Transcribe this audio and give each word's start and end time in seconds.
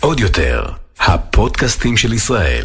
עוד 0.00 0.20
יותר, 0.20 0.64
הפודקאסטים 1.00 1.96
של 1.96 2.12
ישראל. 2.12 2.64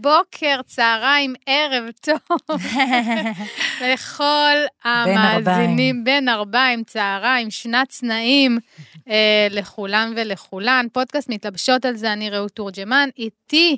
בוקר, 0.00 0.60
צהריים, 0.66 1.34
ערב 1.46 1.84
טוב. 2.00 2.56
לכל 3.92 4.56
המאזינים, 4.84 6.04
בין 6.04 6.28
ארבעים, 6.28 6.84
צהריים, 6.84 7.50
שנת 7.50 7.88
צנעים, 7.88 8.58
לכולם 9.50 10.12
ולכולן. 10.16 10.86
פודקאסט 10.92 11.28
מתלבשות 11.28 11.84
על 11.84 11.96
זה, 11.96 12.12
אני 12.12 12.30
רעות 12.30 12.52
תורג'מן, 12.52 13.08
איתי 13.18 13.76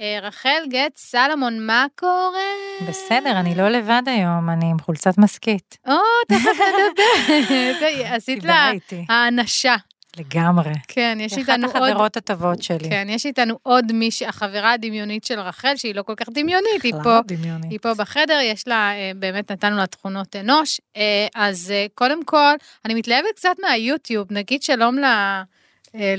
אה, 0.00 0.18
רחל 0.22 0.62
גט 0.68 0.96
סלומון, 0.96 1.66
מה 1.66 1.86
קורה? 1.94 2.88
בסדר, 2.88 3.40
אני 3.40 3.54
לא 3.54 3.68
לבד 3.68 4.02
היום, 4.06 4.50
אני 4.50 4.70
עם 4.70 4.78
חולצת 4.78 5.18
מסכית. 5.18 5.78
או, 5.88 5.94
תכף 6.28 6.60
נדבר. 6.60 7.86
עשית 8.14 8.44
לה. 8.44 8.70
האנשה. 9.08 9.76
לגמרי. 10.18 10.72
כן, 10.88 11.18
יש 11.20 11.32
אחת 11.32 11.38
איתנו 11.38 11.66
עוד... 11.66 11.76
החברות 11.76 12.16
הטובות 12.16 12.62
שלי. 12.62 12.90
כן, 12.90 13.06
יש 13.10 13.26
איתנו 13.26 13.58
עוד 13.62 13.92
מישהי, 13.92 14.26
החברה 14.26 14.72
הדמיונית 14.72 15.24
של 15.24 15.40
רחל, 15.40 15.76
שהיא 15.76 15.94
לא 15.94 16.02
כל 16.02 16.14
כך 16.16 16.28
דמיונית, 16.28 16.82
היא 16.82 16.92
פה, 17.02 17.20
דמיונית. 17.26 17.70
היא 17.70 17.78
פה 17.82 17.94
בחדר, 17.94 18.38
יש 18.42 18.68
לה, 18.68 18.92
אה, 18.92 19.12
באמת 19.16 19.50
נתנו 19.50 19.76
לה 19.76 19.86
תכונות 19.86 20.36
אנוש. 20.36 20.80
אה, 20.96 21.26
אז 21.34 21.70
אה, 21.70 21.86
קודם 21.94 22.24
כל, 22.24 22.54
אני 22.84 22.94
מתלהבת 22.94 23.34
קצת 23.36 23.56
מהיוטיוב, 23.62 24.28
נגיד 24.30 24.62
שלום 24.62 24.98
ל... 24.98 25.04
אה, 25.04 25.42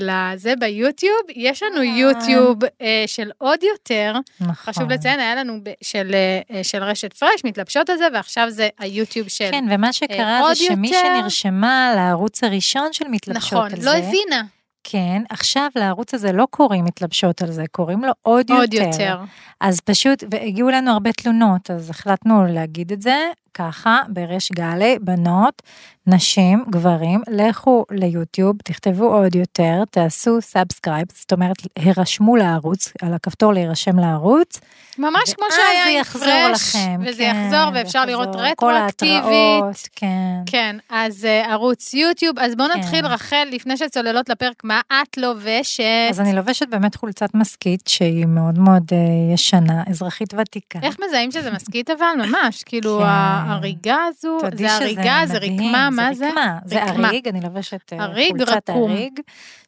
לזה 0.00 0.54
ביוטיוב, 0.60 1.20
יש 1.36 1.62
לנו 1.62 1.82
יוטיוב 1.82 2.58
אה, 2.64 3.04
של 3.06 3.30
עוד 3.38 3.62
יותר, 3.62 4.14
נכון. 4.40 4.54
חשוב 4.54 4.90
לציין, 4.90 5.20
היה 5.20 5.34
לנו 5.34 5.54
של, 5.82 6.14
אה, 6.54 6.64
של 6.64 6.82
רשת 6.82 7.12
פרש, 7.12 7.44
מתלבשות 7.44 7.90
על 7.90 7.96
זה, 7.96 8.04
ועכשיו 8.14 8.50
זה 8.50 8.68
היוטיוב 8.78 9.28
של... 9.28 9.48
כן, 9.50 9.64
ומה 9.70 9.92
שקרה 9.92 10.40
זה 10.48 10.54
שמי 10.54 10.88
יותר- 10.88 11.00
שנרשמה 11.20 11.92
לערוץ 11.96 12.44
הראשון 12.44 12.92
של 12.92 13.08
מתלבשות 13.10 13.52
נכון, 13.52 13.70
על 13.72 13.78
לא 13.78 13.90
זה, 13.92 13.96
הבינה, 13.96 14.42
כן, 14.84 15.22
עכשיו 15.30 15.68
לערוץ 15.76 16.14
הזה 16.14 16.32
לא 16.32 16.46
קוראים 16.50 16.84
מתלבשות 16.84 17.42
על 17.42 17.50
זה, 17.50 17.64
קוראים 17.72 18.04
לו 18.04 18.12
עוד 18.22 18.50
יותר. 18.50 18.60
עוד 18.60 18.74
יותר. 18.74 19.18
אז 19.60 19.80
פשוט, 19.80 20.24
והגיעו 20.30 20.70
לנו 20.70 20.90
הרבה 20.90 21.12
תלונות, 21.12 21.70
אז 21.70 21.90
החלטנו 21.90 22.46
להגיד 22.46 22.92
את 22.92 23.02
זה 23.02 23.16
ככה, 23.58 24.00
בריש 24.08 24.52
גלי, 24.52 24.98
בנות, 25.00 25.62
נשים, 26.06 26.64
גברים, 26.70 27.22
לכו 27.30 27.84
ליוטיוב, 27.90 28.56
תכתבו 28.64 29.04
עוד 29.04 29.34
יותר, 29.34 29.82
תעשו 29.90 30.40
subscribe, 30.40 31.06
זאת 31.14 31.32
אומרת, 31.32 31.56
הרשמו 31.78 32.36
לערוץ, 32.36 32.92
על 33.02 33.14
הכפתור 33.14 33.52
להירשם 33.52 33.98
לערוץ, 33.98 34.60
ממש 34.98 35.34
כמו 35.34 35.44
שהיה 35.50 35.88
עם 35.88 36.00
יחזור 36.00 36.24
פרש, 36.24 36.76
לכם. 36.76 37.00
וזה 37.06 37.22
כן, 37.22 37.46
יחזור, 37.46 37.70
ואפשר 37.74 38.04
לראות 38.04 38.28
יחזור, 38.28 38.54
כל 38.56 38.72
רטרואקטיבית. 38.72 39.24
ההתראות, 39.24 39.88
כן. 39.96 40.42
כן, 40.46 40.76
אז 40.90 41.24
uh, 41.24 41.50
ערוץ 41.50 41.94
יוטיוב, 41.94 42.38
אז 42.38 42.54
בואו 42.56 42.68
כן. 42.68 42.78
נתחיל, 42.78 43.06
רחל, 43.06 43.48
לפני 43.52 43.76
שצוללות 43.76 44.28
לפרק, 44.28 44.64
מה 44.64 44.80
את 44.88 45.18
לובשת? 45.18 45.82
אז 46.10 46.20
אני 46.20 46.32
לובשת 46.32 46.68
באמת 46.68 46.94
חולצת 46.94 47.34
משכית 47.34 47.88
שהיא 47.88 48.26
מאוד 48.26 48.58
מאוד 48.58 48.82
אה, 48.92 49.34
ישנה, 49.34 49.82
אזרחית 49.90 50.34
ותיקה. 50.34 50.78
איך 50.82 50.96
מזהים 51.08 51.30
שזה 51.30 51.50
מסכית 51.50 51.90
אבל? 51.90 52.26
ממש, 52.26 52.62
כאילו 52.62 52.98
כן. 52.98 53.04
ההריגה 53.52 53.96
הזו, 54.08 54.38
תודי 54.40 54.56
זה 54.56 54.72
הריגה, 54.76 55.20
זה 55.26 55.38
רקמה, 55.38 55.88
מה 55.90 56.14
זה? 56.14 56.28
רקמה, 56.28 56.58
זה 56.64 56.84
רקמה. 56.84 57.08
הריג, 57.08 57.28
אני 57.28 57.40
לובשת 57.40 57.92
אה, 57.92 57.98
חולצת. 58.28 58.70
הריג, 58.70 59.20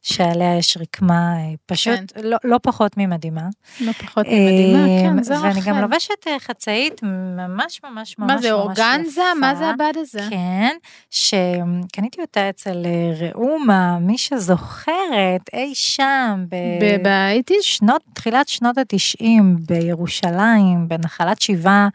שעליה 0.03 0.57
יש 0.59 0.77
רקמה 0.81 1.35
אה, 1.37 1.53
פשוט 1.67 1.95
כן. 2.15 2.21
לא- 2.23 2.37
לא 2.45 2.57
פחות 2.63 2.97
ממדהימה. 2.97 3.43
לא 3.81 3.93
פחות 3.93 4.27
ממדהימה, 4.27 4.87
כן, 5.03 5.19
אה, 5.19 5.23
זה 5.23 5.35
רחל. 5.39 5.47
ואני 5.49 5.61
גם 5.67 5.81
לובשת 5.81 6.27
אה, 6.27 6.39
חצאית 6.39 7.03
ממש 7.03 7.81
ממש 7.85 8.19
ממש 8.19 8.19
מה 8.19 8.39
זה, 8.39 8.53
ממש 8.53 8.61
אורגנזה? 8.61 9.23
מה 9.41 9.55
זה 9.55 9.65
יפה. 9.65 9.73
הבד 9.73 9.93
הזה? 9.97 10.21
כן, 10.31 10.77
שקניתי 11.11 12.21
אותה 12.21 12.51
אצל 12.51 12.83
אה, 12.87 13.29
ראומה, 13.29 13.99
מי 13.99 14.19
שזוכרת, 14.19 15.41
אי 15.53 15.75
שם, 15.75 16.45
ב- 16.49 16.57
בבית? 17.01 17.51
שנות, 17.63 18.03
תחילת 18.13 18.49
שנות 18.49 18.79
התשעים 18.79 19.57
בירושלים, 19.69 20.89
בנחלת 20.89 21.41
שבעה, 21.41 21.85
אה, 21.85 21.89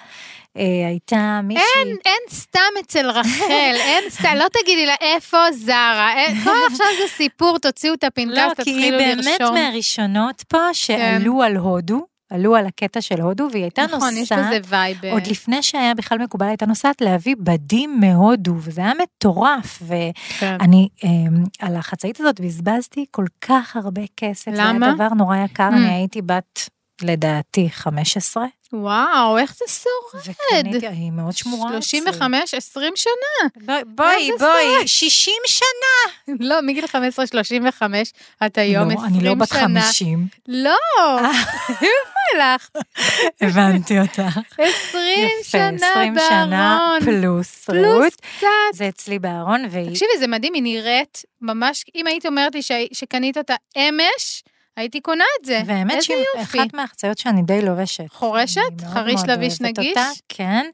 הייתה 0.56 1.40
מישהי... 1.44 1.64
אין, 1.76 1.98
אין 2.06 2.22
סתם 2.30 2.60
אצל 2.82 3.10
רחל, 3.10 3.46
אין 3.76 4.04
סתם, 4.20 4.34
לא 4.36 4.46
תגידי 4.62 4.86
לה 4.86 4.96
איפה 5.02 5.38
זרה, 5.54 6.14
אין- 6.16 6.44
כל 6.44 6.50
עכשיו 6.72 6.88
זה 7.02 7.14
סיפור, 7.16 7.60
תוציאו 7.60 7.94
את 7.94 8.04
לא, 8.04 8.08
הפנקס, 8.08 8.34
כי 8.64 8.70
היא 8.72 8.78
תתחילו 8.80 8.98
באמת 8.98 9.40
לרשום. 9.42 9.56
מהראשונות 9.56 10.44
פה 10.48 10.58
שעלו 10.74 11.44
על 11.44 11.56
הודו, 11.58 12.06
עלו 12.30 12.56
על 12.56 12.66
הקטע 12.66 13.02
של 13.02 13.22
הודו, 13.22 13.48
והיא 13.52 13.64
הייתה 13.64 13.84
נכון, 13.84 14.14
יש 14.14 14.20
נוסעת, 14.32 14.46
בזה 14.48 14.60
vibe. 14.68 15.06
אה, 15.06 15.12
עוד 15.12 15.28
לפני 15.28 15.64
שהיה 15.64 15.94
בכלל 15.94 16.18
מקובל, 16.18 16.48
הייתה 16.48 16.66
נוסעת 16.66 17.02
להביא 17.02 17.36
בדים 17.40 18.00
מהודו, 18.00 18.54
וזה 18.58 18.82
היה 18.82 18.92
מטורף, 19.04 19.82
כן. 20.40 20.58
ואני 20.60 20.88
אה, 21.04 21.10
על 21.68 21.76
החצאית 21.76 22.20
הזאת 22.20 22.40
בזבזתי 22.42 23.06
כל 23.12 23.26
כך 23.42 23.76
הרבה 23.76 24.02
כסף, 24.18 24.52
זה 24.52 24.58
למה? 24.62 24.86
היה 24.86 24.96
דבר 24.96 25.08
נורא 25.10 25.38
יקר, 25.38 25.70
Mm. 25.72 25.76
אני 25.76 25.94
הייתי 25.94 26.22
בת, 26.22 26.70
לדעתי, 27.02 27.70
15, 27.70 28.46
וואו, 28.74 29.38
איך 29.38 29.56
זה 29.56 29.66
שורד? 29.68 30.36
וקניתי, 30.62 30.88
היא 30.88 31.12
מאוד 31.12 31.38
שמורה. 31.38 31.70
אצלי. 31.78 31.82
35, 31.82 32.54
20 32.54 32.94
שנה. 32.96 33.14
בואי, 33.66 33.84
בואי, 33.86 34.32
איזה 34.32 34.46
בואי, 34.46 34.88
60 34.88 35.34
שנה. 35.48 36.36
לא, 36.40 36.62
מגיל 36.62 36.88
15, 36.88 37.28
35, 37.28 38.14
את 38.46 38.58
היום 38.58 38.92
20 38.92 39.00
לא, 39.00 39.08
שנה. 39.08 39.18
אני 39.18 39.26
לא 39.26 39.34
בת 39.36 39.52
50. 39.52 40.28
לא, 40.48 40.78
איפה 41.70 42.20
הלכת? 42.36 42.80
הבנתי 43.42 44.00
אותך. 44.00 44.40
20 44.58 45.30
יפה, 45.42 45.50
שנה 45.50 45.92
20 45.92 46.16
שנה 46.30 46.80
בארון. 46.80 47.00
פלוס 47.22 47.66
פלוס 47.66 47.86
רעות. 47.86 48.16
קצת. 48.16 48.48
זה 48.74 48.90
אצלי 48.90 49.20
בארון, 49.20 49.66
והיא... 49.72 49.90
תקשיבי, 49.90 50.18
זה 50.20 50.28
מדהים, 50.28 50.54
היא 50.54 50.64
נראית 50.64 51.22
ממש, 51.42 51.84
אם 51.96 52.08
היית 52.08 52.26
אומרת 52.26 52.56
לי 52.56 52.62
שקנית 52.94 53.38
אותה 53.38 53.56
אמש, 53.78 54.44
הייתי 54.78 55.02
קונה 55.02 55.24
את 55.42 55.46
זה. 55.46 55.62
והאמת 55.66 55.92
איזה 55.92 56.04
שהיא. 56.06 56.18
אחת 56.44 56.74
מהחצאיות 56.74 57.18
שאני 57.18 57.42
די 57.42 57.62
לובשת. 57.62 58.06
חורשת? 58.12 58.62
חריש 58.94 59.22
לביש 59.28 59.62
נגיש? 59.62 59.88
אותה, 59.98 60.08
כן. 60.30 60.66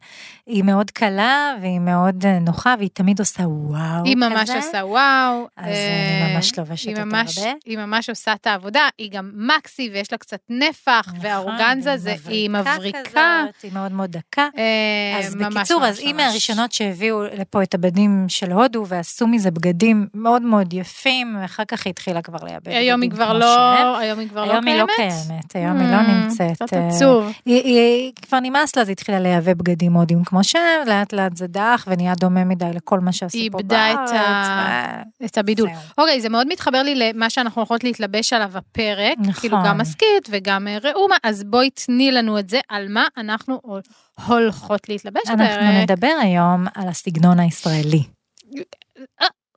היא 0.46 0.64
מאוד 0.64 0.92
קלה 0.92 1.56
והיא 1.62 1.80
מאוד 1.80 2.26
אה, 2.26 2.40
נוחה, 2.40 2.76
והיא 2.78 2.90
תמיד 2.94 3.20
עושה 3.20 3.44
וואו 3.48 4.04
היא 4.06 4.16
ממש 4.16 4.50
כזה. 4.50 4.56
עושה 4.58 4.86
וואו. 4.86 5.48
אז 5.58 5.66
אה, 5.68 6.26
אני 6.26 6.34
ממש 6.36 6.60
לובשת 6.60 6.88
היא 6.88 6.96
אותה 6.96 7.06
ממש- 7.06 7.38
הרבה. 7.38 7.52
היא 7.66 7.78
ממש 7.78 8.10
עושה 8.10 8.34
את 8.34 8.48
העבודה, 8.48 8.88
היא 8.98 9.12
גם 9.12 9.32
מקסי 9.36 9.90
ויש 9.94 10.12
לה 10.12 10.18
קצת 10.18 10.40
נפח, 10.50 11.04
נכון, 11.08 11.20
והאורגנזה 11.22 11.90
והיא 11.90 12.18
זה, 12.18 12.30
היא 12.32 12.50
מבריקה. 12.50 13.00
כזאת, 13.04 13.62
היא 13.64 13.72
מאוד 13.74 13.92
מאוד 13.92 14.12
דקה. 14.12 14.48
אה, 14.58 15.20
אז 15.20 15.36
ממש, 15.36 15.54
בקיצור, 15.56 15.80
ממש, 15.80 15.90
אז 15.90 16.00
היא 16.00 16.14
ממש. 16.14 16.24
מהראשונות 16.24 16.72
שהביאו 16.72 17.24
לפה 17.24 17.64
את 17.64 17.74
הבדים 17.74 18.26
של 18.28 18.52
הודו 18.52 18.84
ועשו 18.88 19.28
מזה 19.28 19.52
בגדים 19.52 20.08
מאוד 20.14 20.42
מאוד 20.42 20.74
יפים, 20.74 21.38
ואחר 21.42 21.64
כך 21.68 21.86
היא 21.86 21.92
התחילה 21.92 22.22
כבר 22.22 22.40
לייבא 22.44 22.60
בגדים 22.60 22.78
היום 22.78 23.02
היא 23.02 23.10
כבר 23.12 23.26
כמו 23.30 23.91
לא. 23.92 23.98
היום 23.98 24.20
היא 24.20 24.30
כבר 24.30 24.46
לא 24.46 24.52
היום 24.52 24.68
היא 24.68 24.76
לא 24.76 24.86
קיימת? 24.96 25.14
קיימת, 25.28 25.56
היום 25.56 25.78
היא 25.80 25.92
לא 25.92 25.98
Mm, 25.98 26.12
נמצאת. 26.12 26.52
קצת 26.64 26.74
אה, 26.74 26.88
עצוב. 26.88 27.26
היא, 27.46 27.64
היא, 27.64 27.80
היא 27.80 28.12
כבר 28.22 28.40
נמאס 28.40 28.76
לה, 28.76 28.82
אז 28.82 28.88
היא 28.88 28.94
התחילה 28.94 29.20
לייבא 29.20 29.54
בגדים 29.54 29.94
הודיים 29.94 30.24
כמו 30.24 30.44
שהם, 30.44 30.62
לאט 30.88 31.14
לאט 31.14 31.38
זה 31.38 31.48
דח 31.48 31.86
ונהיה 31.88 32.14
דומה 32.20 32.44
מדי 32.44 32.66
לכל 32.74 33.00
מה 33.00 33.12
שעשו 33.12 33.38
היא 33.38 33.52
פה 33.52 33.58
איבדה 33.58 33.92
את 33.92 33.96
בארץ. 33.98 34.12
ה- 34.12 35.02
את 35.26 35.38
הבידול. 35.38 35.68
זהו. 35.70 35.78
אוקיי, 35.98 36.22
זה 36.22 36.30
מאוד 36.30 36.48
מתחבר 36.48 36.82
לי 36.84 36.96
למה 36.96 37.30
שאנחנו 37.30 37.62
הולכות 37.62 37.84
להתלבש 37.84 38.34
עליו 38.34 38.52
הפרק, 38.58 39.18
נכון. 39.20 39.34
כאילו 39.34 39.58
גם 39.66 39.78
מסכית 39.78 40.28
וגם 40.30 40.68
אה, 40.68 40.78
ראומה, 40.84 41.16
אז 41.24 41.44
בואי 41.44 41.70
תני 41.70 42.12
לנו 42.12 42.40
את 42.40 42.50
זה, 42.50 42.60
על 42.70 42.86
מה 42.90 43.06
אנחנו 43.18 43.60
הול- 43.64 43.82
הולכות 44.28 44.90
להתלבש 44.90 45.22
אנחנו 45.30 45.44
הפרק. 45.44 45.90
נדבר 45.90 46.14
היום 46.22 46.66
על 46.76 46.88
הסגנון 46.88 47.40
הישראלי. 47.40 48.04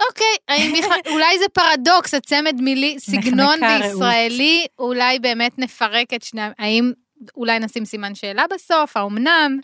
אוקיי, 0.09 0.37
האם 0.49 0.73
בכלל, 0.79 0.99
אולי 1.15 1.39
זה 1.39 1.45
פרדוקס, 1.53 2.15
הצמד 2.15 2.61
מילי, 2.61 2.97
סגנון. 2.99 3.61
וישראלי, 3.63 4.67
אולי 4.79 5.19
באמת 5.19 5.59
נפרק 5.59 6.15
את 6.15 6.23
שני, 6.23 6.43
האם 6.59 6.93
אולי 7.37 7.59
נשים 7.59 7.85
סימן 7.85 8.15
שאלה 8.15 8.45
בסוף, 8.55 8.97
האומנם? 8.97 9.59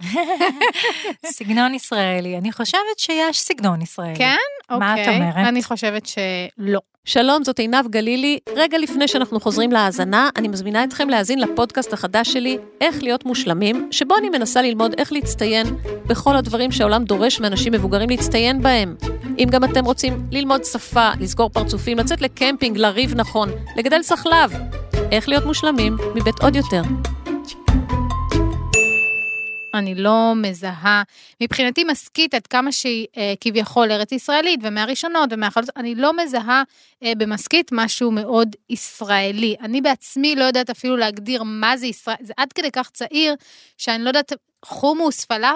סגנון 1.36 1.74
ישראלי, 1.74 2.38
אני 2.38 2.52
חושבת 2.52 2.98
שיש 2.98 3.40
סגנון 3.40 3.82
ישראלי. 3.82 4.16
כן? 4.16 4.36
מה 4.70 4.94
את 4.94 4.98
אוקיי. 4.98 5.16
אומרת? 5.16 5.36
אני 5.36 5.62
חושבת 5.62 6.06
שלא. 6.06 6.80
שלום, 7.04 7.44
זאת 7.44 7.58
עינב 7.58 7.88
גלילי. 7.88 8.38
רגע 8.56 8.78
לפני 8.78 9.08
שאנחנו 9.08 9.40
חוזרים 9.40 9.72
להאזנה, 9.72 10.28
אני 10.36 10.48
מזמינה 10.48 10.84
אתכם 10.84 11.08
להאזין 11.08 11.38
לפודקאסט 11.38 11.92
החדש 11.92 12.32
שלי, 12.32 12.58
איך 12.80 13.02
להיות 13.02 13.24
מושלמים, 13.24 13.88
שבו 13.90 14.16
אני 14.16 14.28
מנסה 14.28 14.62
ללמוד 14.62 14.94
איך 14.98 15.12
להצטיין 15.12 15.66
בכל 16.06 16.36
הדברים 16.36 16.72
שהעולם 16.72 17.04
דורש 17.04 17.40
מאנשים 17.40 17.72
מבוגרים 17.72 18.10
להצטיין 18.10 18.62
בהם. 18.62 18.96
אם 19.38 19.48
גם 19.50 19.64
אתם 19.64 19.84
רוצים 19.84 20.26
ללמוד 20.30 20.64
שפה, 20.64 21.10
לסגור 21.20 21.48
פרצופים, 21.48 21.98
לצאת 21.98 22.20
לקמפינג, 22.20 22.78
לריב 22.78 23.14
נכון, 23.14 23.48
לגדל 23.76 24.02
סחלב, 24.02 24.52
איך 25.12 25.28
להיות 25.28 25.44
מושלמים 25.44 25.96
מבית 26.14 26.42
עוד 26.42 26.56
יותר. 26.56 26.82
אני 29.75 29.94
לא 29.94 30.32
מזהה, 30.37 31.02
מבחינתי 31.41 31.85
משכית 31.85 32.35
עד 32.35 32.47
כמה 32.47 32.73
שהיא 32.73 33.06
אה, 33.17 33.35
כביכול 33.41 33.93
ארץ 33.93 34.12
ישראלית 34.12 34.61
ומהראשונות 34.62 35.29
ומהחלוצות, 35.32 35.76
אני 35.76 35.94
לא 35.94 36.12
מזהה 36.12 36.62
אה, 37.02 37.12
במשכית 37.19 37.70
משהו 37.73 38.11
מאוד 38.11 38.56
ישראלי. 38.70 39.56
אני 39.61 39.81
בעצמי 39.81 40.37
לא 40.37 40.44
יודעת 40.44 40.70
אפילו 40.70 40.97
להגדיר 40.97 41.43
מה 41.43 41.76
זה 41.76 41.87
ישראל, 41.87 42.17
זה 42.20 42.32
עד 42.37 42.52
כדי 42.52 42.70
כך 42.70 42.91
צעיר, 42.91 43.35
שאני 43.79 44.02
לא 44.02 44.08
יודעת 44.08 44.32
חומוס, 44.64 45.25
פלאפל, 45.25 45.54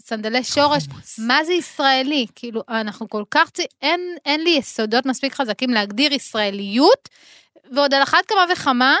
סנדלי 0.00 0.44
שורש, 0.44 0.86
חומוס. 0.88 1.18
מה 1.18 1.44
זה 1.44 1.52
ישראלי? 1.52 2.26
כאילו, 2.34 2.62
אנחנו 2.68 3.08
כל 3.08 3.24
כך, 3.30 3.50
צי... 3.50 3.64
אין, 3.82 4.00
אין 4.24 4.44
לי 4.44 4.50
יסודות 4.50 5.06
מספיק 5.06 5.34
חזקים 5.34 5.70
להגדיר 5.70 6.12
ישראליות, 6.12 7.08
ועוד 7.72 7.94
על 7.94 8.02
אחת 8.02 8.26
כמה 8.26 8.44
וכמה, 8.52 8.96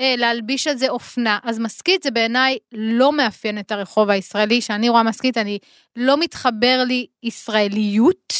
להלביש 0.00 0.66
על 0.66 0.76
זה 0.76 0.88
אופנה. 0.88 1.38
אז 1.42 1.58
משכית 1.58 2.02
זה 2.02 2.10
בעיניי 2.10 2.58
לא 2.72 3.12
מאפיין 3.12 3.58
את 3.58 3.72
הרחוב 3.72 4.10
הישראלי, 4.10 4.60
שאני 4.60 4.88
רואה 4.88 5.02
משכית, 5.02 5.38
אני 5.38 5.58
לא 5.96 6.20
מתחבר 6.20 6.84
לי 6.86 7.06
ישראליות. 7.22 8.32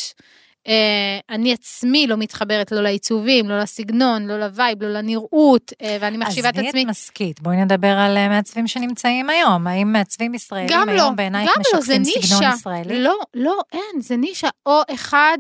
אה, 0.68 1.18
אני 1.30 1.52
עצמי 1.52 2.06
לא 2.06 2.16
מתחברת 2.16 2.72
לא 2.72 2.82
לעיצובים, 2.82 3.48
לא 3.48 3.58
לסגנון, 3.58 4.26
לא 4.26 4.38
ל 4.38 4.46
vibe, 4.46 4.82
לא 4.82 4.88
לנראות, 4.88 5.72
אה, 5.82 5.96
ואני 6.00 6.16
מחשיבה 6.16 6.48
את 6.48 6.54
עצמי. 6.54 6.68
עזבי 6.68 6.82
את 6.82 6.88
משכית, 6.88 7.40
בואי 7.40 7.56
נדבר 7.56 7.98
על 7.98 8.16
אה, 8.16 8.28
מעצבים 8.28 8.66
שנמצאים 8.66 9.30
היום. 9.30 9.66
האם 9.66 9.92
מעצבים 9.92 10.34
ישראלים 10.34 10.88
היום 10.88 10.88
לא, 10.88 11.10
בעינייך 11.10 11.50
משקפים 11.58 12.02
לא, 12.02 12.22
סגנון 12.22 12.52
ישראלי? 12.52 13.02
לא, 13.02 13.18
לא, 13.34 13.60
אין, 13.72 14.00
זה 14.00 14.16
נישה. 14.16 14.48
או 14.66 14.80
אחד, 14.94 15.38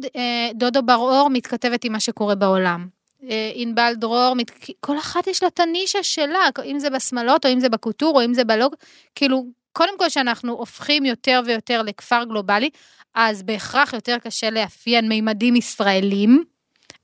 דודו 0.54 0.82
בר-אור 0.82 1.30
מתכתבת 1.30 1.84
עם 1.84 1.92
מה 1.92 2.00
שקורה 2.00 2.34
בעולם. 2.34 2.97
ענבל 3.54 3.92
דרור, 3.96 4.34
כל 4.80 4.98
אחת 4.98 5.26
יש 5.26 5.42
לה 5.42 5.48
את 5.48 5.60
הנישה 5.60 6.02
שלה, 6.02 6.48
אם 6.64 6.78
זה 6.78 6.90
בשמאלות, 6.90 7.46
או 7.46 7.52
אם 7.52 7.60
זה 7.60 7.68
בקוטור, 7.68 8.20
או 8.20 8.24
אם 8.24 8.34
זה 8.34 8.44
בלוג, 8.44 8.74
כאילו, 9.14 9.44
קודם 9.72 9.98
כל 9.98 10.08
שאנחנו 10.08 10.52
הופכים 10.52 11.04
יותר 11.04 11.40
ויותר 11.46 11.82
לכפר 11.82 12.24
גלובלי, 12.24 12.70
אז 13.14 13.42
בהכרח 13.42 13.92
יותר 13.92 14.18
קשה 14.18 14.50
לאפיין 14.50 15.08
מימדים 15.08 15.56
ישראלים. 15.56 16.44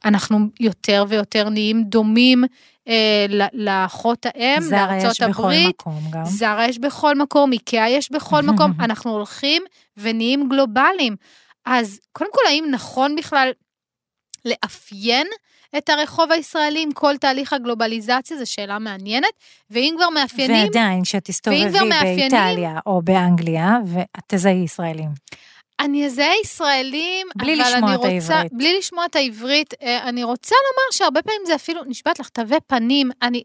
אנחנו 0.05 0.39
יותר 0.61 1.05
ויותר 1.09 1.49
נהיים 1.49 1.85
דומים 1.85 2.45
אה, 2.89 3.27
לאחות 3.53 4.27
האם, 4.27 4.63
לארצות 4.71 5.21
הברית. 5.23 5.83
זרה 5.85 5.89
יש 5.89 5.89
בכל 5.89 5.95
מקום 5.95 6.11
גם. 6.11 6.25
זרה 6.25 6.69
יש 6.69 6.79
בכל 6.79 7.15
מקום, 7.15 7.53
איקאה 7.53 7.89
יש 7.89 8.13
בכל 8.13 8.43
מקום, 8.53 8.73
אנחנו 8.81 9.11
הולכים 9.11 9.63
ונהיים 9.97 10.49
גלובליים. 10.49 11.17
אז 11.65 12.01
קודם 12.13 12.31
כל, 12.33 12.41
האם 12.49 12.65
נכון 12.71 13.17
בכלל 13.17 13.51
לאפיין 14.45 15.27
את 15.79 15.89
הרחוב 15.89 16.33
הישראלי 16.33 16.83
עם 16.83 16.93
כל 16.93 17.17
תהליך 17.17 17.53
הגלובליזציה, 17.53 18.37
זו 18.37 18.53
שאלה 18.53 18.79
מעניינת, 18.79 19.33
ואם 19.71 19.95
כבר 19.97 20.09
מאפיינים... 20.09 20.65
ועדיין, 20.65 21.03
כשתסתובבי 21.03 21.79
באיטליה 21.91 22.79
או 22.87 23.03
באנגליה, 23.03 23.77
ואת 23.87 24.25
תזהי 24.27 24.65
ישראלים. 24.65 25.09
אני 25.81 26.07
אזהה 26.07 26.41
ישראלים, 26.45 27.27
בלי 27.37 27.55
אבל 27.55 27.63
לשמוע 27.63 27.89
אני 27.89 27.97
רוצה, 27.97 28.09
את 28.09 28.31
העברית. 28.31 28.53
בלי 28.53 28.79
לשמוע 28.79 29.07
את 29.07 29.17
העברית, 29.17 29.75
אה, 29.83 30.09
אני 30.09 30.25
רוצה 30.25 30.55
לומר 30.55 30.91
שהרבה 30.91 31.23
פעמים 31.23 31.41
זה 31.47 31.55
אפילו, 31.55 31.85
נשבעת 31.87 32.19
לך, 32.19 32.29
תווי 32.29 32.59
פנים, 32.67 33.11
אני 33.23 33.43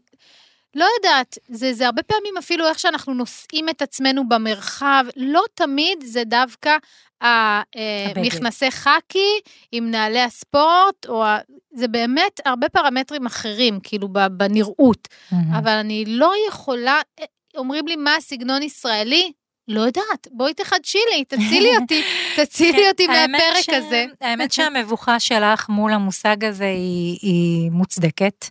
לא 0.74 0.86
יודעת, 0.96 1.38
זה, 1.48 1.72
זה 1.72 1.86
הרבה 1.86 2.02
פעמים 2.02 2.36
אפילו 2.38 2.68
איך 2.68 2.78
שאנחנו 2.78 3.14
נושאים 3.14 3.68
את 3.68 3.82
עצמנו 3.82 4.28
במרחב, 4.28 5.04
לא 5.16 5.42
תמיד 5.54 5.98
זה 6.04 6.24
דווקא 6.24 6.76
המכנסי 7.20 8.64
אה, 8.64 8.70
חאקי 8.70 9.40
עם 9.72 9.90
נעלי 9.90 10.20
הספורט, 10.20 11.06
או 11.08 11.24
זה 11.72 11.88
באמת 11.88 12.40
הרבה 12.44 12.68
פרמטרים 12.68 13.26
אחרים, 13.26 13.80
כאילו 13.82 14.08
בנראות, 14.30 15.08
mm-hmm. 15.08 15.58
אבל 15.58 15.72
אני 15.72 16.04
לא 16.06 16.32
יכולה, 16.48 17.00
אה, 17.20 17.24
אומרים 17.56 17.86
לי 17.86 17.96
מה 17.96 18.16
הסגנון 18.16 18.62
ישראלי, 18.62 19.32
לא 19.68 19.80
יודעת, 19.80 20.28
בואי 20.30 20.54
תחדשי 20.54 20.98
לי, 21.12 21.24
תצילי 21.24 21.76
אותי, 21.76 22.02
תצילי 22.36 22.72
כן, 22.72 22.88
אותי 22.88 23.06
מהפרק 23.06 23.68
הזה. 23.68 24.04
האמת 24.20 24.52
שהמבוכה 24.52 25.20
שלך 25.20 25.68
מול 25.68 25.92
המושג 25.92 26.44
הזה 26.44 26.64
היא, 26.64 27.18
היא 27.22 27.70
מוצדקת, 27.70 28.46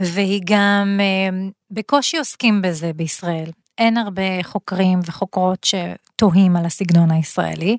והיא 0.00 0.40
גם, 0.44 1.00
אה, 1.00 1.28
בקושי 1.70 2.18
עוסקים 2.18 2.62
בזה 2.62 2.92
בישראל. 2.92 3.50
אין 3.78 3.96
הרבה 3.96 4.42
חוקרים 4.42 5.00
וחוקרות 5.06 5.64
שתוהים 5.64 6.56
על 6.56 6.64
הסגנון 6.66 7.10
הישראלי. 7.10 7.76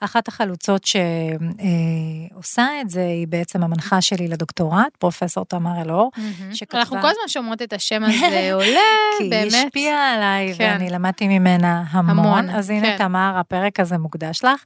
אחת 0.00 0.28
החלוצות 0.28 0.84
שעושה 0.84 2.66
את 2.80 2.90
זה 2.90 3.04
היא 3.06 3.26
בעצם 3.28 3.62
המנחה 3.62 4.00
שלי 4.00 4.28
לדוקטורט, 4.28 4.96
פרופסור 4.98 5.44
תמר 5.44 5.82
אלאור, 5.82 6.10
שכתבה... 6.52 6.80
אנחנו 6.80 7.00
כל 7.00 7.06
הזמן 7.08 7.28
שומעות 7.28 7.62
את 7.62 7.72
השם 7.72 8.04
הזה 8.04 8.50
עולה, 8.54 8.80
כי 9.18 9.28
באמת. 9.30 9.50
כי 9.50 9.56
היא 9.56 9.64
השפיעה 9.66 10.14
עליי 10.14 10.54
כן. 10.54 10.76
ואני 10.78 10.90
למדתי 10.90 11.28
ממנה 11.28 11.84
המון, 11.90 12.18
המון 12.18 12.50
אז 12.50 12.70
הנה 12.70 12.86
כן. 12.86 12.98
תמר, 12.98 13.32
הפרק 13.36 13.80
הזה 13.80 13.98
מוקדש 13.98 14.44
לך. 14.44 14.62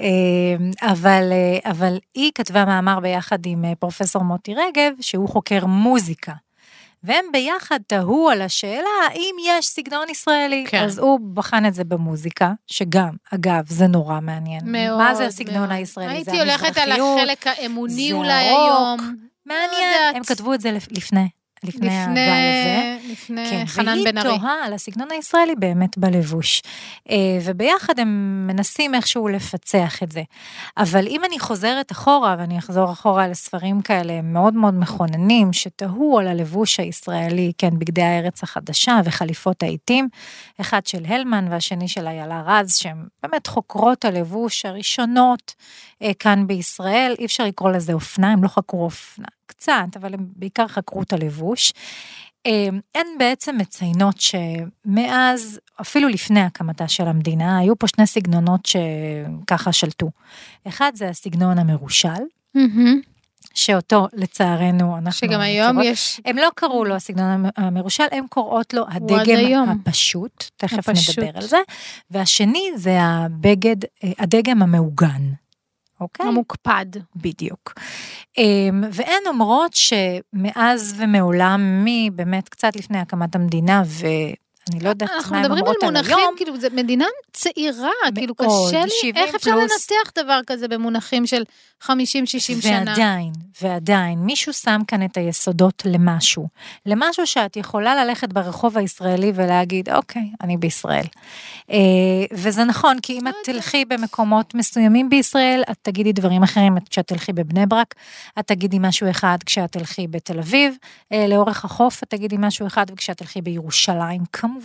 אה, 0.00 0.06
אבל, 0.82 1.32
אה, 1.32 1.70
אבל 1.70 1.98
היא 2.14 2.30
כתבה 2.34 2.64
מאמר 2.64 3.00
ביחד 3.00 3.46
עם 3.46 3.64
אה, 3.64 3.72
פרופסור 3.74 4.22
מוטי 4.22 4.54
רגב, 4.54 4.92
שהוא 5.00 5.28
חוקר 5.28 5.66
מוזיקה. 5.66 6.32
והם 7.06 7.24
ביחד 7.32 7.80
תהו 7.86 8.28
על 8.28 8.42
השאלה 8.42 8.88
האם 9.08 9.36
יש 9.44 9.66
סגנון 9.66 10.08
ישראלי. 10.08 10.64
כן. 10.68 10.84
אז 10.84 10.98
הוא 10.98 11.20
בחן 11.34 11.66
את 11.66 11.74
זה 11.74 11.84
במוזיקה, 11.84 12.52
שגם, 12.66 13.10
אגב, 13.34 13.64
זה 13.68 13.86
נורא 13.86 14.20
מעניין. 14.20 14.60
מאוד. 14.64 14.98
מה 14.98 15.14
זה 15.14 15.26
הסגנון 15.26 15.58
מאוד. 15.58 15.72
הישראלי? 15.72 16.12
הייתי 16.12 16.38
הולכת 16.40 16.78
על 16.78 16.92
החלק 16.92 17.46
האמוני 17.46 18.12
אולי 18.12 18.32
היום. 18.32 19.16
מעניין, 19.46 20.16
הם 20.16 20.24
כתבו 20.24 20.54
את 20.54 20.60
זה 20.60 20.72
לפני. 20.90 21.28
לפני, 21.68 21.88
לפני 21.88 22.20
הגל 22.20 22.30
הזה. 22.30 23.12
לפני 23.12 23.50
כן, 23.50 23.66
חנן 23.66 24.04
בן 24.04 24.18
ארי. 24.18 24.28
והיא 24.28 24.38
תוהה 24.38 24.64
על 24.64 24.72
הסגנון 24.72 25.08
הישראלי 25.10 25.54
באמת 25.58 25.98
בלבוש. 25.98 26.62
אה, 27.10 27.16
וביחד 27.44 28.00
הם 28.00 28.44
מנסים 28.46 28.94
איכשהו 28.94 29.28
לפצח 29.28 30.02
את 30.02 30.12
זה. 30.12 30.22
אבל 30.76 31.06
אם 31.06 31.24
אני 31.24 31.38
חוזרת 31.38 31.92
אחורה, 31.92 32.36
ואני 32.38 32.58
אחזור 32.58 32.92
אחורה 32.92 33.28
לספרים 33.28 33.82
כאלה 33.82 34.22
מאוד 34.22 34.54
מאוד 34.54 34.74
מכוננים, 34.74 35.52
שתהו 35.52 36.18
על 36.18 36.28
הלבוש 36.28 36.80
הישראלי, 36.80 37.52
כן, 37.58 37.78
בגדי 37.78 38.02
הארץ 38.02 38.42
החדשה 38.42 39.00
וחליפות 39.04 39.62
העיתים, 39.62 40.08
אחד 40.60 40.86
של 40.86 41.04
הלמן 41.08 41.46
והשני 41.50 41.88
של 41.88 42.06
איילה 42.06 42.42
רז, 42.46 42.76
שהן 42.76 43.04
באמת 43.22 43.46
חוקרות 43.46 44.04
הלבוש 44.04 44.66
הראשונות 44.66 45.54
אה, 46.02 46.14
כאן 46.18 46.46
בישראל, 46.46 47.14
אי 47.18 47.24
אפשר 47.24 47.44
לקרוא 47.44 47.70
לזה 47.70 47.92
אופנה, 47.92 48.32
הם 48.32 48.42
לא 48.42 48.48
חקרו 48.48 48.84
אופנה. 48.84 49.35
קצת, 49.56 49.96
אבל 49.96 50.14
הם 50.14 50.26
בעיקר 50.36 50.68
חקרו 50.68 51.02
את 51.02 51.12
הלבוש. 51.12 51.72
אמ, 52.46 52.80
הן 52.94 53.06
בעצם 53.18 53.56
מציינות 53.58 54.16
שמאז, 54.20 55.60
אפילו 55.80 56.08
לפני 56.08 56.40
הקמתה 56.40 56.88
של 56.88 57.08
המדינה, 57.08 57.58
היו 57.58 57.78
פה 57.78 57.86
שני 57.88 58.06
סגנונות 58.06 58.66
שככה 58.66 59.72
שלטו. 59.72 60.10
אחד 60.68 60.92
זה 60.94 61.08
הסגנון 61.08 61.58
המרושל, 61.58 62.22
שאותו 63.54 64.06
לצערנו 64.12 64.96
אנחנו... 64.96 65.28
שגם 65.28 65.40
היום 65.40 65.78
מכירות. 65.78 65.92
יש... 65.92 66.20
הם 66.24 66.36
לא 66.36 66.48
קראו 66.54 66.84
לו 66.84 66.94
הסגנון 66.94 67.44
המרושל, 67.56 68.04
הם 68.12 68.26
קוראות 68.28 68.74
לו 68.74 68.84
הדגם 68.88 69.68
הפשוט, 69.68 70.44
תכף 70.56 70.88
הפשוט. 70.88 71.18
נדבר 71.18 71.38
על 71.38 71.46
זה, 71.46 71.58
והשני 72.10 72.70
זה 72.76 72.98
הבגד, 73.00 73.76
אה, 74.04 74.12
הדגם 74.18 74.62
המעוגן. 74.62 75.32
אוקיי? 76.00 76.26
המוקפד. 76.26 76.86
בדיוק. 77.16 77.74
אמ, 78.38 78.84
והן 78.92 79.22
אומרות 79.26 79.72
שמאז 79.74 80.94
ומעולם, 80.98 81.84
מבאמת 81.84 82.48
קצת 82.48 82.76
לפני 82.76 82.98
הקמת 82.98 83.34
המדינה, 83.34 83.82
ו... 83.86 84.06
אני 84.72 84.80
לא 84.80 84.88
יודעת 84.88 85.10
מה 85.30 85.38
הן 85.38 85.44
אומרות 85.44 85.76
על 85.82 85.96
היום. 85.96 85.96
אנחנו 85.96 86.00
מדברים 86.06 86.18
על 86.18 86.18
מונחים, 86.18 86.36
כאילו, 86.36 86.60
זו 86.60 86.68
מדינה 86.72 87.04
צעירה, 87.32 87.90
כאילו, 88.14 88.34
קשה 88.34 88.84
לי, 88.84 89.12
איך 89.16 89.34
אפשר. 89.34 89.56
לנתח 89.56 90.10
דבר 90.18 90.40
כזה 90.46 90.68
במונחים 90.68 91.26
של 91.26 91.42
50-60 91.82 91.88
שנה? 91.88 92.84
ועדיין, 92.86 93.32
ועדיין, 93.62 94.18
מישהו 94.18 94.52
שם 94.52 94.80
כאן 94.88 95.04
את 95.04 95.16
היסודות 95.16 95.82
למשהו. 95.86 96.48
למשהו 96.86 97.26
שאת 97.26 97.56
יכולה 97.56 98.04
ללכת 98.04 98.32
ברחוב 98.32 98.78
הישראלי 98.78 99.32
ולהגיד, 99.34 99.90
אוקיי, 99.90 100.30
אני 100.42 100.56
בישראל. 100.56 101.04
אה, 101.70 101.76
וזה 102.32 102.64
נכון, 102.64 102.96
כי 103.02 103.18
אם 103.18 103.28
את 103.28 103.34
תלכי 103.44 103.84
במקומות 103.84 104.54
מסוימים 104.54 105.08
בישראל, 105.08 105.62
את 105.70 105.76
תגידי 105.82 106.12
דברים 106.12 106.42
אחרים. 106.42 106.76
כשאת 106.90 107.06
תלכי 107.06 107.32
בבני 107.32 107.66
ברק, 107.66 107.94
את 108.38 108.46
תגידי 108.46 108.76
משהו 108.80 109.10
אחד 109.10 109.38
כשאת 109.46 109.72
תלכי 109.72 110.06
בתל 110.06 110.38
אביב, 110.38 110.76
אה, 111.12 111.26
לאורך 111.28 111.64
החוף 111.64 112.02
את 112.02 112.10
תגידי 112.10 112.36
משהו 112.38 112.66
אחד, 112.66 112.86
וכשאת 112.90 113.16
תלכי 113.16 113.42
בירושלים, 113.42 114.22
כמובן 114.32 114.55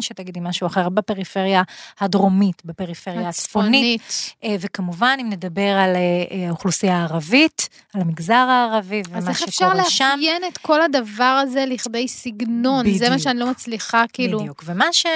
שתגידי 0.00 0.40
משהו 0.42 0.66
אחר 0.66 0.88
בפריפריה 0.88 1.62
הדרומית, 2.00 2.62
בפריפריה 2.64 3.28
הצפונית. 3.28 4.02
אה, 4.44 4.56
וכמובן, 4.60 5.16
אם 5.20 5.30
נדבר 5.30 5.70
על 5.70 5.96
האוכלוסייה 6.48 6.96
הערבית, 6.96 7.68
על 7.94 8.00
המגזר 8.00 8.34
הערבי 8.34 9.02
ומה 9.08 9.20
שקורה 9.20 9.22
שם. 9.22 9.30
אז 9.30 9.42
איך 9.42 9.48
אפשר 9.48 9.74
לאפיין 9.74 10.42
את 10.52 10.58
כל 10.58 10.82
הדבר 10.82 11.40
הזה 11.42 11.64
לכדי 11.66 12.08
סגנון? 12.08 12.84
בדיוק. 12.84 12.98
זה 12.98 13.10
מה 13.10 13.18
שאני 13.18 13.38
לא 13.38 13.50
מצליחה, 13.50 14.04
כאילו. 14.12 14.40
בדיוק, 14.40 14.62
ומה 14.66 14.92
ש, 14.92 15.06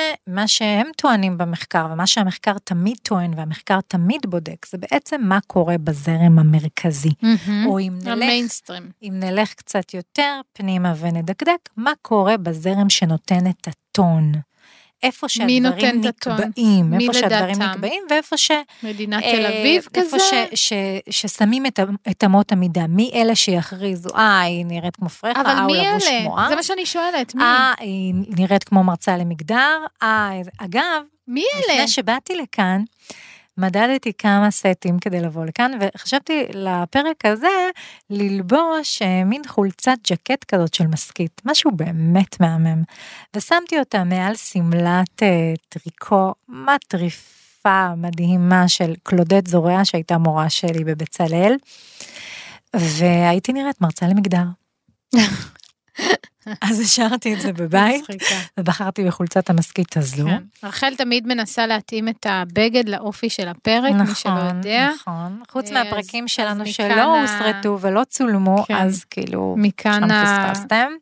שהם 0.47 0.87
טוענים 0.97 1.39
במחקר, 1.39 1.87
ומה 1.93 2.07
שהמחקר 2.07 2.59
תמיד 2.65 2.97
טוען 3.03 3.35
והמחקר 3.37 3.81
תמיד 3.81 4.21
בודק, 4.29 4.67
זה 4.67 4.79
בעצם 4.79 5.21
מה 5.25 5.39
קורה 5.47 5.79
בזרם 5.79 6.39
המרכזי. 6.39 7.09
Mm-hmm. 7.09 7.67
או 7.67 7.79
אם 7.79 7.99
נלך, 8.03 8.13
המיינסטרים. 8.13 8.91
אם 9.03 9.13
נלך 9.15 9.55
קצת 9.55 9.95
יותר 9.95 10.41
פנימה 10.53 10.95
ונדקדק, 10.99 11.69
מה 11.77 11.93
קורה 12.03 12.37
בזרם 12.37 12.91
שנותן 12.91 13.47
את 13.51 13.69
הטון. 13.95 14.33
איפה 15.03 15.27
מי 15.27 15.61
שהדברים? 15.61 16.01
נקבעים, 16.01 16.91
מי 16.91 17.09
איפה 17.09 17.19
שהדברים 17.19 17.55
לדעתם? 17.55 17.71
נקבעים, 17.71 18.03
ואיפה 18.11 18.37
ש... 18.37 18.51
מדינת 18.83 19.23
אה, 19.23 19.33
תל 19.33 19.47
אביב 19.47 19.77
איפה 19.77 19.91
כזה? 19.91 20.19
ש, 20.19 20.35
ש, 20.55 20.73
ששמים 21.11 21.67
את, 21.67 21.81
את 22.11 22.25
אמות 22.25 22.53
המידה, 22.53 22.87
מי 22.87 23.11
אלה 23.15 23.35
שיכריזו, 23.35 24.09
אה, 24.17 24.41
היא 24.41 24.67
נראית 24.67 24.97
כמו 24.97 25.09
פרחה, 25.09 25.41
אבל 25.41 25.51
אה, 25.51 25.63
הוא 25.63 25.73
מי 25.73 25.89
לבוש 25.89 26.09
אלה? 26.09 26.21
כמו 26.25 26.37
זה 26.37 26.45
אז, 26.45 26.53
מה 26.53 26.63
שאני 26.63 26.87
שואלת, 26.87 27.35
מי? 27.35 27.43
אה, 27.43 27.73
היא 27.79 28.15
נראית 28.29 28.65
כמו 28.65 28.85
מרצה 28.85 29.17
למגדר, 29.17 29.79
אה, 30.03 30.31
אגב, 30.59 31.03
מי 31.29 31.45
אלה? 31.55 31.75
לפני 31.75 31.89
שבאתי 31.89 32.37
לכאן, 32.37 32.83
מדדתי 33.59 34.13
כמה 34.19 34.51
סטים 34.51 34.99
כדי 34.99 35.21
לבוא 35.21 35.45
לכאן, 35.45 35.73
וחשבתי 35.81 36.45
לפרק 36.55 37.25
הזה 37.25 37.69
ללבוש 38.11 39.03
אה, 39.03 39.25
מין 39.25 39.43
חולצת 39.47 39.97
ג'קט 40.11 40.45
כזאת 40.45 40.75
של 40.75 40.87
מסכית, 40.87 41.43
משהו 41.45 41.71
באמת 41.71 42.41
מהמם. 42.41 42.83
ושמתי 43.37 43.79
אותה 43.79 44.05
מעל 44.05 44.35
שמלת 44.35 45.23
אה, 45.23 45.53
טריקו 45.69 46.35
מטריפה 46.49 47.95
מדהימה 47.97 48.69
של 48.69 48.95
קלודט 49.03 49.47
זורע, 49.47 49.85
שהייתה 49.85 50.19
מורה 50.19 50.51
שלי 50.51 50.85
בבצלאל, 50.85 51.57
והייתי 52.77 53.53
נראית 53.53 53.81
מרצה 53.81 54.07
למגדר. 54.09 54.45
אז 56.61 56.81
השארתי 56.81 57.35
את 57.35 57.41
זה 57.41 57.53
בבית. 57.53 58.05
ובחרתי 58.61 59.05
בחולצת 59.05 59.51
המסכית 59.51 59.97
הזו. 59.97 60.25
כן. 60.27 60.67
רחל 60.67 60.95
תמיד 60.97 61.27
מנסה 61.27 61.67
להתאים 61.67 62.09
את 62.09 62.27
הבגד 62.29 62.89
לאופי 62.89 63.31
של 63.31 63.49
הפרק, 63.49 63.93
מי 63.93 64.15
שלא 64.15 64.33
יודע. 64.33 64.91
נכון, 64.95 65.43
חוץ 65.51 65.73
אה, 65.73 65.85
מהפרקים 65.85 66.29
שלנו 66.29 66.67
שלא 66.67 67.21
הוסרטו 67.21 67.79
ולא 67.81 68.05
צולמו, 68.05 68.65
כן. 68.69 68.75
אז 68.75 69.05
כאילו, 69.05 69.55
מכאן 69.59 70.09
שם. 70.09 70.53
פספסתם. 70.53 70.93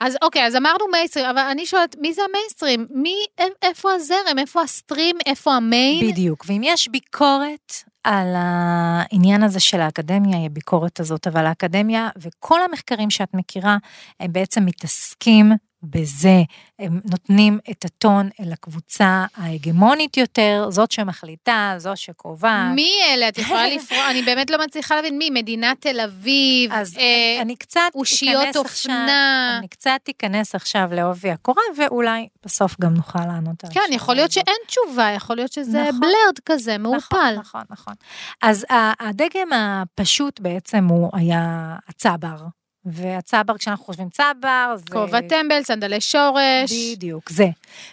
אז 0.00 0.16
אוקיי, 0.22 0.46
אז 0.46 0.56
אמרנו 0.56 0.84
מיינסטרים, 0.92 1.26
אבל 1.26 1.42
אני 1.50 1.66
שואלת, 1.66 1.96
מי 2.00 2.12
זה 2.12 2.22
המיינסטרים? 2.28 2.86
מי, 2.90 3.14
איפה 3.62 3.92
הזרם? 3.92 4.38
איפה 4.38 4.62
הסטרים? 4.62 5.16
איפה 5.26 5.54
המיין? 5.54 6.10
בדיוק, 6.10 6.44
ואם 6.48 6.60
יש 6.64 6.88
ביקורת 6.88 7.72
על 8.04 8.34
העניין 8.36 9.42
הזה 9.42 9.60
של 9.60 9.80
האקדמיה, 9.80 10.38
היא 10.38 10.46
הביקורת 10.46 11.00
הזאת, 11.00 11.26
אבל 11.26 11.46
האקדמיה 11.46 12.08
וכל 12.16 12.60
המחקרים 12.62 13.10
שאת 13.10 13.34
מכירה, 13.34 13.76
הם 14.20 14.32
בעצם 14.32 14.66
מתעסקים 14.66 15.52
בזה, 15.82 16.42
הם 16.78 17.00
נותנים 17.10 17.58
את 17.70 17.84
הטון 17.84 18.28
אל 18.40 18.52
הקבוצה 18.52 19.24
ההגמונית 19.36 20.16
יותר, 20.16 20.66
זאת 20.70 20.90
שמחליטה, 20.90 21.74
זו 21.76 21.92
שקובעת. 21.94 22.74
מי 22.74 22.90
אלה? 23.10 23.28
את 23.28 23.38
יכולה 23.38 23.68
לפרוע, 23.74 24.10
אני 24.10 24.22
באמת 24.22 24.50
לא 24.50 24.64
מצליחה 24.64 24.94
להבין 24.94 25.18
מי, 25.18 25.30
מדינת 25.30 25.80
תל 25.80 26.00
אביב, 26.00 26.72
אז 26.72 26.96
אה, 26.98 27.42
אני 27.42 27.56
קצת 27.56 27.80
אושיות 27.94 28.42
עכשיו, 28.48 28.62
אופנה. 28.62 29.56
אני 29.58 29.68
קצת 29.68 30.00
אכנס 30.10 30.54
עכשיו 30.54 30.88
לעובי 30.92 31.30
הקורה, 31.30 31.62
ואולי 31.76 32.28
בסוף 32.44 32.76
גם 32.80 32.94
נוכל 32.94 33.26
לענות 33.26 33.64
על 33.64 33.70
כן, 33.70 33.80
השאלה 33.80 33.96
יכול 33.96 34.14
להיות 34.14 34.30
הזאת. 34.30 34.46
שאין 34.46 34.56
תשובה, 34.66 35.10
יכול 35.10 35.36
להיות 35.36 35.52
שזה 35.52 35.82
נכון. 35.82 36.00
בלרד 36.00 36.38
כזה, 36.46 36.78
מעורפל. 36.78 37.16
נכון, 37.16 37.40
נכון, 37.40 37.62
נכון. 37.70 37.94
אז 38.42 38.66
הדגם 39.00 39.52
הפשוט 39.52 40.40
בעצם 40.40 40.86
הוא 40.86 41.10
היה 41.12 41.76
הצבר. 41.88 42.36
והצבר, 42.84 43.58
כשאנחנו 43.58 43.84
חושבים 43.84 44.08
צבר, 44.10 44.74
זה... 44.76 44.84
כובע 44.92 45.20
טמבל, 45.20 45.62
סנדלי 45.62 46.00
שורש. 46.00 46.72
בדיוק, 46.96 47.30
זה. 47.30 47.46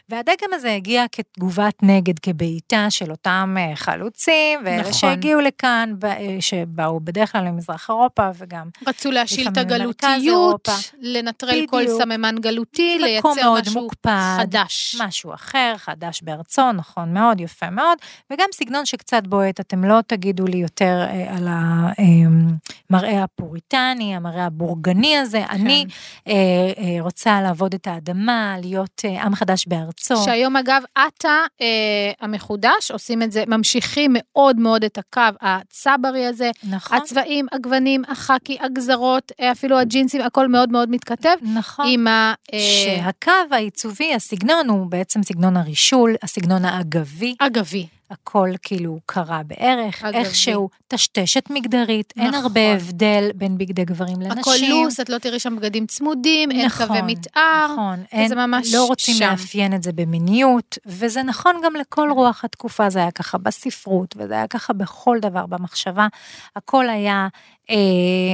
והדגם 0.10 0.54
הזה 0.54 0.76
הגיע 0.76 1.06
כתגובת 1.12 1.74
נגד, 1.82 2.20
כבעיטה 2.20 2.86
של 2.90 3.12
אותם 3.12 3.56
אה, 3.60 3.76
חלוצים, 3.76 4.60
ואלה 4.66 4.80
נכון. 4.80 4.94
שהגיעו 4.94 5.42
לכאן, 5.42 5.94
אה, 6.04 6.38
שבאו 6.40 7.00
בדרך 7.00 7.32
כלל 7.32 7.42
ממזרח 7.42 7.90
אירופה, 7.90 8.30
וגם 8.38 8.70
רצו 8.88 9.12
להשיל 9.12 9.48
את 9.48 9.58
הגלותיות. 9.58 10.70
לנטרל 11.02 11.66
כל 11.70 11.84
בדיוק. 11.84 12.02
סממן 12.02 12.36
גלותי, 12.40 12.98
לייצר 13.00 13.54
משהו 13.62 13.82
מוקפד, 13.82 14.38
חדש. 14.40 14.96
משהו 15.00 15.34
אחר, 15.34 15.74
חדש 15.78 16.22
בארצו, 16.22 16.72
נכון 16.72 17.14
מאוד, 17.14 17.42
יפה 17.42 17.70
מאוד, 17.70 17.98
וגם 18.32 18.48
סגנון 18.54 18.86
שקצת 18.86 19.28
בועט, 19.28 19.60
אתם 19.60 19.84
לא 19.84 20.00
תגידו 20.08 20.46
לי 20.46 20.58
יותר 20.58 21.06
אה, 21.10 21.36
על 21.38 21.48
המראה 21.48 23.24
הפוריטני, 23.24 24.16
המראה 24.16 24.46
הבורגני 24.46 24.79
הזה, 25.22 25.44
כן. 25.48 25.56
אני 25.56 25.86
אה, 26.28 26.34
אה, 26.78 27.02
רוצה 27.02 27.42
לעבוד 27.42 27.74
את 27.74 27.88
האדמה, 27.88 28.56
להיות 28.62 29.02
אה, 29.06 29.24
עם 29.24 29.36
חדש 29.36 29.68
בארצו. 29.68 30.24
שהיום 30.26 30.56
אגב, 30.56 30.84
עטה 30.96 31.46
אה, 31.62 32.12
המחודש, 32.22 32.92
עושים 32.92 33.24
את 33.24 33.32
זה, 33.32 33.44
ממשיכים 33.48 34.12
מאוד 34.14 34.60
מאוד 34.60 34.84
את 34.84 34.98
הקו 34.98 35.22
הצברי 35.42 36.26
הזה, 36.26 36.52
נכון, 36.70 36.98
הצבעים, 36.98 37.46
הגוונים, 37.52 38.04
החאקי, 38.08 38.58
הגזרות, 38.62 39.32
אה, 39.40 39.52
אפילו 39.52 39.80
הג'ינסים, 39.80 40.22
הכל 40.22 40.48
מאוד 40.48 40.72
מאוד 40.72 40.90
מתכתב 40.90 41.36
נכון. 41.42 41.86
עם 41.90 42.08
ה... 42.08 42.34
אה, 42.54 42.60
שהקו 42.60 43.32
העיצובי, 43.52 44.14
הסגנון 44.14 44.70
הוא 44.70 44.92
בעצם 44.92 45.24
סגנון 45.24 45.58
הרישול, 45.58 46.16
הסגנון 46.24 46.66
האגבי, 46.66 47.36
אגבי. 47.40 47.99
הכל 48.12 48.50
כאילו 48.62 49.00
קרה 49.06 49.42
בערך, 49.44 50.04
אגבי. 50.04 50.18
איכשהו 50.18 50.70
טשטשת 50.88 51.50
מגדרית, 51.50 52.14
אין 52.18 52.28
נכון. 52.28 52.44
הרבה 52.44 52.74
הבדל 52.74 53.30
בין 53.36 53.58
בגדי 53.58 53.86
גברים 53.86 54.22
לנשים. 54.22 54.40
הכל 54.40 54.56
לוס, 54.70 55.00
את 55.00 55.10
לא 55.10 55.18
תראי 55.18 55.40
שם 55.40 55.56
בגדים 55.56 55.86
צמודים, 55.86 56.52
אין 56.52 56.66
נכון, 56.66 56.88
קווי 56.88 57.02
מתאר. 57.02 57.68
נכון, 57.74 58.00
וזה 58.00 58.18
אין, 58.18 58.34
ממש 58.38 58.74
לא 58.74 58.86
רוצים 58.86 59.16
שם. 59.16 59.30
לאפיין 59.32 59.74
את 59.74 59.84
זה 59.84 59.92
במיניות, 59.92 60.78
וזה 60.86 61.24
נכון 61.24 61.56
גם 61.64 61.76
לכל 61.76 62.10
רוח 62.12 62.46
התקופה, 62.46 62.90
זה 62.90 63.00
היה 63.00 63.12
ככה 63.12 63.38
בספרות, 63.38 64.16
וזה 64.18 64.34
היה 64.34 64.48
ככה 64.48 64.74
בכל 64.74 65.18
דבר 65.22 65.46
במחשבה, 65.46 66.08
הכל 66.56 66.90
היה 66.90 67.28
אה, 67.70 67.76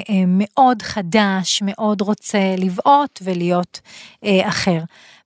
אה, 0.10 0.24
מאוד 0.28 0.82
חדש, 0.82 1.62
מאוד 1.66 2.02
רוצה 2.02 2.56
לבעוט 2.58 3.20
ולהיות 3.24 3.82
אה, 4.26 4.48
אחר. 4.48 4.80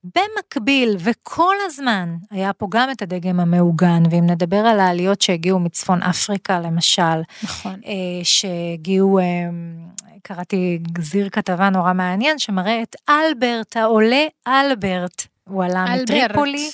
במקביל, 0.04 0.96
וכל 0.98 1.54
הזמן, 1.66 2.16
היה 2.30 2.52
פה 2.52 2.66
גם 2.70 2.90
את 2.90 3.02
הדגם 3.02 3.40
המעוגן, 3.40 4.02
ואם 4.10 4.26
נדבר 4.26 4.56
על 4.56 4.80
העליות 4.80 5.20
שהגיעו 5.22 5.58
מצפון 5.58 6.02
אפריקה, 6.02 6.60
למשל, 6.60 7.20
נכון. 7.42 7.80
אה, 7.86 7.92
שהגיעו, 8.22 9.18
אה, 9.18 9.24
קראתי 10.22 10.78
גזיר 10.92 11.28
כתבה 11.28 11.70
נורא 11.70 11.92
מעניין, 11.92 12.38
שמראה 12.38 12.82
את 12.82 12.96
אלברט, 13.08 13.76
העולה 13.76 14.24
אלברט, 14.46 15.26
הוא 15.44 15.64
עלה 15.64 15.84
אלברט. 15.94 16.10
מטריפולי, 16.10 16.64
אה, 16.64 16.70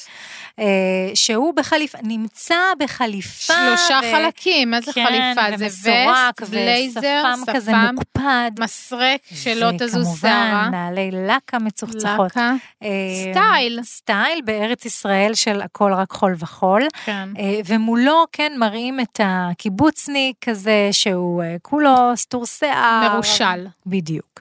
שהוא 1.15 1.55
בחליפה, 1.57 1.99
נמצא 2.03 2.55
בחליפה. 2.79 3.55
שלושה 3.55 4.01
ו- 4.05 4.13
חלקים, 4.17 4.71
מה 4.71 4.81
זה 4.81 4.93
כן, 4.93 5.05
חליפה? 5.07 5.57
זה 5.57 5.67
וסט, 5.67 6.51
בלייזר, 6.51 7.23
כזה 7.55 7.71
שפם, 7.71 7.95
מוקפד. 7.95 8.51
מסרק, 8.61 9.21
שלא 9.35 9.71
תזוז 9.79 9.95
וכמובן, 9.97 10.19
שערה. 10.21 10.69
נעלי 10.71 11.11
לקה 11.11 11.59
מצוחצחות. 11.59 12.31
לקה. 12.31 12.53
אה, 12.83 12.89
סטייל. 13.33 13.81
סטייל 13.83 14.41
בארץ 14.45 14.85
ישראל 14.85 15.35
של 15.35 15.61
הכל 15.61 15.93
רק 15.93 16.13
חול 16.13 16.35
וחול. 16.39 16.83
כן. 17.05 17.29
אה, 17.39 17.61
ומולו 17.67 18.25
כן 18.33 18.53
מראים 18.59 19.01
את 19.01 19.21
הקיבוצניק 19.25 20.37
כזה 20.41 20.89
שהוא 20.93 21.43
אה, 21.43 21.57
כולו 21.63 21.91
סתור 22.17 22.47
שיער. 22.47 23.09
מרושל. 23.13 23.67
בדיוק. 23.87 24.41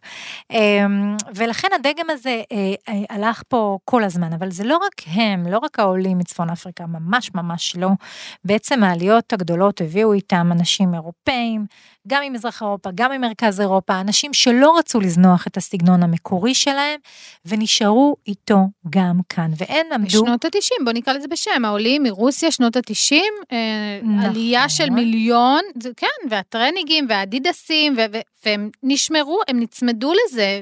אה, 0.51 0.86
ולכן 1.36 1.67
הדגם 1.75 2.10
הזה 2.10 2.41
אה, 2.51 2.74
אה, 2.89 2.93
הלך 3.10 3.43
פה 3.48 3.77
כל 3.86 4.03
הזמן, 4.03 4.34
אבל 4.34 4.51
זה 4.51 4.63
לא 4.63 4.77
רק 4.77 5.01
הם, 5.07 5.48
לא 5.48 5.57
רק 5.57 5.79
העולים 5.79 6.05
מצפון 6.14 6.50
אפריקה, 6.50 6.86
ממש 6.86 7.32
ממש 7.36 7.76
לא. 7.76 7.90
בעצם 8.44 8.84
העליות 8.84 9.34
הגדולות 9.34 9.82
הביאו 9.82 10.14
איתם 10.14 10.50
אנשים 10.52 10.94
אירופאים, 10.94 11.66
גם 12.08 12.24
ממזרח 12.26 12.62
אירופה, 12.62 12.90
גם 12.96 13.12
ממרכז 13.12 13.62
אירופה, 13.62 14.02
אנשים 14.02 14.34
שלא 14.34 14.78
רצו 14.78 15.00
לזנוח 15.00 15.48
את 15.48 15.58
הסגנון 15.58 16.04
המקורי 16.04 16.54
שלהם, 16.56 17.00
ונשארו 17.46 18.16
איתו 18.28 18.58
גם 18.90 19.20
כאן, 19.30 19.52
והם 19.58 19.86
עמדו... 19.94 20.08
בשנות 20.08 20.46
ה-90, 20.46 20.84
בוא 20.86 20.94
נקרא 20.94 21.14
לזה 21.14 21.28
בשם, 21.28 21.66
העולים 21.66 22.04
מרוסיה, 22.04 22.52
שנות 22.52 22.76
ה-90, 22.76 23.16
נכון. 24.04 24.20
עלייה 24.20 24.70
של 24.70 24.90
מיליון, 24.90 25.62
כן, 25.98 26.30
והטרניגים 26.30 27.06
והאדידסים, 27.10 27.94
ו- 27.98 28.06
ו- 28.14 28.20
והם 28.46 28.70
נשמרו, 28.84 29.40
הם 29.48 29.60
נצמדו 29.60 30.14
לזה. 30.14 30.62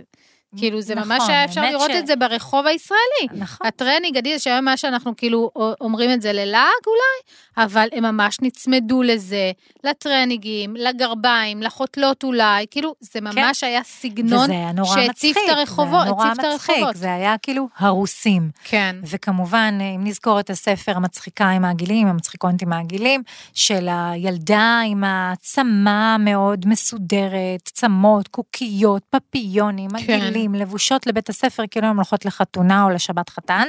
כאילו, 0.58 0.82
זה 0.82 0.96
ממש 0.96 1.18
נכון, 1.22 1.30
היה 1.32 1.46
אפשר 1.46 1.62
לראות 1.62 1.92
ש- 1.92 1.96
את 1.96 2.08
זה 2.08 2.16
ברחוב 2.16 2.68
הישראלי. 2.68 3.28
נכון. 3.32 3.68
הטרניג, 3.68 4.18
אדידס, 4.18 4.42
שהיום 4.42 4.66
מה 4.66 4.78
שאנחנו 4.78 5.16
כאילו 5.18 5.50
אומרים 5.82 6.12
את 6.14 6.22
זה 6.22 6.34
ללעג 6.34 6.64
אולי, 6.88 7.34
אבל 7.68 7.88
הם 7.92 8.04
ממש 8.06 8.38
נצמדו 8.42 9.04
לזה, 9.04 9.52
לטרניגים, 9.84 10.76
לגרביים, 10.76 11.62
לחותלות 11.64 12.24
אולי, 12.24 12.66
כאילו, 12.72 12.96
זה 13.00 13.22
ממש 13.22 13.64
היה 13.64 13.84
סגנון 13.84 14.44
וזה 14.44 14.52
היה 14.52 14.72
נורא 14.72 14.96
שהציף 14.96 15.38
מצחיק, 15.38 15.52
את 15.52 15.58
הרחובות, 15.58 16.06
זה 16.06 16.24
היה 16.24 16.34
נורא 16.34 16.54
מצחיק. 16.54 16.76
זה 16.94 17.14
היה 17.14 17.36
כאילו 17.38 17.68
הרוסים. 17.78 18.50
כן. 18.64 18.96
וכמובן, 19.04 19.78
אם 19.96 20.02
נזכור 20.04 20.40
את 20.40 20.50
הספר 20.50 20.92
המצחיקה 20.96 21.50
עם 21.50 21.66
העגילים, 21.66 22.08
המצחיקונת 22.08 22.62
עם 22.62 22.74
העגילים, 22.74 23.24
של 23.54 23.88
הילדה 23.92 24.82
עם 24.88 25.04
הצמה 25.08 26.16
מאוד 26.20 26.66
מסודרת, 26.68 27.62
צמות, 27.66 28.28
קוקיות, 28.28 29.02
פפיונים, 29.10 29.90
כן. 29.90 30.14
עגילים, 30.14 30.43
לבושות 30.56 31.08
לבית 31.08 31.30
הספר, 31.30 31.64
כאילו 31.72 31.88
הן 31.88 31.96
הולכות 31.96 32.26
לחתונה 32.26 32.84
או 32.84 32.90
לשבת 32.90 33.30
חתן, 33.30 33.68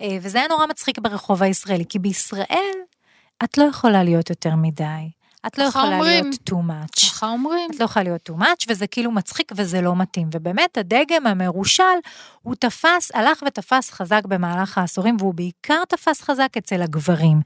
אה, 0.00 0.16
וזה 0.20 0.38
היה 0.38 0.48
נורא 0.48 0.66
מצחיק 0.66 0.98
ברחוב 0.98 1.42
הישראלי, 1.42 1.84
כי 1.88 1.98
בישראל 1.98 2.76
את 3.44 3.58
לא 3.58 3.64
יכולה 3.64 4.02
להיות 4.02 4.30
יותר 4.30 4.54
מדי. 4.56 5.19
את 5.46 5.58
לא 5.58 5.64
יכולה 5.64 5.94
אומרים. 5.94 6.24
להיות 6.24 6.50
too 6.50 6.52
much. 6.52 7.10
ככה 7.10 7.28
אומרים. 7.28 7.70
את 7.70 7.80
לא 7.80 7.84
יכולה 7.84 8.02
להיות 8.02 8.30
too 8.30 8.42
much, 8.42 8.64
וזה 8.68 8.86
כאילו 8.86 9.10
מצחיק 9.10 9.52
וזה 9.56 9.80
לא 9.80 9.96
מתאים. 9.96 10.28
ובאמת, 10.34 10.78
הדגם 10.78 11.26
המרושל, 11.26 11.82
הוא 12.42 12.54
תפס, 12.54 13.10
הלך 13.14 13.42
ותפס 13.46 13.90
חזק 13.90 14.22
במהלך 14.24 14.78
העשורים, 14.78 15.16
והוא 15.18 15.34
בעיקר 15.34 15.82
תפס 15.88 16.22
חזק 16.22 16.56
אצל 16.58 16.82
הגברים. 16.82 17.40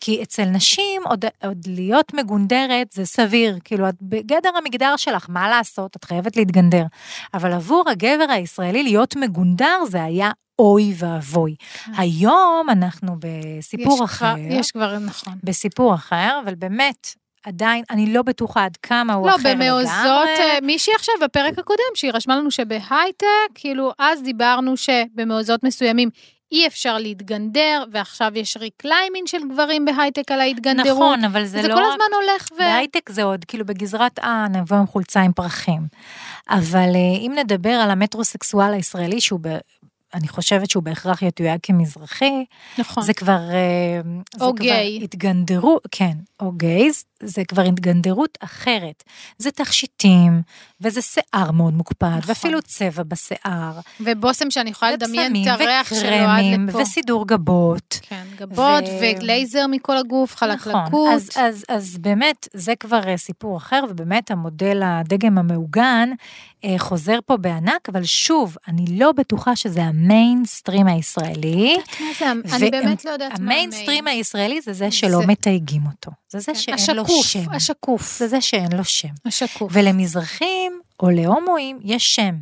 כי 0.00 0.22
אצל 0.22 0.44
נשים, 0.44 1.02
עוד, 1.04 1.24
עוד 1.44 1.58
להיות 1.66 2.14
מגונדרת 2.14 2.92
זה 2.92 3.04
סביר, 3.06 3.58
כאילו, 3.64 3.88
את 3.88 3.94
בגדר 4.02 4.50
המגדר 4.58 4.96
שלך, 4.96 5.26
מה 5.28 5.48
לעשות? 5.48 5.96
את 5.96 6.04
חייבת 6.04 6.36
להתגנדר. 6.36 6.84
אבל 7.34 7.52
עבור 7.52 7.84
הגבר 7.90 8.26
הישראלי 8.28 8.82
להיות 8.82 9.16
מגונדר 9.16 9.84
זה 9.88 10.04
היה 10.04 10.30
אוי 10.58 10.94
ואבוי. 10.98 11.54
היום 11.96 12.66
אנחנו 12.70 13.16
בסיפור 13.18 13.94
יש 13.94 14.00
אחר. 14.00 14.34
כבר, 14.34 14.42
יש 14.50 14.70
כבר, 14.70 14.98
נכון. 14.98 15.34
בסיפור 15.44 15.94
אחר, 15.94 16.40
אבל 16.44 16.54
באמת, 16.54 17.14
עדיין, 17.48 17.84
אני 17.90 18.12
לא 18.12 18.22
בטוחה 18.22 18.64
עד 18.64 18.76
כמה 18.76 19.14
הוא 19.14 19.26
לא, 19.26 19.36
אחר 19.36 19.54
במעוזות, 19.54 19.92
לגמרי. 19.92 20.40
אה, 20.40 20.58
מישהי 20.62 20.94
עכשיו 20.94 21.14
בפרק 21.22 21.58
הקודם, 21.58 21.94
שהיא 21.94 22.10
רשמה 22.14 22.36
לנו 22.36 22.50
שבהייטק, 22.50 23.26
כאילו, 23.54 23.92
אז 23.98 24.22
דיברנו 24.22 24.76
שבמעוזות 24.76 25.64
מסוימים 25.64 26.10
אי 26.52 26.66
אפשר 26.66 26.98
להתגנדר, 26.98 27.84
ועכשיו 27.92 28.32
יש 28.34 28.56
reclaiming 28.56 29.26
של 29.26 29.38
גברים 29.52 29.84
בהייטק 29.84 30.30
על 30.30 30.40
ההתגנדרות. 30.40 30.96
נכון, 30.96 31.24
אבל 31.24 31.44
זה, 31.44 31.62
זה 31.62 31.68
לא... 31.68 31.74
כל 31.74 31.84
הזמן 31.84 32.04
הולך 32.14 32.48
ו... 32.52 32.58
בהייטק 32.58 33.10
זה 33.10 33.22
עוד 33.22 33.44
כאילו 33.44 33.66
בגזרת, 33.66 34.18
אה, 34.18 34.46
נבוא 34.48 34.76
עם 34.76 34.86
חולצה 34.86 35.20
עם 35.20 35.32
פרחים. 35.32 35.82
אבל 36.50 36.94
אה, 36.94 37.18
אם 37.18 37.32
נדבר 37.38 37.72
על 37.72 37.90
המטרוסקסואל 37.90 38.72
הישראלי, 38.72 39.20
שהוא, 39.20 39.40
ב... 39.42 39.48
אני 40.14 40.28
חושבת 40.28 40.70
שהוא 40.70 40.82
בהכרח 40.82 41.22
יתויג 41.22 41.60
כמזרחי, 41.62 42.44
נכון. 42.78 43.02
זה 43.02 43.14
כבר... 43.14 43.38
אה, 43.50 44.00
זה 44.36 44.44
או 44.44 44.54
כבר 44.54 44.64
גיי. 44.64 45.00
התגנדרות, 45.04 45.86
כן, 45.90 46.12
או 46.40 46.52
גיי, 46.52 46.90
זה 47.22 47.42
כבר 47.48 47.62
התגנדרות 47.62 48.38
אחרת. 48.40 49.02
זה 49.38 49.50
תכשיטים, 49.50 50.42
וזה 50.80 51.02
שיער 51.02 51.50
מאוד 51.50 51.74
מוקפד, 51.74 52.06
נכון. 52.06 52.20
ואפילו 52.26 52.62
צבע 52.62 53.02
בשיער. 53.02 53.72
ובושם 54.00 54.50
שאני 54.50 54.70
יכולה 54.70 54.92
לדמיין 54.92 55.32
את 55.42 55.60
הריח 55.60 55.88
שלו 55.88 55.98
עד 56.08 56.14
וקרמים, 56.14 56.68
לפה. 56.68 56.78
וסידור 56.78 57.26
גבות. 57.26 58.00
כן, 58.02 58.24
גבות 58.36 58.84
ו- 58.84 58.98
וגלייזר 59.02 59.66
מכל 59.66 59.96
הגוף, 59.96 60.36
חלקלקות. 60.36 60.74
נכון, 60.88 61.12
אז, 61.14 61.30
אז, 61.36 61.64
אז 61.68 61.98
באמת, 61.98 62.48
זה 62.54 62.72
כבר 62.80 63.08
אה, 63.08 63.16
סיפור 63.16 63.56
אחר, 63.56 63.84
ובאמת 63.88 64.30
המודל, 64.30 64.80
הדגם 64.84 65.38
המעוגן, 65.38 66.08
אה, 66.64 66.74
חוזר 66.78 67.18
פה 67.26 67.36
בענק, 67.36 67.88
אבל 67.88 68.04
שוב, 68.04 68.56
אני 68.68 68.84
לא 68.98 69.12
בטוחה 69.12 69.56
שזה 69.56 69.82
המיינסטרים 69.82 70.86
הישראלי. 70.86 71.76
אני 72.52 72.70
באמת 72.70 73.04
לא 73.04 73.10
יודעת 73.10 73.30
מה 73.32 73.36
המיינסטרים 73.38 73.98
המיין. 73.98 74.18
הישראלי 74.18 74.60
זה 74.60 74.72
זה 74.72 74.90
שלא 74.90 75.18
זה- 75.20 75.26
מתייגים 75.26 75.82
אותו. 75.86 76.10
זה 76.30 76.38
זה 76.38 76.52
כן, 76.52 76.54
שאין 76.78 76.96
לו 76.96 77.02
השקוף, 77.02 77.26
שם. 77.26 77.52
השקוף, 77.52 78.18
זה 78.18 78.28
זה 78.28 78.40
שאין 78.40 78.72
לו 78.72 78.84
שם. 78.84 79.08
השקוף. 79.26 79.72
ולמזרחים 79.74 80.80
או 81.00 81.10
להומואים 81.10 81.78
יש 81.82 82.14
שם. 82.14 82.34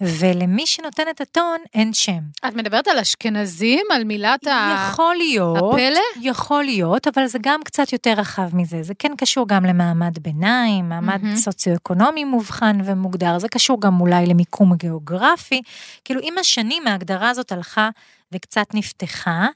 ולמי 0.00 0.66
שנותן 0.66 1.02
את 1.10 1.20
הטון 1.20 1.58
אין 1.74 1.92
שם. 1.92 2.18
את 2.48 2.54
מדברת 2.54 2.88
על 2.88 2.98
אשכנזים? 2.98 3.86
על 3.94 4.04
מילת 4.04 4.46
ה... 4.46 4.88
יכול 4.90 5.14
להיות, 5.16 5.56
הפלא? 5.74 6.00
יכול 6.20 6.64
להיות, 6.64 7.06
אבל 7.06 7.26
זה 7.26 7.38
גם 7.42 7.60
קצת 7.64 7.92
יותר 7.92 8.12
רחב 8.16 8.56
מזה. 8.56 8.82
זה 8.82 8.94
כן 8.98 9.12
קשור 9.18 9.48
גם 9.48 9.64
למעמד 9.64 10.18
ביניים, 10.18 10.88
מעמד 10.88 11.22
מהמם. 11.22 11.36
סוציו-אקונומי 11.36 12.24
מובחן 12.24 12.78
ומוגדר, 12.84 13.38
זה 13.38 13.48
קשור 13.48 13.80
גם 13.80 14.00
אולי 14.00 14.26
למיקום 14.26 14.74
גיאוגרפי. 14.74 15.62
כאילו 16.04 16.20
עם 16.22 16.38
השנים 16.38 16.86
ההגדרה 16.86 17.30
הזאת 17.30 17.52
הלכה 17.52 17.88
וקצת 18.32 18.66
נפתחה, 18.74 19.46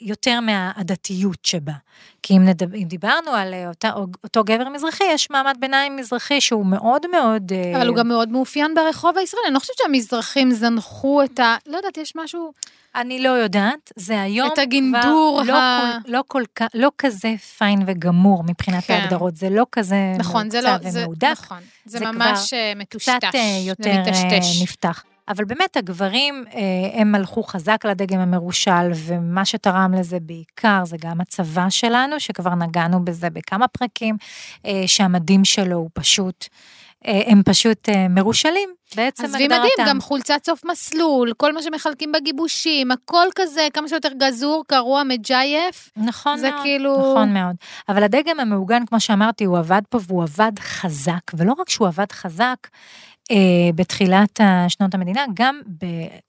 יותר 0.00 0.40
מהעדתיות 0.40 1.38
שבה. 1.42 1.72
כי 2.22 2.36
אם, 2.36 2.44
נדבר, 2.44 2.76
אם 2.76 2.84
דיברנו 2.88 3.30
על 3.30 3.54
אה, 3.54 3.68
אותה, 3.68 3.90
אותו 4.24 4.44
גבר 4.44 4.68
מזרחי, 4.68 5.04
יש 5.04 5.30
מעמד 5.30 5.56
ביניים 5.60 5.96
מזרחי 5.96 6.40
שהוא 6.40 6.66
מאוד 6.66 7.06
מאוד... 7.12 7.52
אה, 7.52 7.76
אבל 7.76 7.88
הוא 7.88 7.96
גם 7.96 8.08
מאוד 8.08 8.28
מאופיין 8.28 8.74
ברחוב 8.74 9.18
הישראלי. 9.18 9.46
אני 9.46 9.54
לא 9.54 9.58
חושבת 9.58 9.76
שהמזרחים 9.78 10.50
זנחו 10.50 11.22
את 11.24 11.40
ה... 11.40 11.56
לא 11.66 11.76
יודעת, 11.76 11.96
יש 11.96 12.12
משהו... 12.16 12.52
אני 12.94 13.22
לא 13.22 13.28
יודעת, 13.28 13.92
זה 13.96 14.22
היום 14.22 14.48
את 14.52 14.58
הגינדור 14.58 15.40
כבר 15.44 15.52
לא, 15.52 15.58
ה- 15.58 15.98
כל, 16.04 16.12
לא, 16.12 16.22
כל, 16.26 16.42
כך- 16.56 16.66
לא 16.74 16.90
כזה 16.98 17.34
פיין 17.58 17.82
וגמור 17.86 18.44
מבחינת 18.44 18.84
כן. 18.84 18.94
ההגדרות, 18.94 19.36
זה 19.36 19.50
לא 19.50 19.66
כזה 19.72 19.96
נכון, 20.18 20.50
זה 20.50 20.58
מוקצע 20.58 20.78
לא... 20.84 20.90
זה, 20.90 20.98
ומהודק, 21.00 21.28
נכון. 21.32 21.58
זה, 21.84 21.98
זה 21.98 22.04
ממש 22.04 22.52
אה, 22.52 22.72
מטושטש. 22.76 23.10
קצת 23.18 23.34
אה, 23.34 23.58
יותר 23.66 23.90
אה. 23.90 24.38
נפתח. 24.62 25.04
אבל 25.28 25.44
באמת 25.44 25.76
הגברים, 25.76 26.44
אה, 26.54 26.60
הם 27.00 27.14
הלכו 27.14 27.42
חזק 27.42 27.84
לדגם 27.84 28.20
המרושל, 28.20 28.90
ומה 28.94 29.44
שתרם 29.44 29.94
לזה 29.98 30.20
בעיקר 30.20 30.84
זה 30.84 30.96
גם 31.00 31.20
הצבא 31.20 31.70
שלנו, 31.70 32.20
שכבר 32.20 32.54
נגענו 32.54 33.04
בזה 33.04 33.30
בכמה 33.30 33.68
פרקים, 33.68 34.16
אה, 34.66 34.82
שהמדים 34.86 35.44
שלו 35.44 35.76
הוא 35.76 35.90
פשוט, 35.94 36.46
אה, 37.06 37.20
הם 37.26 37.42
פשוט 37.44 37.88
מרושלים, 38.10 38.68
בעצם 38.96 39.24
עזבי 39.24 39.44
הגדרתם. 39.44 39.62
מדהים, 39.78 39.88
גם 39.88 40.00
חולצת 40.00 40.44
סוף 40.46 40.64
מסלול, 40.64 41.32
כל 41.36 41.52
מה 41.52 41.62
שמחלקים 41.62 42.12
בגיבושים, 42.12 42.90
הכל 42.90 43.26
כזה, 43.34 43.68
כמה 43.74 43.88
שיותר 43.88 44.08
גזור, 44.18 44.64
קרוע, 44.66 45.02
מג'ייף. 45.04 45.90
נכון 45.96 46.38
זה 46.38 46.50
מאוד, 46.50 46.62
כאילו- 46.62 47.12
נכון 47.12 47.34
מאוד. 47.34 47.56
אבל 47.88 48.02
הדגם 48.02 48.40
המעוגן, 48.40 48.86
כמו 48.86 49.00
שאמרתי, 49.00 49.44
הוא 49.44 49.58
עבד 49.58 49.82
פה 49.88 49.98
והוא 50.06 50.22
עבד 50.22 50.52
חזק, 50.58 51.20
ולא 51.34 51.54
רק 51.58 51.68
שהוא 51.68 51.88
עבד 51.88 52.12
חזק, 52.12 52.56
בתחילת 53.74 54.40
שנות 54.68 54.94
המדינה, 54.94 55.24
גם 55.34 55.60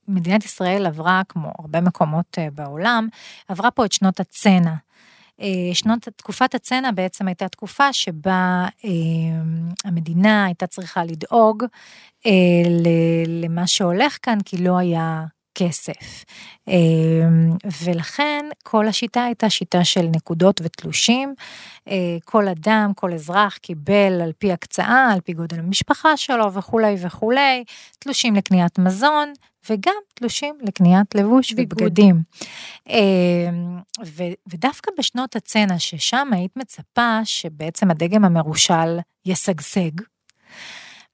במדינת 0.08 0.46
ישראל 0.46 0.86
עברה, 0.86 1.22
כמו 1.30 1.52
הרבה 1.60 1.82
מקומות 1.82 2.38
אה, 2.38 2.48
בעולם, 2.54 3.08
עברה 3.48 3.72
פה 3.72 3.86
את 3.86 3.92
שנות 3.92 4.20
הצנע. 4.20 4.74
אה, 5.42 5.74
שנות, 5.74 6.00
תקופת 6.16 6.56
הצנע 6.56 6.92
בעצם 6.92 7.28
הייתה 7.28 7.48
תקופה 7.48 7.94
שבה 7.94 8.66
אה, 8.86 8.90
המדינה 9.86 10.46
הייתה 10.46 10.68
צריכה 10.68 11.04
לדאוג 11.04 11.64
אה, 12.26 12.32
למה 13.28 13.68
שהולך 13.68 14.18
כאן, 14.22 14.38
כי 14.46 14.58
לא 14.58 14.78
היה 14.78 15.24
כסף. 15.56 16.26
אה, 16.70 16.74
ולכן 17.84 18.46
כל 18.64 18.88
השיטה 18.88 19.24
הייתה 19.24 19.50
שיטה 19.50 19.84
של 19.84 20.02
נקודות 20.16 20.62
ותלושים. 20.64 21.34
אה, 21.88 22.18
כל 22.26 22.48
אדם, 22.48 22.92
כל 22.96 23.14
אזרח 23.14 23.58
קיבל 23.58 24.22
על 24.24 24.32
פי 24.38 24.52
הקצאה, 24.52 25.10
על 25.14 25.22
פי 25.22 25.34
גודל 25.34 25.60
המשפחה 25.60 26.18
שלו 26.18 26.54
וכולי 26.54 26.96
וכולי, 27.02 27.64
תלושים 28.00 28.36
לקניית 28.36 28.80
מזון. 28.80 29.34
וגם 29.70 29.96
תלושים 30.14 30.56
לקניית 30.62 31.16
לבוש 31.16 31.54
ביגוד. 31.54 31.82
ובגדים. 31.82 32.22
אה, 32.90 33.50
ו- 34.06 34.34
ודווקא 34.48 34.92
בשנות 34.98 35.36
הצנע, 35.36 35.80
ששם 35.80 36.28
היית 36.32 36.58
מצפה 36.58 37.20
שבעצם 37.24 37.92
הדגם 37.92 38.26
המרושל 38.26 39.00
ישגשג, 39.26 39.92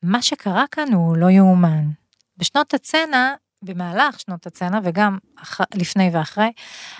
מה 0.03 0.21
שקרה 0.21 0.65
כאן 0.71 0.93
הוא 0.93 1.17
לא 1.17 1.29
יאומן. 1.29 1.89
בשנות 2.37 2.73
הצנע, 2.73 3.33
במהלך 3.61 4.19
שנות 4.19 4.47
הצנע 4.47 4.79
וגם 4.83 5.17
אח... 5.43 5.61
לפני 5.75 6.09
ואחרי, 6.13 6.51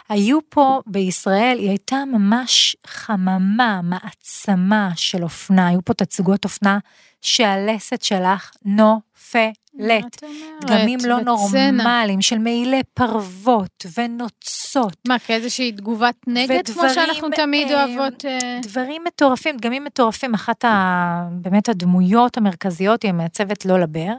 היו 0.09 0.39
פה 0.49 0.81
בישראל, 0.87 1.57
היא 1.59 1.69
הייתה 1.69 2.05
ממש 2.05 2.75
חממה, 2.87 3.81
מעצמה 3.83 4.89
של 4.95 5.23
אופנה, 5.23 5.67
היו 5.67 5.85
פה 5.85 5.93
תצוגות 5.93 6.43
אופנה 6.43 6.79
שהלסת 7.21 8.01
שלך 8.01 8.51
נופלת. 8.65 10.23
דגמים 10.61 10.99
לא. 11.07 11.19
נורמליים 11.19 12.21
של 12.21 12.37
מעילי 12.37 12.81
פרוות 12.93 13.85
ונוצות. 13.97 14.97
מה, 15.07 15.19
כאיזושהי 15.19 15.71
תגובת 15.71 16.15
נגד, 16.27 16.69
כמו 16.69 16.89
שאנחנו 16.93 17.27
תמיד 17.35 17.71
אה, 17.71 17.85
אוהבות? 17.85 18.25
אה, 18.25 18.59
דברים 18.61 19.01
מטורפים, 19.07 19.57
דגמים 19.57 19.83
מטורפים, 19.83 20.33
אחת 20.33 20.65
ה... 20.65 21.27
באמת 21.31 21.69
הדמויות 21.69 22.37
המרכזיות 22.37 23.03
היא 23.03 23.09
המעצבת 23.09 23.65
לולה 23.65 23.87
בר, 23.87 24.13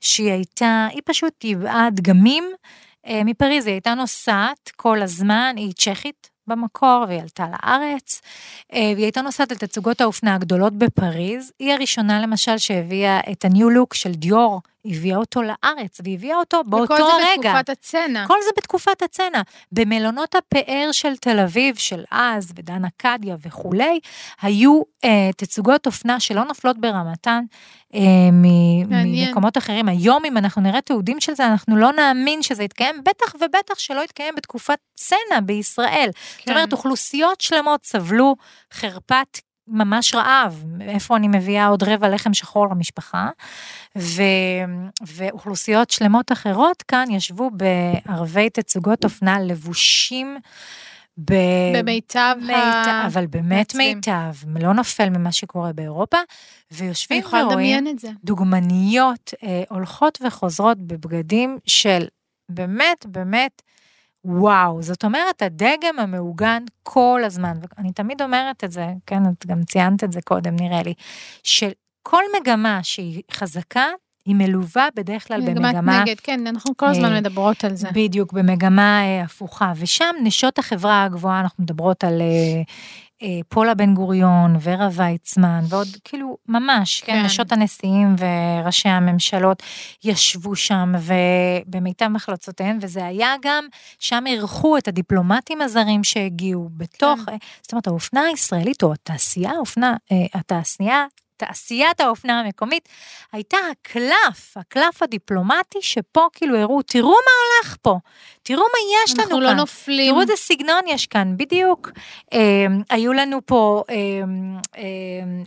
שהיא 0.00 0.32
הייתה, 0.32 0.86
היא 0.90 1.02
פשוט 1.04 1.44
ייבאה 1.44 1.88
דגמים 1.92 2.44
אה, 3.06 3.24
מפריז, 3.24 3.66
היא 3.66 3.72
הייתה 3.72 3.94
נוסעת 3.94 4.70
כל 4.76 5.02
הזמן, 5.02 5.54
היא 5.56 5.72
צ'כית 5.72 6.35
במקור, 6.46 7.04
והיא 7.08 7.20
עלתה 7.20 7.46
לארץ, 7.48 8.20
אה, 8.72 8.78
והיא 8.94 9.04
הייתה 9.04 9.22
נוסעת 9.22 9.52
לתצוגות 9.52 10.00
האופנה 10.00 10.34
הגדולות 10.34 10.72
בפריז, 10.72 11.52
היא 11.58 11.72
הראשונה 11.72 12.20
למשל 12.20 12.58
שהביאה 12.58 13.20
את 13.32 13.44
הניו 13.44 13.70
לוק 13.70 13.94
של 13.94 14.12
דיור, 14.12 14.60
הביאה 14.88 15.16
אותו 15.16 15.42
לארץ, 15.42 16.00
והביאה 16.04 16.36
אותו 16.36 16.62
באותו 16.66 16.94
וכל 16.94 16.96
זה 16.96 17.26
רגע. 17.32 17.52
בתקופת 17.52 17.68
הצנע. 17.68 18.26
כל 18.26 18.38
זה 18.44 18.50
בתקופת 18.56 19.02
הצנע. 19.02 19.42
במלונות 19.72 20.34
הפאר 20.34 20.88
של 20.92 21.16
תל 21.16 21.38
אביב, 21.38 21.76
של 21.76 22.04
אז, 22.10 22.52
ודן 22.56 22.82
אכדיה 22.84 23.36
וכולי, 23.46 24.00
היו 24.42 24.82
אה, 25.04 25.30
תצוגות 25.36 25.86
אופנה 25.86 26.20
שלא 26.20 26.44
נופלות 26.44 26.78
ברמתן 26.78 27.44
אה, 27.94 28.00
מעניין. 28.88 29.28
ממקומות 29.28 29.58
אחרים. 29.58 29.88
היום, 29.88 30.24
אם 30.24 30.36
אנחנו 30.36 30.62
נראה 30.62 30.80
תיעודים 30.80 31.20
של 31.20 31.34
זה, 31.34 31.46
אנחנו 31.46 31.76
לא 31.76 31.92
נאמין 31.92 32.42
שזה 32.42 32.64
יתקיים, 32.64 33.04
בטח 33.04 33.34
ובטח 33.34 33.78
שלא 33.78 34.04
יתקיים 34.04 34.34
בתקופת 34.34 34.78
צנע 34.94 35.40
בישראל. 35.42 36.10
זאת 36.14 36.44
כן. 36.44 36.52
אומרת, 36.52 36.72
אוכלוסיות 36.72 37.40
שלמות 37.40 37.84
סבלו 37.84 38.36
חרפת 38.72 39.38
ממש 39.68 40.14
רעב, 40.14 40.64
איפה 40.80 41.16
אני 41.16 41.28
מביאה 41.28 41.66
עוד 41.66 41.82
רבע 41.82 42.08
לחם 42.08 42.34
שחור 42.34 42.66
למשפחה, 42.66 43.28
ו, 43.98 44.22
ואוכלוסיות 45.06 45.90
שלמות 45.90 46.32
אחרות 46.32 46.82
כאן 46.82 47.10
ישבו 47.10 47.50
בערבי 47.50 48.50
תצוגות 48.50 49.04
אופנה 49.04 49.40
לבושים 49.40 50.36
ב... 51.18 51.34
במיטב 51.74 52.34
מיטב, 52.40 53.02
אבל 53.06 53.26
באמת 53.26 53.56
מעצבים. 53.56 53.96
מיטב, 53.96 54.60
לא 54.60 54.74
נופל 54.74 55.10
ממה 55.10 55.32
שקורה 55.32 55.72
באירופה, 55.72 56.18
ויושבים 56.70 57.22
ורואים. 57.24 57.96
דוגמניות 58.24 59.34
אה, 59.42 59.62
הולכות 59.68 60.18
וחוזרות 60.26 60.78
בבגדים 60.78 61.58
של 61.66 62.06
באמת, 62.48 63.06
באמת, 63.06 63.62
וואו. 64.26 64.82
זאת 64.82 65.04
אומרת, 65.04 65.42
הדגם 65.42 65.98
המעוגן 65.98 66.62
כל 66.82 67.20
הזמן, 67.24 67.52
ואני 67.78 67.92
תמיד 67.92 68.22
אומרת 68.22 68.64
את 68.64 68.72
זה, 68.72 68.86
כן, 69.06 69.22
את 69.26 69.46
גם 69.46 69.64
ציינת 69.64 70.04
את 70.04 70.12
זה 70.12 70.20
קודם, 70.24 70.56
נראה 70.60 70.82
לי, 70.82 70.94
שכל 71.42 72.22
מגמה 72.40 72.80
שהיא 72.82 73.22
חזקה, 73.32 73.86
היא 74.26 74.34
מלווה 74.34 74.88
בדרך 74.96 75.28
כלל 75.28 75.40
מגמת 75.40 75.56
במגמה... 75.56 76.02
נגד, 76.02 76.20
כן, 76.20 76.46
אנחנו 76.46 76.76
כל 76.76 76.86
הזמן 76.86 77.12
אה, 77.12 77.20
מדברות 77.20 77.64
על 77.64 77.74
זה. 77.74 77.88
בדיוק, 77.92 78.32
במגמה 78.32 79.02
אה, 79.02 79.22
הפוכה. 79.22 79.72
ושם 79.76 80.14
נשות 80.22 80.58
החברה 80.58 81.04
הגבוהה, 81.04 81.40
אנחנו 81.40 81.64
מדברות 81.64 82.04
על 82.04 82.20
אה, 82.20 82.26
אה, 82.26 82.62
פולה 83.48 83.74
בן 83.74 83.94
גוריון, 83.94 84.56
ורה 84.60 84.88
ויצמן, 84.92 85.60
ועוד 85.68 85.88
כאילו, 86.04 86.36
ממש, 86.48 87.00
כן, 87.00 87.12
כן. 87.12 87.24
נשות 87.24 87.52
הנשיאים 87.52 88.16
וראשי 88.18 88.88
הממשלות 88.88 89.62
ישבו 90.04 90.56
שם, 90.56 90.92
ובמיטב 90.98 92.08
מחלצותיהן, 92.08 92.78
וזה 92.82 93.06
היה 93.06 93.34
גם, 93.42 93.66
שם 93.98 94.24
אירחו 94.26 94.78
את 94.78 94.88
הדיפלומטים 94.88 95.62
הזרים 95.62 96.04
שהגיעו 96.04 96.68
בתוך, 96.76 97.20
כן. 97.26 97.32
אה, 97.32 97.36
זאת 97.62 97.72
אומרת, 97.72 97.86
האופנה 97.86 98.20
הישראלית, 98.20 98.82
או 98.82 98.92
התעשייה, 98.92 99.50
האופנה, 99.50 99.96
אה, 100.12 100.16
התעשייה, 100.34 101.06
תעשיית 101.36 102.00
האופנה 102.00 102.40
המקומית, 102.40 102.88
הייתה 103.32 103.56
הקלף, 103.72 104.56
הקלף 104.56 105.02
הדיפלומטי, 105.02 105.78
שפה 105.82 106.26
כאילו 106.32 106.56
הראו, 106.58 106.82
תראו 106.82 107.10
מה 107.10 107.60
הולך 107.60 107.76
פה, 107.82 107.98
תראו 108.42 108.62
מה 108.62 108.78
יש 109.04 109.12
לנו 109.12 109.22
אנחנו 109.22 109.36
כאן. 109.36 109.42
לא 109.42 109.52
נופלים. 109.52 110.10
תראו 110.10 110.20
איזה 110.20 110.32
סגנון 110.36 110.80
יש 110.86 111.06
כאן, 111.06 111.34
בדיוק. 111.36 111.90
אה, 112.32 112.66
היו 112.90 113.12
לנו 113.12 113.46
פה 113.46 113.82
אה, 113.90 113.94
אה, 114.76 114.82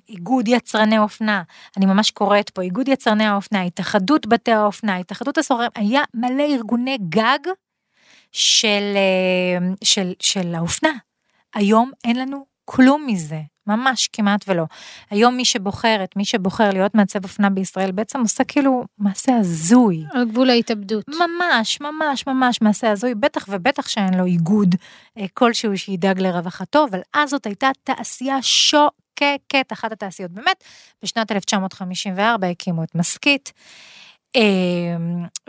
איגוד 0.10 0.47
יצרני 0.47 0.99
אופנה, 0.99 1.43
אני 1.78 1.86
ממש 1.86 2.12
קוראת 2.12 2.49
פה, 2.49 2.62
איגוד 2.62 2.88
יצרני 2.88 3.25
האופנה, 3.25 3.62
התאחדות 3.62 4.28
בתי 4.28 4.52
האופנה, 4.52 4.97
התאחדות 4.97 5.38
הסוחרים, 5.38 5.69
היה 5.75 6.02
מלא 6.13 6.43
ארגוני 6.43 6.97
גג 7.10 7.39
של, 8.32 8.93
אה, 8.95 9.67
של, 9.84 10.13
של 10.19 10.56
האופנה. 10.56 10.91
היום 11.54 11.91
אין 12.04 12.19
לנו 12.19 12.45
כלום 12.65 13.08
מזה, 13.08 13.39
ממש 13.69 14.10
כמעט 14.13 14.45
ולא. 14.47 14.63
היום 15.10 15.38
מי 15.38 15.45
שבוחרת, 15.45 16.15
מי 16.15 16.25
שבוחר 16.25 16.69
להיות 16.69 16.95
מעצב 16.95 17.23
אופנה 17.23 17.49
בישראל, 17.49 17.91
בעצם 17.91 18.19
עושה 18.19 18.43
כאילו 18.43 18.84
מעשה 18.97 19.38
הזוי. 19.38 20.03
על 20.13 20.25
גבול 20.25 20.49
ההתאבדות. 20.49 21.03
ממש, 21.08 21.82
ממש, 21.82 22.27
ממש 22.27 22.62
מעשה 22.62 22.91
הזוי, 22.91 23.15
בטח 23.15 23.45
ובטח 23.49 23.88
שאין 23.88 24.13
לו 24.13 24.25
איגוד 24.25 24.75
אה, 25.17 25.25
כלשהו 25.34 25.77
שידאג 25.77 26.19
לרווחתו, 26.19 26.86
אבל 26.89 26.99
אז 27.13 27.29
זאת 27.29 27.45
הייתה 27.45 27.69
תעשייה 27.84 28.41
שוקקת, 28.41 29.73
אחת 29.73 29.91
התעשיות. 29.91 30.32
באמת, 30.32 30.63
בשנת 31.03 31.32
1954 31.32 32.47
הקימו 32.47 32.84
את 32.84 32.95
מסכית, 32.95 33.53
אה, 34.36 34.41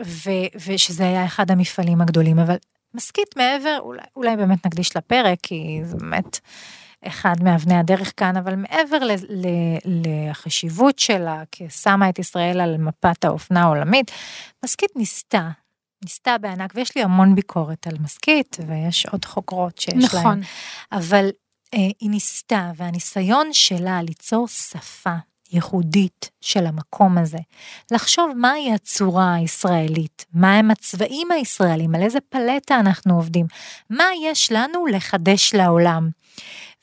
ו- 0.01 0.59
ושזה 0.67 1.03
היה 1.03 1.25
אחד 1.25 1.51
המפעלים 1.51 2.01
הגדולים, 2.01 2.39
אבל 2.39 2.55
מסכית 2.93 3.37
מעבר, 3.37 3.77
אולי, 3.79 4.01
אולי 4.15 4.35
באמת 4.35 4.65
נקדיש 4.65 4.97
לפרק, 4.97 5.37
כי 5.43 5.81
זה 5.83 5.97
באמת 5.97 6.39
אחד 7.07 7.35
מאבני 7.43 7.75
הדרך 7.77 8.13
כאן, 8.17 8.37
אבל 8.37 8.55
מעבר 8.55 8.97
ל- 8.99 9.11
ל- 9.29 10.07
לחשיבות 10.29 10.99
שלה 10.99 11.43
כשמה 11.51 12.09
את 12.09 12.19
ישראל 12.19 12.61
על 12.61 12.77
מפת 12.77 13.25
האופנה 13.25 13.61
העולמית, 13.61 14.11
מסכית 14.65 14.91
ניסתה, 14.95 15.49
ניסתה 16.03 16.37
בענק, 16.37 16.71
ויש 16.75 16.95
לי 16.95 17.03
המון 17.03 17.35
ביקורת 17.35 17.87
על 17.87 17.97
מסכית, 17.99 18.57
ויש 18.67 19.05
עוד 19.05 19.25
חוקרות 19.25 19.77
שיש 19.77 19.93
להן. 19.93 20.03
נכון. 20.03 20.41
אבל 20.91 21.29
אה, 21.73 21.79
היא 21.99 22.09
ניסתה, 22.09 22.71
והניסיון 22.75 23.49
שלה 23.53 24.01
ליצור 24.01 24.47
שפה 24.47 25.15
ייחודית 25.53 26.29
של 26.41 26.65
המקום 26.65 27.17
הזה, 27.17 27.37
לחשוב 27.91 28.31
מהי 28.35 28.73
הצורה 28.73 29.33
הישראלית, 29.33 30.25
מהם 30.33 30.71
הצבעים 30.71 31.31
הישראלים, 31.31 31.95
על 31.95 32.01
איזה 32.01 32.19
פלטה 32.29 32.79
אנחנו 32.79 33.15
עובדים, 33.15 33.45
מה 33.89 34.05
יש 34.23 34.51
לנו 34.51 34.85
לחדש 34.85 35.53
לעולם. 35.53 36.09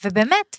ובאמת, 0.05 0.57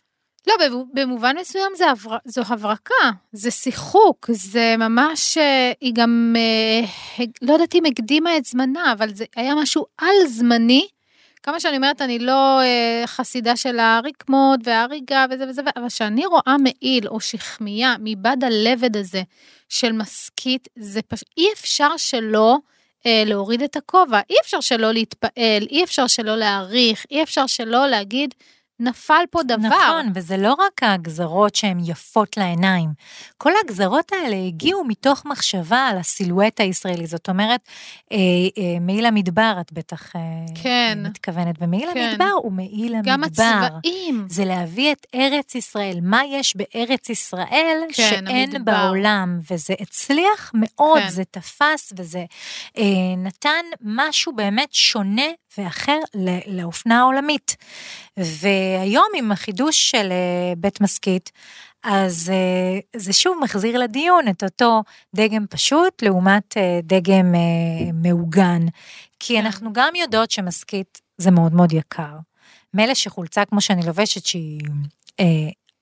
לא, 0.48 0.54
במ- 0.60 0.90
במובן 0.94 1.36
מסוים 1.42 1.72
זה 1.78 1.90
הבר... 1.92 2.18
זו 2.26 2.42
הברקה, 2.48 2.94
זה 3.32 3.52
שיחוק, 3.52 4.28
זה 4.32 4.76
ממש, 4.78 5.38
אה, 5.38 5.72
היא 5.82 5.94
גם, 5.96 6.36
אה, 6.38 7.26
לא 7.42 7.54
יודעת 7.54 7.76
אם 7.76 7.86
הקדימה 7.86 8.38
את 8.38 8.46
זמנה, 8.46 8.92
אבל 8.92 9.14
זה 9.14 9.26
היה 9.36 9.56
משהו 9.56 9.86
על 9.98 10.28
זמני. 10.28 10.88
כמה 11.44 11.60
שאני 11.60 11.78
אומרת, 11.78 12.02
אני 12.02 12.20
לא 12.20 12.62
אה, 12.62 13.04
חסידה 13.06 13.56
של 13.56 13.80
הרקמות 13.80 14.60
וההריגה 14.64 15.26
וזה 15.32 15.46
וזה, 15.50 15.62
אבל 15.76 15.90
כשאני 15.90 16.26
רואה 16.26 16.56
מעיל 16.64 17.08
או 17.08 17.20
שכמיה 17.20 17.96
מבד 18.00 18.38
הלבד 18.44 18.98
הזה 18.98 19.22
של 19.70 19.92
מסכית, 19.92 20.68
זה 20.76 21.02
פשוט, 21.02 21.28
אי 21.38 21.48
אפשר 21.54 21.98
שלא 21.98 22.58
אה, 23.06 23.24
להוריד 23.26 23.62
את 23.62 23.76
הכובע, 23.76 24.20
אי 24.30 24.36
אפשר 24.42 24.62
שלא 24.62 24.92
להתפעל, 24.92 25.64
אי 25.70 25.84
אפשר 25.84 26.08
שלא 26.08 26.36
להעריך, 26.36 27.06
אי 27.12 27.24
אפשר 27.24 27.48
שלא 27.48 27.88
להגיד, 27.88 28.34
נפל 28.80 29.24
פה 29.30 29.44
דבר. 29.44 29.68
נכון, 29.68 30.12
וזה 30.16 30.38
לא 30.38 30.54
רק 30.54 30.84
הגזרות 30.84 31.56
שהן 31.56 31.78
יפות 31.86 32.38
לעיניים. 32.38 32.90
כל 33.38 33.52
הגזרות 33.64 34.12
האלה 34.14 34.36
הגיעו 34.48 34.84
מתוך 34.84 35.26
מחשבה 35.26 35.88
על 35.88 35.98
הסילואט 35.98 36.60
הישראלי. 36.60 37.08
זאת 37.08 37.30
אומרת, 37.30 37.62
אה, 38.12 38.18
אה, 38.58 38.80
מעיל 38.82 39.06
המדבר, 39.06 39.58
את 39.62 39.74
בטח 39.74 40.16
אה, 40.16 40.22
כן. 40.64 41.00
מתכוונת, 41.04 41.56
ומעיל 41.60 41.90
כן. 41.94 42.00
המדבר 42.10 42.32
הוא 42.36 42.52
מעיל 42.52 42.96
המדבר. 42.96 43.12
גם 43.12 43.24
הצבעים. 43.24 44.26
זה 44.30 44.46
להביא 44.46 44.92
את 44.92 45.08
ארץ 45.16 45.56
ישראל, 45.56 46.00
מה 46.02 46.22
יש 46.26 46.56
בארץ 46.56 47.10
ישראל 47.10 47.82
כן, 47.88 47.94
שאין 48.10 48.56
המדבר. 48.56 48.72
בעולם, 48.72 49.40
וזה 49.52 49.74
הצליח 49.80 50.52
מאוד, 50.54 51.02
כן. 51.02 51.10
זה 51.10 51.24
תפס 51.32 51.94
וזה 51.98 52.26
אה, 52.78 52.84
נתן 53.18 53.66
משהו 53.82 54.34
באמת 54.34 54.74
שונה 54.74 55.28
ואחר 55.58 56.00
לאופנה 56.48 57.00
העולמית. 57.00 57.56
והיום 58.18 59.08
עם 59.16 59.32
החידוש 59.32 59.92
של 59.92 60.12
אה, 60.12 60.54
בית 60.58 60.82
מסכית, 60.82 61.32
אז 61.84 62.30
אה, 62.30 63.00
זה 63.00 63.14
שוב 63.14 63.38
מחזיר 63.42 63.80
לדיון 63.80 64.28
את 64.28 64.44
אותו 64.44 64.84
דגם 65.16 65.46
פשוט 65.50 66.04
לעומת 66.04 66.58
אה, 66.58 66.80
דגם 66.84 67.36
מעוגן. 67.94 68.66
כי 69.20 69.34
כן. 69.34 69.46
אנחנו 69.46 69.74
גם 69.74 69.96
יודעות 69.96 70.32
שמסכית 70.32 71.02
זה 71.18 71.32
מאוד 71.32 71.54
מאוד 71.54 71.74
יקר. 71.74 72.18
מילא 72.74 72.94
שחולצה 72.94 73.46
כמו 73.46 73.62
שאני 73.62 73.86
לובשת 73.86 74.26
שהיא 74.26 74.62
אה, 75.20 75.26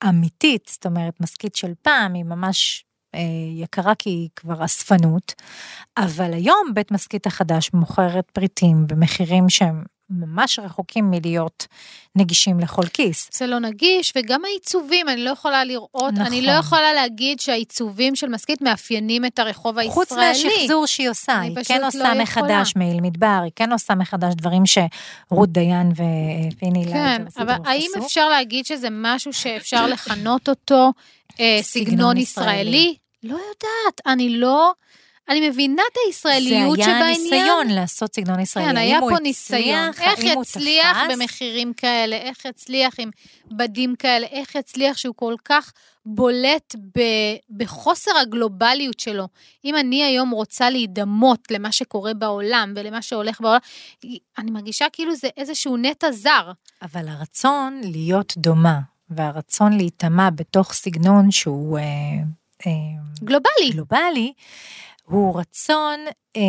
אמיתית, 0.10 0.70
זאת 0.74 0.86
אומרת 0.86 1.22
מסכית 1.22 1.56
של 1.56 1.74
פעם, 1.82 2.14
היא 2.14 2.24
ממש 2.24 2.86
יקרה 3.56 3.96
כי 3.96 4.10
היא 4.10 4.30
כבר 4.36 4.66
אספנות, 4.66 5.34
אבל 5.98 6.34
היום 6.34 6.68
בית 6.74 6.92
משכית 6.92 7.28
החדש 7.28 7.70
מוכרת 7.74 8.32
פריטים 8.32 8.88
במחירים 8.88 9.50
שהם 9.50 9.84
ממש 10.10 10.60
רחוקים 10.60 11.12
מלהיות 11.12 11.68
נגישים 12.16 12.60
לכל 12.60 12.82
כיס. 12.94 13.30
זה 13.34 13.48
לא 13.48 13.60
נגיש, 13.60 14.14
וגם 14.16 14.46
העיצובים, 14.46 15.10
אני 15.10 15.24
לא 15.24 15.30
יכולה 15.30 15.64
לראות, 15.64 16.14
נכון. 16.14 16.26
אני 16.26 16.42
לא 16.42 16.52
יכולה 16.52 16.94
להגיד 16.94 17.40
שהעיצובים 17.40 18.16
של 18.16 18.28
משכית 18.28 18.62
מאפיינים 18.62 19.26
את 19.26 19.40
הרחוב 19.40 19.78
הישראלי. 19.78 19.94
חוץ 19.94 20.12
מהשחזור 20.12 20.86
שהיא 20.86 21.10
עושה, 21.10 21.40
היא 21.40 21.56
כן 21.66 21.82
לא 21.82 21.88
עושה 21.88 21.98
יכולה. 21.98 22.24
מחדש 22.24 22.74
מעיל 22.76 23.02
מדבר, 23.02 23.40
היא 23.44 23.52
כן 23.56 23.72
עושה 23.72 23.96
מחדש 23.96 24.34
דברים 24.34 24.64
שרות 24.66 25.52
דיין 25.52 25.92
ופיני 25.92 26.86
כן, 26.86 26.92
לייטרסדורף 26.92 27.42
אבל 27.42 27.70
האם 27.70 27.90
עשו. 27.96 28.06
אפשר 28.06 28.30
להגיד 28.30 28.66
שזה 28.66 28.88
משהו 28.92 29.34
שאפשר 29.34 29.88
לכנות 29.88 30.50
אותו 30.50 30.92
אה, 31.40 31.60
סגנון 31.62 32.18
ישראלי. 32.18 32.96
לא 33.24 33.34
יודעת, 33.34 34.02
אני 34.06 34.30
לא... 34.30 34.74
אני 35.30 35.50
מבינה 35.50 35.82
את 35.92 35.98
הישראליות 36.08 36.78
זה 36.78 36.84
שבעניין. 36.84 37.04
היה 37.04 37.18
ניסיון 37.18 37.68
לעשות 37.68 38.16
סגנון 38.16 38.40
ישראלי. 38.40 38.70
כן, 38.70 38.78
היה 38.78 39.00
פה 39.00 39.20
ניסיון. 39.20 39.90
איך 40.02 40.20
יצליח? 40.24 40.98
במחירים 41.12 41.74
כאלה, 41.74 42.16
איך 42.16 42.46
יצליח 42.46 42.94
עם 42.98 43.10
בדים 43.52 43.96
כאלה, 43.96 44.28
איך 44.28 44.56
יצליח 44.56 44.98
שהוא 44.98 45.16
כל 45.16 45.36
כך 45.46 45.74
בולט 46.06 46.76
ב, 46.98 47.02
בחוסר 47.50 48.12
הגלובליות 48.22 49.00
שלו. 49.00 49.28
אם 49.66 49.76
אני 49.76 50.04
היום 50.04 50.30
רוצה 50.30 50.70
להידמות 50.70 51.52
למה 51.52 51.72
שקורה 51.72 52.14
בעולם 52.14 52.74
ולמה 52.76 53.02
שהולך 53.02 53.42
בעולם, 53.42 53.60
אני 54.38 54.52
מרגישה 54.52 54.86
כאילו 54.94 55.16
זה 55.16 55.28
איזשהו 55.38 55.78
נטע 55.78 56.12
זר. 56.12 56.52
אבל 56.82 57.08
הרצון 57.08 57.82
להיות 57.84 58.34
דומה, 58.38 58.80
והרצון 59.10 59.74
להיטמע 59.78 60.30
בתוך 60.30 60.74
סגנון 60.74 61.32
שהוא 61.32 61.80
אה, 61.80 61.84
גלובלי. 63.24 63.72
גלובלי, 63.72 64.34
הוא 65.04 65.39
רצון 65.39 66.00
אה, 66.36 66.41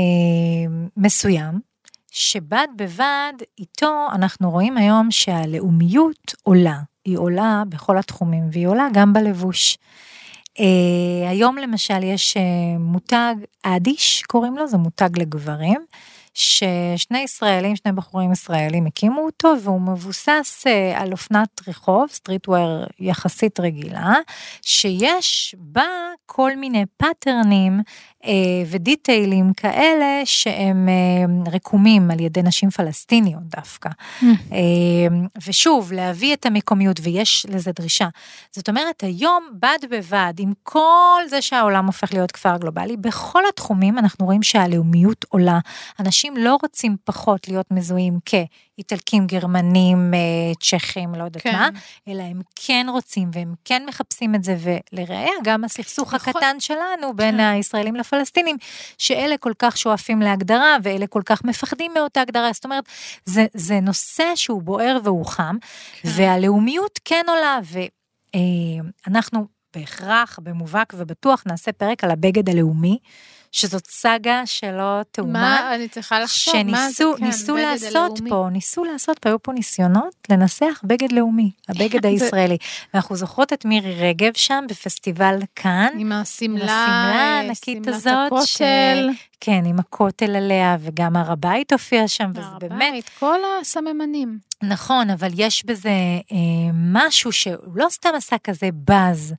מסוים, 0.96 1.60
שבד 2.10 2.66
בבד 2.76 3.32
איתו 3.58 4.06
אנחנו 4.12 4.50
רואים 4.50 4.76
היום 4.76 5.10
שהלאומיות 5.10 6.34
עולה. 6.42 6.78
היא 7.04 7.18
עולה 7.18 7.62
בכל 7.68 7.98
התחומים, 7.98 8.44
והיא 8.52 8.66
עולה 8.66 8.88
גם 8.92 9.12
בלבוש. 9.12 9.78
אה, 10.60 11.30
היום 11.30 11.58
למשל 11.58 12.02
יש 12.02 12.36
אה, 12.36 12.78
מותג 12.78 13.34
אדיש, 13.62 14.22
קוראים 14.22 14.56
לו, 14.56 14.66
זה 14.66 14.76
מותג 14.76 15.18
לגברים, 15.18 15.84
ששני 16.34 17.18
ישראלים, 17.18 17.76
שני 17.76 17.92
בחורים 17.92 18.32
ישראלים 18.32 18.86
הקימו 18.86 19.20
אותו, 19.20 19.54
והוא 19.62 19.80
מבוסס 19.80 20.64
אה, 20.66 21.00
על 21.00 21.12
אופנת 21.12 21.68
רחוב, 21.68 22.08
streetwear 22.10 22.84
יחסית 23.00 23.60
רגילה, 23.60 24.14
שיש 24.62 25.54
בה 25.58 25.86
כל 26.26 26.56
מיני 26.56 26.84
פאטרנים 26.96 27.80
ודיטיילים 28.66 29.52
כאלה 29.52 30.22
שהם 30.24 30.88
אה, 30.88 31.52
רקומים 31.52 32.10
על 32.10 32.20
ידי 32.20 32.42
נשים 32.42 32.70
פלסטיניות 32.70 33.42
דווקא. 33.42 33.88
Mm. 34.20 34.24
ושוב, 35.46 35.92
להביא 35.92 36.34
את 36.34 36.46
המקומיות, 36.46 37.00
ויש 37.02 37.46
לזה 37.48 37.72
דרישה. 37.72 38.08
זאת 38.52 38.68
אומרת, 38.68 39.02
היום 39.02 39.48
בד 39.52 39.78
בבד 39.90 40.34
עם 40.38 40.52
כל 40.62 41.22
זה 41.28 41.42
שהעולם 41.42 41.86
הופך 41.86 42.12
להיות 42.12 42.32
כפר 42.32 42.56
גלובלי, 42.56 42.96
בכל 42.96 43.42
התחומים 43.48 43.98
אנחנו 43.98 44.26
רואים 44.26 44.42
שהלאומיות 44.42 45.24
עולה. 45.28 45.58
אנשים 46.00 46.36
לא 46.36 46.56
רוצים 46.62 46.96
פחות 47.04 47.48
להיות 47.48 47.66
מזוהים 47.70 48.18
כ... 48.24 48.34
איטלקים, 48.78 49.26
גרמנים, 49.26 50.14
אה, 50.14 50.54
צ'כים, 50.60 51.14
לא 51.14 51.24
יודעת 51.24 51.42
כן. 51.42 51.52
מה, 51.52 51.68
אלא 52.08 52.22
הם 52.22 52.40
כן 52.54 52.86
רוצים 52.90 53.30
והם 53.32 53.54
כן 53.64 53.82
מחפשים 53.88 54.34
את 54.34 54.44
זה, 54.44 54.56
ולראיה 54.92 55.32
גם 55.44 55.64
הסכסוך 55.64 56.14
נכון. 56.14 56.32
הקטן 56.36 56.60
שלנו 56.60 57.16
בין 57.16 57.34
כן. 57.34 57.40
הישראלים 57.40 57.96
לפלסטינים, 57.96 58.56
שאלה 58.98 59.36
כל 59.36 59.52
כך 59.58 59.76
שואפים 59.76 60.22
להגדרה 60.22 60.76
ואלה 60.82 61.06
כל 61.06 61.22
כך 61.26 61.44
מפחדים 61.44 61.94
מאותה 61.94 62.20
הגדרה, 62.20 62.52
זאת 62.52 62.64
אומרת, 62.64 62.84
זה, 63.24 63.46
זה 63.54 63.80
נושא 63.80 64.32
שהוא 64.34 64.62
בוער 64.62 64.98
והוא 65.04 65.26
חם, 65.26 65.56
כן. 66.02 66.08
והלאומיות 66.16 67.00
כן 67.04 67.24
עולה, 67.28 67.58
ואנחנו 69.06 69.38
אה, 69.40 69.44
בהכרח, 69.74 70.38
במובהק 70.42 70.94
ובטוח 70.96 71.42
נעשה 71.46 71.72
פרק 71.72 72.04
על 72.04 72.10
הבגד 72.10 72.48
הלאומי. 72.48 72.98
שזאת 73.52 73.86
סאגה 73.86 74.42
שלא 74.44 75.00
תאומן. 75.10 75.32
מה, 75.32 75.74
אני 75.74 75.88
צריכה 75.88 76.20
לחשוב, 76.20 76.54
מה 76.62 76.90
זה, 76.90 77.04
כן, 77.18 77.24
ניסו 77.24 77.56
לעשות 77.56 77.94
הלאומי. 77.94 78.30
פה, 78.30 78.46
ניסו 78.52 78.84
לעשות 78.84 79.18
פה, 79.18 79.28
היו 79.28 79.42
פה 79.42 79.52
ניסיונות 79.52 80.14
לנסח 80.30 80.80
בגד 80.84 81.12
לאומי, 81.12 81.50
הבגד 81.68 82.06
הישראלי. 82.10 82.56
ואנחנו 82.94 83.16
זוכרות 83.16 83.52
את 83.52 83.64
מירי 83.64 83.94
רגב 83.94 84.32
שם 84.34 84.64
בפסטיבל 84.68 85.38
כאן. 85.56 85.88
עם 85.98 86.12
השמלה, 86.12 86.54
עם 86.54 86.56
השמלה 86.56 87.38
הענקית 87.38 87.88
הזאת. 87.88 88.12
הכותל. 88.26 88.44
ש... 88.46 88.62
כן, 89.40 89.62
עם 89.66 89.78
הכותל 89.78 90.36
עליה, 90.36 90.76
וגם 90.80 91.16
הר 91.16 91.32
הבית 91.32 91.72
הופיע 91.72 92.08
שם, 92.08 92.30
וזה 92.30 92.40
באמת... 92.60 92.82
הר 92.82 92.88
הבית, 92.88 93.10
כל 93.18 93.38
הסממנים. 93.60 94.38
נכון, 94.62 95.10
אבל 95.10 95.28
יש 95.34 95.64
בזה 95.64 95.90
אה, 96.32 96.36
משהו 96.74 97.32
שהוא 97.32 97.56
לא 97.74 97.86
סתם 97.90 98.10
עשה 98.16 98.36
כזה 98.38 98.68
באז. 98.72 99.34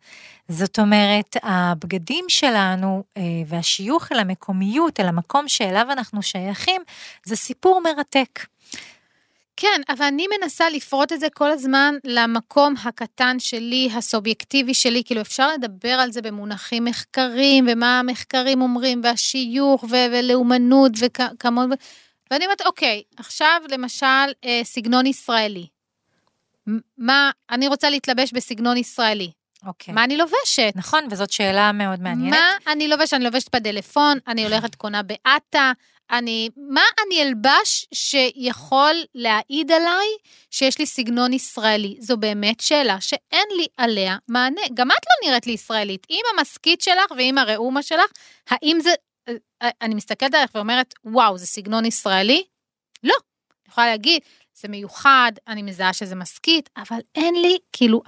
זאת 0.50 0.80
אומרת, 0.80 1.38
הבגדים 1.44 2.26
שלנו 2.28 3.04
אה, 3.18 3.22
והשיוך 3.48 4.12
אל 4.12 4.20
המקומיות, 4.20 5.00
אל 5.00 5.08
המקום 5.08 5.48
שאליו 5.48 5.88
אנחנו 5.92 6.22
שייכים, 6.22 6.82
זה 7.26 7.36
סיפור 7.36 7.82
מרתק. 7.82 8.40
כן, 9.58 9.82
אבל 9.90 10.06
אני 10.06 10.26
מנסה 10.40 10.70
לפרוט 10.70 11.14
את 11.14 11.20
זה 11.20 11.28
כל 11.34 11.52
הזמן 11.52 11.96
למקום 12.04 12.74
הקטן 12.84 13.40
שלי, 13.40 13.90
הסובייקטיבי 13.96 14.74
שלי, 14.74 15.04
כאילו 15.06 15.22
אפשר 15.22 15.48
לדבר 15.54 15.90
על 15.92 16.12
זה 16.12 16.22
במונחים 16.22 16.86
מחקרים, 16.86 17.66
ומה 17.72 18.00
המחקרים 18.00 18.62
אומרים, 18.62 19.02
והשיוך, 19.04 19.84
ו- 19.84 20.12
ולאומנות, 20.12 20.92
וכמות... 21.00 21.70
ואני 22.32 22.46
אומרת, 22.46 22.62
אוקיי, 22.66 23.04
עכשיו 23.18 23.62
למשל 23.70 24.06
אה, 24.46 24.62
סגנון 24.64 25.06
ישראלי. 25.06 25.68
מה, 26.98 27.32
אני 27.50 27.68
רוצה 27.68 27.90
להתלבש 27.90 28.34
בסגנון 28.34 28.78
ישראלי. 28.78 29.32
אוקיי. 29.66 29.94
מה 29.94 30.04
אני 30.04 30.18
לובשת? 30.18 30.74
נכון, 30.76 31.08
וזאת 31.12 31.32
שאלה 31.32 31.72
מאוד 31.72 32.02
מעניינת. 32.02 32.38
מה 32.38 32.72
אני 32.74 32.88
לובשת? 32.88 33.14
אני 33.14 33.26
לובשת 33.26 33.56
בטלפון, 33.56 34.18
אני 34.28 34.44
הולכת 34.44 34.76
קונה 34.76 35.02
באטה, 35.04 35.72
אני, 36.12 36.50
מה 36.72 36.82
אני 37.06 37.22
אלבש 37.22 37.88
שיכול 37.94 38.96
להעיד 39.16 39.72
עליי 39.72 40.08
שיש 40.52 40.80
לי 40.80 40.86
סגנון 40.86 41.34
ישראלי? 41.34 41.98
זו 42.00 42.18
באמת 42.18 42.60
שאלה 42.60 43.02
שאין 43.02 43.48
לי 43.58 43.68
עליה 43.78 44.18
מענה. 44.28 44.62
גם 44.74 44.92
את 44.92 45.06
לא 45.10 45.28
נראית 45.30 45.48
לי 45.48 45.54
ישראלית. 45.54 46.08
עם 46.10 46.22
המשכית 46.38 46.82
שלך 46.82 47.12
ועם 47.18 47.38
הראומה 47.38 47.84
שלך, 47.84 48.12
האם 48.50 48.78
זה... 48.82 48.94
אה, 49.62 49.70
אני 49.82 49.96
מסתכלת 49.96 50.34
עליך 50.34 50.52
ואומרת, 50.56 50.94
וואו, 51.06 51.38
זה 51.38 51.46
סגנון 51.46 51.86
ישראלי? 51.86 52.44
לא. 53.04 53.16
אני 53.66 53.72
יכולה 53.72 53.88
להגיד, 53.88 54.22
זה 54.62 54.68
מיוחד, 54.68 55.32
אני 55.48 55.62
מזהה 55.62 55.94
שזה 55.94 56.16
משכית, 56.16 56.70
אבל 56.78 57.00
אין 57.16 57.36
לי, 57.36 57.58
כאילו, 57.74 58.02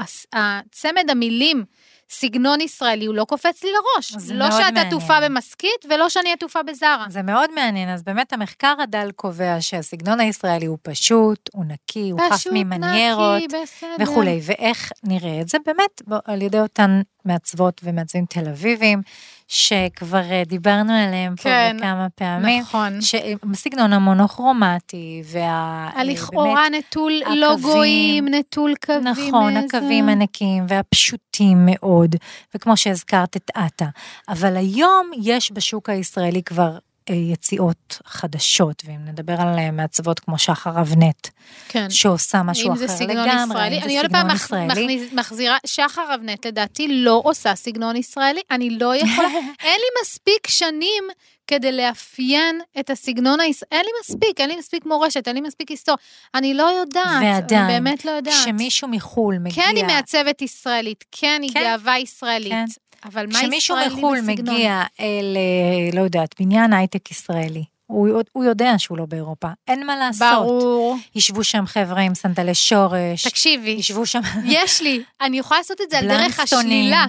צמד 0.72 1.10
המילים 1.10 1.64
סגנון 2.10 2.62
ישראלי, 2.62 3.06
הוא 3.06 3.16
לא 3.16 3.26
קופץ 3.26 3.64
לי 3.64 3.70
לראש. 3.72 4.30
לא 4.34 4.52
שאת 4.52 4.78
עטופה 4.78 5.22
במשכית 5.22 5.86
ולא 5.90 6.10
שאני 6.10 6.32
עטופה 6.32 6.64
בזרה. 6.64 7.06
זה 7.10 7.22
מאוד 7.22 7.50
מעניין, 7.56 7.90
אז 7.90 8.04
באמת 8.04 8.34
המחקר 8.34 8.76
הדל 8.84 9.12
קובע 9.16 9.58
שהסגנון 9.60 10.20
הישראלי 10.20 10.66
הוא 10.66 10.78
פשוט, 10.82 11.50
הוא 11.54 11.66
נקי, 11.66 12.10
הוא 12.10 12.20
חף 12.30 12.48
ממניירות 12.52 13.44
וכולי, 14.00 14.40
ואיך 14.44 14.92
נראה 15.04 15.42
את 15.42 15.50
זה? 15.50 15.58
באמת 15.66 16.02
על 16.26 16.42
ידי 16.42 16.60
אותן 16.60 17.02
מעצבות 17.26 17.82
ומעצבים 17.84 18.26
תל 18.26 18.50
אביבים, 18.50 19.02
שכבר 19.54 20.32
אה, 20.32 20.44
דיברנו 20.46 20.94
עליהם 20.94 21.34
כן, 21.38 21.76
פה 21.78 21.84
כמה 21.84 22.08
פעמים. 22.16 22.60
נכון. 22.60 23.00
הסגנון 23.52 23.94
המונוכרומטי, 23.94 25.24
וה... 25.26 25.90
הלכאורה 25.96 26.70
נטול 26.70 27.14
לוגויים, 27.36 28.28
נטול 28.28 28.74
קווים. 28.86 29.04
נכון, 29.04 29.58
איזה... 29.58 29.78
הקווים 29.78 30.10
הנקיים 30.10 30.66
והפשוטים 30.68 31.58
מאוד, 31.66 32.16
וכמו 32.56 32.78
שהזכרת 32.78 33.38
את 33.38 33.52
עטה. 33.54 33.88
אבל 34.30 34.58
היום 34.58 35.12
יש 35.22 35.52
בשוק 35.52 35.90
הישראלי 35.90 36.44
כבר 36.44 36.72
אה, 36.72 36.91
יציאות 37.10 38.00
חדשות, 38.06 38.84
ואם 38.86 39.06
נדבר 39.06 39.42
על 39.42 39.60
אה, 39.60 39.72
מעצבות 39.72 40.20
כמו 40.20 40.38
שחר 40.38 40.82
אבנט, 40.82 41.28
כן. 41.68 41.90
שעושה 41.90 42.44
משהו 42.44 42.74
אחר 42.74 42.82
לגמרי, 42.82 42.84
אם 42.84 42.88
זה 42.88 42.96
סגנון 42.96 43.28
ישראלי, 43.30 43.82
אני 43.82 43.98
עוד 43.98 44.12
פעם 44.12 44.28
מחזירה, 45.14 45.58
שחר 45.66 46.16
אבנט 46.16 46.46
לדעתי 46.46 46.88
לא 46.88 47.22
עושה 47.24 47.56
סגנון 47.56 47.96
ישראלי, 47.96 48.42
אני 48.52 48.70
לא 48.70 48.96
יכולה, 48.96 49.28
אין 49.66 49.80
לי 49.80 50.02
מספיק 50.02 50.48
שנים 50.48 51.04
כדי 51.48 51.72
לאפיין 51.72 52.62
את 52.80 52.90
הסגנון 52.90 53.40
הישראלי, 53.40 53.78
אין 53.78 53.86
לי 53.86 53.92
מספיק, 54.02 54.42
אין 54.42 54.50
לי 54.50 54.56
מספיק 54.56 54.86
מורשת, 54.86 55.28
אין 55.28 55.36
לי 55.36 55.42
מספיק 55.42 55.70
היסטוריה, 55.70 55.98
אני 56.36 56.54
לא 56.54 56.64
יודעת, 56.64 57.24
ועדיין, 57.24 57.62
אני 57.62 57.74
באמת 57.74 58.06
לא 58.06 58.12
יודעת. 58.12 58.34
כשמישהו 58.34 58.88
מחו"ל 58.88 59.38
מגיע... 59.40 59.64
כן, 59.64 59.76
היא 59.76 59.86
מעצבת 59.86 60.42
ישראלית, 60.42 61.06
כן, 61.12 61.40
היא 61.44 61.52
כן, 61.54 61.60
גאווה 61.64 62.00
ישראלית. 62.00 62.52
כן. 62.52 62.66
אבל 63.06 63.26
מה 63.28 63.40
ישראלי 63.44 63.58
בסגנון? 63.58 63.60
כשמישהו 63.60 63.98
מחו"ל 63.98 64.22
מגיע 64.22 64.84
אל, 65.00 65.38
אה, 65.38 65.96
לא 65.98 66.02
יודעת, 66.02 66.36
בניין 66.40 66.74
הייטק 66.74 67.12
ישראלי, 67.12 67.64
הוא, 67.92 68.22
הוא 68.32 68.44
יודע 68.44 68.74
שהוא 68.78 68.98
לא 68.98 69.06
באירופה, 69.06 69.48
אין 69.68 69.86
מה 69.86 69.96
לעשות. 69.96 70.28
ברור. 70.32 70.98
ישבו 71.16 71.44
שם 71.44 71.66
חבר'ה 71.66 72.02
עם 72.02 72.16
סנדלי 72.16 72.56
שורש. 72.56 73.28
תקשיבי. 73.28 73.70
ישבו 73.70 74.06
שם... 74.06 74.20
יש 74.46 74.82
לי, 74.82 75.04
אני 75.22 75.40
יכולה 75.40 75.60
לעשות 75.60 75.82
את 75.82 75.90
זה 75.90 76.00
על 76.00 76.08
דרך 76.08 76.40
השלילה. 76.40 77.06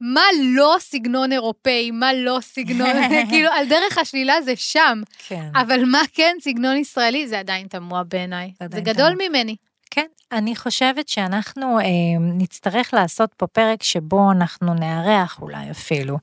מה 0.00 0.24
לא 0.42 0.76
סגנון 0.80 1.32
אירופאי, 1.32 1.90
מה 1.90 2.12
לא 2.12 2.38
סגנון, 2.42 2.96
כאילו 3.30 3.50
על 3.52 3.68
דרך 3.68 3.98
השלילה 3.98 4.42
זה 4.42 4.52
שם. 4.56 5.02
כן. 5.28 5.50
אבל 5.54 5.84
מה 5.84 6.02
כן 6.12 6.36
סגנון 6.40 6.76
ישראלי, 6.76 7.28
זה 7.28 7.38
עדיין 7.38 7.66
תמוה 7.66 8.04
בעיניי. 8.04 8.52
זה 8.72 8.80
גדול 8.80 9.12
תמוע. 9.12 9.28
ממני. 9.28 9.56
כן, 9.90 10.06
אני 10.32 10.56
חושבת 10.56 11.08
שאנחנו 11.08 11.78
אה, 11.78 11.84
נצטרך 12.20 12.94
לעשות 12.94 13.34
פה 13.36 13.46
פרק 13.46 13.82
שבו 13.82 14.30
אנחנו 14.30 14.74
נארח 14.74 15.38
אולי 15.42 15.70
אפילו, 15.70 16.18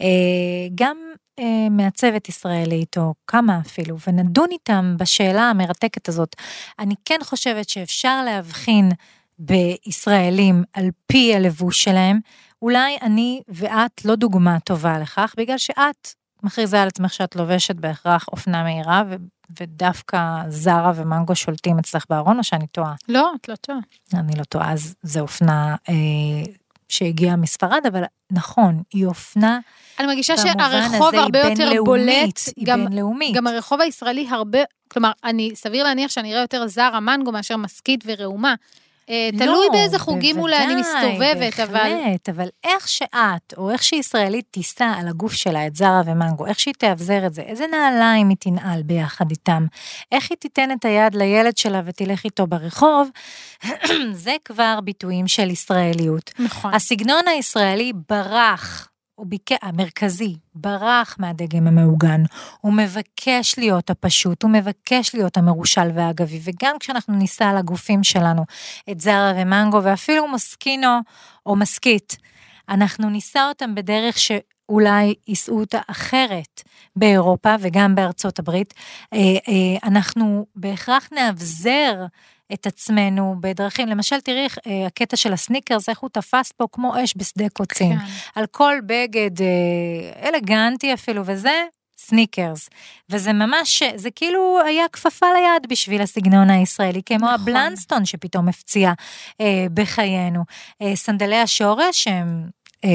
אה, 0.00 0.06
גם 0.74 0.96
אה, 1.38 1.68
מעצבת 1.70 2.28
ישראלית 2.28 2.98
או 2.98 3.14
כמה 3.26 3.60
אפילו, 3.60 3.96
ונדון 4.06 4.48
איתם 4.50 4.94
בשאלה 4.98 5.42
המרתקת 5.42 6.08
הזאת. 6.08 6.36
אני 6.78 6.94
כן 7.04 7.18
חושבת 7.22 7.68
שאפשר 7.68 8.22
להבחין 8.24 8.90
בישראלים 9.38 10.62
על 10.72 10.88
פי 11.06 11.34
הלבוש 11.34 11.84
שלהם, 11.84 12.18
אולי 12.62 12.96
אני 13.02 13.40
ואת 13.48 14.04
לא 14.04 14.14
דוגמה 14.14 14.60
טובה 14.60 14.98
לכך, 14.98 15.34
בגלל 15.36 15.58
שאת 15.58 16.08
מכריזה 16.42 16.82
על 16.82 16.88
עצמך 16.88 17.12
שאת 17.12 17.36
לובשת 17.36 17.74
בהכרח 17.74 18.28
אופנה 18.32 18.62
מהירה, 18.62 19.02
ודווקא 19.60 20.18
זרה 20.48 20.92
ומנגו 20.96 21.34
שולטים 21.34 21.78
אצלך 21.78 22.04
בארון, 22.10 22.38
או 22.38 22.44
שאני 22.44 22.66
טועה? 22.66 22.94
לא, 23.08 23.32
את 23.40 23.48
לא 23.48 23.54
טועה. 23.54 23.78
אני 24.14 24.36
לא 24.36 24.44
טועה, 24.44 24.72
אז 24.72 24.94
זה 25.02 25.20
אופנה 25.20 25.76
אה, 25.88 25.94
שהגיעה 26.88 27.36
מספרד, 27.36 27.80
אבל 27.92 28.02
נכון, 28.30 28.82
היא 28.92 29.06
אופנה... 29.06 29.58
אני 29.98 30.06
מרגישה 30.06 30.36
שהרחוב 30.36 31.14
הרבה 31.14 31.38
יותר 31.38 31.70
בולט. 31.84 32.40
היא 32.56 32.66
גם, 32.66 32.84
בינלאומית. 32.84 33.36
גם 33.36 33.46
הרחוב 33.46 33.80
הישראלי 33.80 34.28
הרבה, 34.30 34.58
כלומר, 34.88 35.12
אני, 35.24 35.50
סביר 35.54 35.84
להניח 35.84 36.10
שאני 36.10 36.32
אראה 36.32 36.42
יותר 36.42 36.66
זרה 36.66 37.00
מנגו 37.00 37.32
מאשר 37.32 37.56
משכית 37.56 38.04
וראומה. 38.06 38.54
אה, 39.10 39.30
לא, 39.32 39.38
תלוי 39.38 39.66
באיזה 39.72 39.98
חוגים 39.98 40.38
אולי 40.38 40.64
אני 40.64 40.74
מסתובבת, 40.74 41.60
אבל... 41.60 41.72
בהחלט, 41.72 42.28
אבל 42.28 42.48
איך 42.64 42.88
שאת, 42.88 43.54
או 43.56 43.70
איך 43.70 43.82
שישראלית 43.82 44.44
תישא 44.50 44.92
על 44.98 45.08
הגוף 45.08 45.32
שלה 45.32 45.66
את 45.66 45.76
זרה 45.76 46.02
ומנגו, 46.06 46.46
איך 46.46 46.60
שהיא 46.60 46.74
תאבזר 46.78 47.26
את 47.26 47.34
זה, 47.34 47.42
איזה 47.42 47.66
נעליים 47.66 48.28
היא 48.28 48.36
תנעל 48.40 48.82
ביחד 48.82 49.30
איתם, 49.30 49.66
איך 50.12 50.30
היא 50.30 50.38
תיתן 50.38 50.72
את 50.72 50.84
היד 50.84 51.14
לילד 51.14 51.56
שלה 51.56 51.82
ותלך 51.84 52.24
איתו 52.24 52.46
ברחוב, 52.46 53.08
זה 54.24 54.36
כבר 54.44 54.78
ביטויים 54.84 55.28
של 55.28 55.50
ישראליות. 55.50 56.32
נכון. 56.38 56.74
הסגנון 56.74 57.28
הישראלי 57.28 57.92
ברח 58.08 58.88
הוא 59.14 59.26
ביקש, 59.26 59.56
המרכזי, 59.62 60.36
ברח 60.54 61.16
מהדגם 61.18 61.66
המעוגן, 61.66 62.22
הוא 62.60 62.72
מבקש 62.72 63.54
להיות 63.58 63.90
הפשוט, 63.90 64.42
הוא 64.42 64.50
מבקש 64.50 65.14
להיות 65.14 65.36
המרושל 65.36 65.90
והאגבי, 65.94 66.40
וגם 66.44 66.78
כשאנחנו 66.80 67.14
ניסע 67.14 67.50
על 67.50 67.56
הגופים 67.56 68.04
שלנו, 68.04 68.44
את 68.90 69.00
זרה 69.00 69.32
ומנגו, 69.36 69.82
ואפילו 69.82 70.28
מוסקינו 70.28 70.98
או 71.46 71.56
מסקית, 71.56 72.16
אנחנו 72.68 73.10
ניסע 73.10 73.48
אותם 73.48 73.74
בדרך 73.74 74.18
ש... 74.18 74.32
אולי 74.68 75.14
יישאו 75.28 75.60
אותה 75.60 75.78
אחרת 75.86 76.62
באירופה 76.96 77.54
וגם 77.60 77.94
בארצות 77.94 78.38
הברית. 78.38 78.74
אה, 79.12 79.18
אה, 79.18 79.88
אנחנו 79.88 80.46
בהכרח 80.56 81.08
נאבזר 81.12 82.04
את 82.52 82.66
עצמנו 82.66 83.36
בדרכים, 83.40 83.88
למשל 83.88 84.20
תראי 84.20 84.46
אה, 84.66 84.86
הקטע 84.86 85.16
של 85.16 85.32
הסניקרס, 85.32 85.88
איך 85.88 85.98
הוא 85.98 86.10
תפס 86.12 86.52
פה 86.52 86.66
כמו 86.72 87.04
אש 87.04 87.14
בשדה 87.16 87.48
קוצים. 87.48 87.98
כן. 87.98 88.04
על 88.34 88.46
כל 88.46 88.74
בגד 88.86 89.30
אלגנטי 90.22 90.94
אפילו, 90.94 91.22
וזה 91.26 91.64
סניקרס. 91.98 92.68
וזה 93.10 93.32
ממש, 93.32 93.82
זה 93.96 94.10
כאילו 94.10 94.58
היה 94.66 94.84
כפפה 94.92 95.26
ליד 95.32 95.66
בשביל 95.68 96.02
הסגנון 96.02 96.50
הישראלי, 96.50 97.02
כמו 97.06 97.16
נכון. 97.16 97.28
הבלנסטון 97.28 98.04
שפתאום 98.04 98.48
הפציע 98.48 98.92
אה, 99.40 99.66
בחיינו. 99.74 100.44
אה, 100.82 100.96
סנדלי 100.96 101.36
השורש 101.36 102.08
הם 102.08 102.48
אה, 102.84 102.90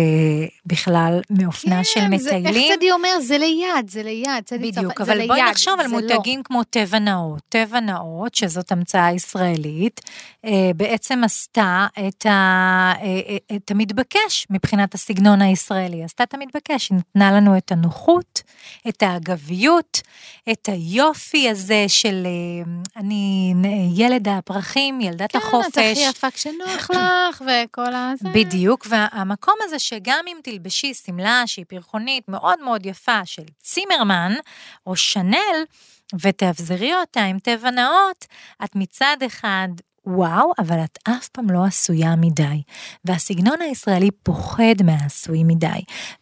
בכלל 0.65 1.21
מאופנה 1.29 1.75
כן, 1.75 1.83
של 1.83 2.07
מטיילים. 2.07 2.55
איך 2.55 2.75
צדי 2.75 2.91
אומר? 2.91 3.19
זה 3.21 3.37
ליד, 3.37 3.89
זה 3.89 4.03
ליד. 4.03 4.43
בדיוק, 4.51 4.93
צפ... 4.93 5.01
אבל 5.01 5.27
בואי 5.27 5.41
נחשוב 5.51 5.79
על 5.79 5.87
לא. 5.87 5.91
מותגים 5.91 6.39
לא. 6.39 6.43
כמו 6.43 6.63
טבע 6.63 6.99
נאות. 6.99 7.41
טבע 7.49 7.79
נאות, 7.79 8.35
שזאת 8.35 8.71
המצאה 8.71 9.11
ישראלית, 9.11 10.01
אה, 10.45 10.71
בעצם 10.75 11.23
עשתה 11.23 11.87
את, 12.07 12.25
ה, 12.25 12.93
אה, 13.01 13.37
את 13.55 13.71
המתבקש 13.71 14.47
מבחינת 14.49 14.93
הסגנון 14.93 15.41
הישראלי. 15.41 16.03
עשתה 16.03 16.23
את 16.23 16.33
המתבקש, 16.33 16.89
היא 16.89 16.97
נתנה 16.97 17.31
לנו 17.31 17.57
את 17.57 17.71
הנוחות, 17.71 18.41
את 18.89 19.03
האגביות, 19.03 20.01
את 20.51 20.69
היופי 20.71 21.49
הזה 21.49 21.85
של 21.87 22.27
אני 22.95 23.53
ילד 23.95 24.27
הפרחים, 24.27 25.01
ילדת 25.01 25.31
כן, 25.31 25.39
החופש. 25.39 25.73
כן, 25.73 25.91
את 25.91 25.97
הכי 25.97 26.09
יפה 26.09 26.31
כשנוח 26.31 26.91
לך, 26.91 27.41
וכל 27.41 27.93
הזה. 27.95 28.29
בדיוק, 28.33 28.87
והמקום 28.89 29.55
הזה 29.63 29.78
שגם 29.79 30.25
אם 30.27 30.37
תלבשי 30.43 30.93
שמלה 30.93 31.43
שהיא 31.45 31.65
פרחונית 31.67 32.23
מאוד 32.27 32.59
מאוד 32.63 32.85
יפה 32.85 33.25
של 33.25 33.43
צימרמן 33.61 34.33
או 34.87 34.95
שנל, 34.95 35.63
ותאבזרי 36.21 36.95
אותה 36.95 37.23
עם 37.23 37.39
טבע 37.39 37.71
נאות, 37.71 38.25
את 38.63 38.75
מצד 38.75 39.17
אחד 39.25 39.67
וואו, 40.05 40.51
אבל 40.59 40.83
את 40.83 40.99
אף 41.03 41.27
פעם 41.27 41.49
לא 41.49 41.65
עשויה 41.65 42.15
מדי. 42.15 42.61
והסגנון 43.05 43.61
הישראלי 43.61 44.11
פוחד 44.23 44.83
מהעשוי 44.83 45.43
מדי. 45.43 45.67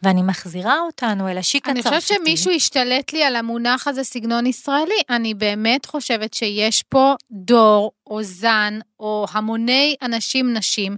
ואני 0.03 0.21
מחזירה 0.21 0.79
אותנו 0.79 1.27
אל 1.27 1.37
השיק 1.37 1.69
הצרפתי. 1.69 1.89
אני 1.89 1.99
חושבת 1.99 2.17
שמישהו 2.17 2.51
השתלט 2.51 3.13
לי 3.13 3.23
על 3.23 3.35
המונח 3.35 3.87
הזה 3.87 4.03
סגנון 4.03 4.45
ישראלי. 4.45 5.01
אני 5.09 5.33
באמת 5.33 5.85
חושבת 5.85 6.33
שיש 6.33 6.83
פה 6.83 7.15
דור 7.31 7.91
או 8.07 8.23
זן 8.23 8.79
או 8.99 9.25
המוני 9.31 9.95
אנשים, 10.01 10.53
נשים, 10.53 10.97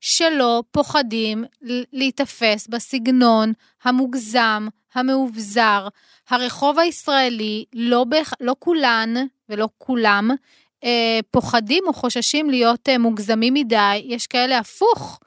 שלא 0.00 0.62
פוחדים 0.70 1.44
להיתפס 1.92 2.66
בסגנון 2.66 3.52
המוגזם, 3.84 4.66
המאובזר. 4.94 5.88
הרחוב 6.30 6.78
הישראלי, 6.78 7.64
לא, 7.72 8.04
בהכ... 8.04 8.32
לא 8.40 8.54
כולן 8.58 9.14
ולא 9.48 9.68
כולם, 9.78 10.30
אה, 10.84 11.20
פוחדים 11.30 11.84
או 11.86 11.92
חוששים 11.92 12.50
להיות 12.50 12.88
אה, 12.88 12.98
מוגזמים 12.98 13.54
מדי, 13.54 14.02
יש 14.04 14.26
כאלה 14.26 14.58
הפוך. 14.58 15.20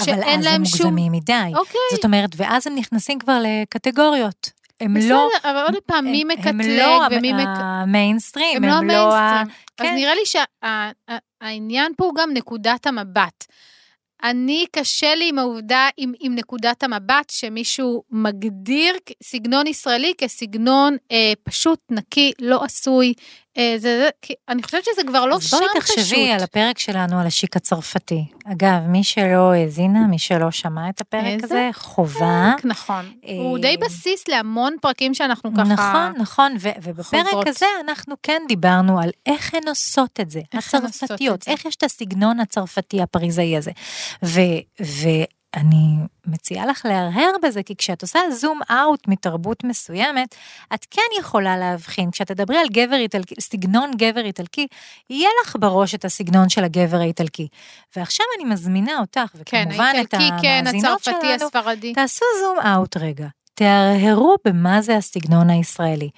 אבל 0.00 0.22
אז 0.24 0.46
הם 0.46 0.60
מוגזמים 0.60 1.12
מדי. 1.12 1.52
אוקיי. 1.54 1.80
זאת 1.94 2.04
אומרת, 2.04 2.30
ואז 2.36 2.66
הם 2.66 2.74
נכנסים 2.74 3.18
כבר 3.18 3.38
לקטגוריות. 3.44 4.59
הם 4.80 4.94
בסדר, 4.94 5.14
לא... 5.14 5.28
בסדר, 5.36 5.50
אבל 5.50 5.62
עוד 5.62 5.82
פעם, 5.86 6.04
מי 6.04 6.24
מקטלג 6.24 6.50
ומי 7.10 7.32
מקטלג? 7.32 7.46
הם 7.46 7.58
לא 7.58 7.64
המיינסטרים, 7.64 8.56
הם, 8.56 8.64
הם 8.64 8.70
לא 8.70 8.74
המיינסטרים. 8.74 9.46
לא 9.46 9.84
אז 9.84 9.86
כן. 9.86 9.94
נראה 9.94 10.14
לי 10.14 10.20
שהעניין 10.26 11.92
פה 11.96 12.04
הוא 12.04 12.14
גם 12.14 12.30
נקודת 12.32 12.86
המבט. 12.86 13.46
אני, 14.22 14.66
קשה 14.72 15.14
לי 15.14 15.28
עם 15.28 15.38
העובדה, 15.38 15.88
עם, 15.96 16.12
עם 16.20 16.34
נקודת 16.34 16.82
המבט, 16.82 17.30
שמישהו 17.30 18.02
מגדיר 18.10 18.94
סגנון 19.22 19.66
ישראלי 19.66 20.12
כסגנון 20.18 20.96
אה, 21.12 21.32
פשוט, 21.42 21.78
נקי, 21.90 22.32
לא 22.40 22.64
עשוי. 22.64 23.12
אה, 23.58 23.74
זה, 23.78 23.98
זה, 23.98 24.32
אני 24.48 24.62
חושבת 24.62 24.84
שזה 24.84 25.02
כבר 25.06 25.26
לא 25.26 25.40
שם 25.40 25.46
פשוט. 25.46 25.54
אז 25.54 25.60
בואי 25.60 25.80
תחשבי 25.80 26.30
על 26.30 26.42
הפרק 26.42 26.78
שלנו 26.78 27.20
על 27.20 27.26
השיק 27.26 27.56
הצרפתי. 27.56 28.24
אגב, 28.52 28.86
מי 28.86 29.04
שלא 29.04 29.52
האזינה, 29.52 30.06
מי 30.06 30.18
שלא 30.18 30.50
שמע 30.50 30.88
את 30.88 31.00
הפרק 31.00 31.24
איזה? 31.24 31.46
הזה, 31.46 31.68
חובה. 31.72 32.52
פרק, 32.56 32.64
נכון. 32.64 33.12
אה... 33.26 33.32
הוא 33.36 33.58
די 33.58 33.76
בסיס 33.76 34.28
להמון 34.28 34.76
פרקים 34.80 35.14
שאנחנו 35.14 35.54
ככה... 35.54 35.62
נכון, 35.62 36.12
נכון, 36.22 36.56
ו- 36.60 36.68
ובפרק 36.82 37.26
חובות. 37.26 37.48
הזה 37.48 37.66
אנחנו 37.84 38.14
כן 38.22 38.42
דיברנו 38.48 39.00
על 39.00 39.10
איך 39.26 39.54
הן 39.54 39.68
עושות 39.68 40.20
את 40.20 40.30
זה, 40.30 40.40
איך 40.54 40.74
הצרפתיות, 40.74 41.48
איך 41.48 41.64
יש 41.64 41.76
את 41.76 41.82
הסגנון 41.82 42.40
הצרפתי 42.40 43.02
הפריזאי 43.02 43.56
הזה. 43.56 43.70
ו- 44.24 44.40
ו- 44.82 45.39
אני 45.54 45.96
מציעה 46.26 46.66
לך 46.66 46.86
להרהר 46.86 47.30
בזה, 47.42 47.62
כי 47.62 47.76
כשאת 47.76 48.02
עושה 48.02 48.20
זום 48.30 48.60
אאוט 48.70 49.08
מתרבות 49.08 49.64
מסוימת, 49.64 50.34
את 50.74 50.86
כן 50.90 51.02
יכולה 51.20 51.56
להבחין, 51.56 52.10
כשאת 52.10 52.26
תדברי 52.26 52.58
על 52.58 52.66
גבר 52.72 52.96
איטלקי, 52.96 53.34
סגנון 53.40 53.90
גבר 53.96 54.24
איטלקי, 54.24 54.66
יהיה 55.10 55.28
לך 55.44 55.56
בראש 55.60 55.94
את 55.94 56.04
הסגנון 56.04 56.48
של 56.48 56.64
הגבר 56.64 57.00
האיטלקי. 57.00 57.48
ועכשיו 57.96 58.26
אני 58.36 58.52
מזמינה 58.52 58.98
אותך, 58.98 59.34
וכמובן 59.34 59.92
כן, 59.92 60.00
את 60.00 60.14
כן, 60.42 60.64
המאזינות 60.66 61.02
כן, 61.02 61.12
שלנו, 61.22 61.44
הספרדי. 61.44 61.92
תעשו 61.92 62.24
זום 62.40 62.58
אאוט 62.66 62.96
רגע. 62.96 63.26
תהרהרו 63.54 64.36
במה 64.44 64.82
זה 64.82 64.96
הסגנון 64.96 65.50
הישראלי. 65.50 66.10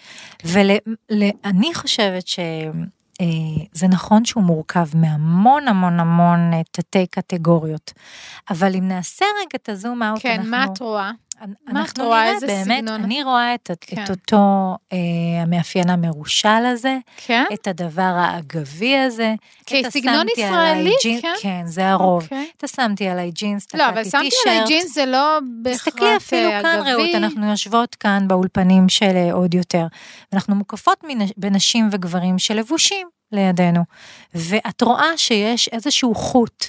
ואני 0.44 1.74
חושבת 1.74 2.26
ש... 2.26 2.38
אה, 3.20 3.26
זה 3.72 3.88
נכון 3.88 4.24
שהוא 4.24 4.42
מורכב 4.42 4.86
מהמון 4.94 5.68
המון 5.68 6.00
המון 6.00 6.52
אה, 6.52 6.60
תתי 6.70 7.06
קטגוריות, 7.06 7.92
אבל 8.50 8.76
אם 8.76 8.88
נעשה 8.88 9.24
רגע 9.40 9.58
את 9.62 9.68
הזום 9.68 10.02
אאוט, 10.02 10.22
כן, 10.22 10.30
אנחנו... 10.30 10.44
כן, 10.44 10.50
מה 10.50 10.64
את 10.64 10.80
רואה? 10.80 11.10
מה 11.66 11.84
את 11.84 12.00
רואה? 12.00 12.30
איזה 12.30 12.46
באמת, 12.46 12.64
סגנון? 12.64 13.04
אני 13.04 13.22
רואה 13.22 13.54
את, 13.54 13.70
כן. 13.80 14.04
את 14.04 14.10
אותו 14.10 14.76
אה, 14.92 14.98
המאפיין 15.42 15.90
המרושל 15.90 16.48
הזה, 16.48 16.98
כן? 17.16 17.44
את 17.52 17.66
הדבר 17.66 18.12
האגבי 18.16 18.96
הזה. 18.96 19.34
כסגנון 19.66 20.26
ישראלי, 20.36 20.92
ג'ינ... 21.02 21.20
כן? 21.20 21.34
כן, 21.40 21.62
זה 21.66 21.88
הרוב. 21.88 22.22
אוקיי. 22.22 22.50
אתה 22.56 22.68
שמתי 22.68 23.08
עליי 23.08 23.30
ג'ינס, 23.30 23.74
לא, 23.74 23.88
אבל 23.88 24.04
שמתי 24.04 24.28
עליי 24.46 24.64
ג'ינס 24.66 24.94
זה 24.94 25.06
לא 25.06 25.38
בהכרח 25.62 25.88
אגבי. 25.88 25.90
תסתכלי 25.90 26.16
אפילו 26.16 26.48
אגבי. 26.48 26.62
כאן, 26.62 26.80
רעות, 26.86 27.14
אנחנו 27.14 27.50
יושבות 27.50 27.94
כאן 27.94 28.28
באולפנים 28.28 28.88
של 28.88 29.28
עוד 29.32 29.54
יותר. 29.54 29.86
אנחנו 30.32 30.54
מוקפות 30.54 31.04
בנשים 31.36 31.88
וגברים 31.92 32.38
שלבושים 32.38 33.08
לידינו, 33.32 33.80
ואת 34.34 34.82
רואה 34.82 35.16
שיש 35.16 35.68
איזשהו 35.68 36.14
חוט. 36.14 36.64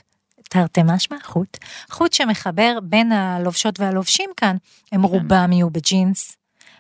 תרתי 0.53 0.81
משמע, 0.85 1.17
חוט, 1.23 1.57
חוט 1.91 2.13
שמחבר 2.13 2.77
בין 2.83 3.11
הלובשות 3.11 3.79
והלובשים 3.79 4.29
כאן, 4.37 4.57
הם 4.91 5.01
כן. 5.01 5.07
רובם 5.07 5.51
יהיו 5.51 5.69
בג'ינס, 5.69 6.37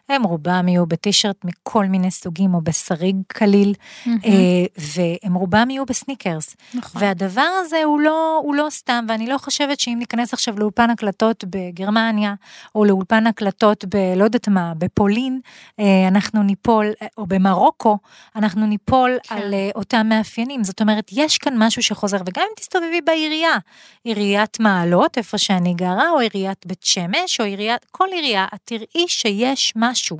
הם 0.09 0.23
רובם 0.23 0.67
יהיו 0.67 0.85
בטישרט 0.85 1.35
מכל 1.43 1.85
מיני 1.85 2.11
סוגים 2.11 2.53
או 2.53 2.61
בשריג 2.61 3.15
קליל, 3.27 3.73
mm-hmm. 3.73 4.09
והם 4.77 5.33
רובם 5.33 5.69
יהיו 5.69 5.85
בסניקרס. 5.85 6.55
נכון. 6.73 7.01
והדבר 7.01 7.49
הזה 7.61 7.83
הוא 7.83 8.01
לא, 8.01 8.39
הוא 8.43 8.55
לא 8.55 8.67
סתם, 8.69 9.05
ואני 9.09 9.27
לא 9.27 9.37
חושבת 9.37 9.79
שאם 9.79 9.95
ניכנס 9.99 10.33
עכשיו 10.33 10.59
לאולפן 10.59 10.89
הקלטות 10.89 11.43
בגרמניה, 11.49 12.33
או 12.75 12.85
לאולפן 12.85 13.27
הקלטות 13.27 13.85
בלא 13.85 14.23
יודעת 14.23 14.47
מה, 14.47 14.73
בפולין, 14.77 15.39
אה, 15.79 16.07
אנחנו 16.07 16.43
ניפול, 16.43 16.93
אה, 17.01 17.07
או 17.17 17.25
במרוקו, 17.27 17.97
אנחנו 18.35 18.65
ניפול 18.65 19.17
כן. 19.23 19.35
על 19.35 19.53
אותם 19.75 20.05
מאפיינים. 20.09 20.63
זאת 20.63 20.81
אומרת, 20.81 21.09
יש 21.11 21.37
כאן 21.37 21.53
משהו 21.57 21.83
שחוזר, 21.83 22.17
וגם 22.17 22.43
אם 22.49 22.55
תסתובבי 22.55 23.01
בעירייה, 23.01 23.57
עיריית 24.03 24.59
מעלות, 24.59 25.17
איפה 25.17 25.37
שאני 25.37 25.73
גרה, 25.73 26.09
או 26.09 26.19
עיריית 26.19 26.65
בית 26.65 26.83
שמש, 26.83 27.39
או 27.39 27.45
עיריית, 27.45 27.85
כל 27.91 28.07
עירייה, 28.11 28.45
את 28.53 28.59
תראי 28.65 29.07
שיש 29.07 29.73
משהו. 29.75 29.92
משהו. 29.93 30.17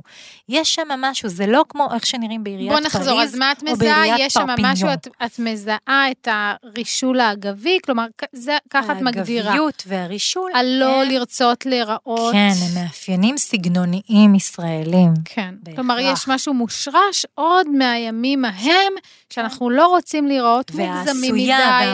יש 0.48 0.74
שם 0.74 0.88
משהו, 0.98 1.28
זה 1.28 1.46
לא 1.46 1.64
כמו 1.68 1.88
איך 1.94 2.06
שנראים 2.06 2.44
בעיריית 2.44 2.70
פריז, 2.70 2.80
בוא 2.80 3.00
נחזור, 3.00 3.22
אז 3.22 3.34
מה 3.34 3.52
את 3.52 3.62
מזהה? 3.62 4.18
יש 4.18 4.32
שם 4.32 4.46
משהו, 4.62 4.88
את, 4.92 5.08
את 5.26 5.38
מזהה 5.38 6.10
את 6.10 6.28
הרישול 6.30 7.20
האגבי, 7.20 7.78
כלומר, 7.84 8.06
זה, 8.32 8.56
ככה 8.70 8.92
את 8.92 9.02
מגדירה. 9.02 9.50
האגביות 9.50 9.82
והרישול. 9.86 10.50
הלא 10.54 11.02
הם... 11.02 11.10
לרצות 11.10 11.66
להיראות. 11.66 12.32
כן, 12.32 12.50
הם 12.62 12.82
מאפיינים 12.82 13.38
סגנוניים 13.38 14.34
ישראלים. 14.34 15.12
כן, 15.24 15.54
בהכרח. 15.62 15.76
כלומר, 15.76 15.98
יש 16.00 16.28
משהו 16.28 16.54
מושרש 16.54 17.26
עוד 17.34 17.68
מהימים 17.68 18.44
ההם, 18.44 18.92
שאנחנו 19.30 19.70
לא 19.70 19.86
רוצים 19.86 20.28
לראות 20.28 20.70
מוגזמים 20.70 21.34
מדי, 21.34 21.52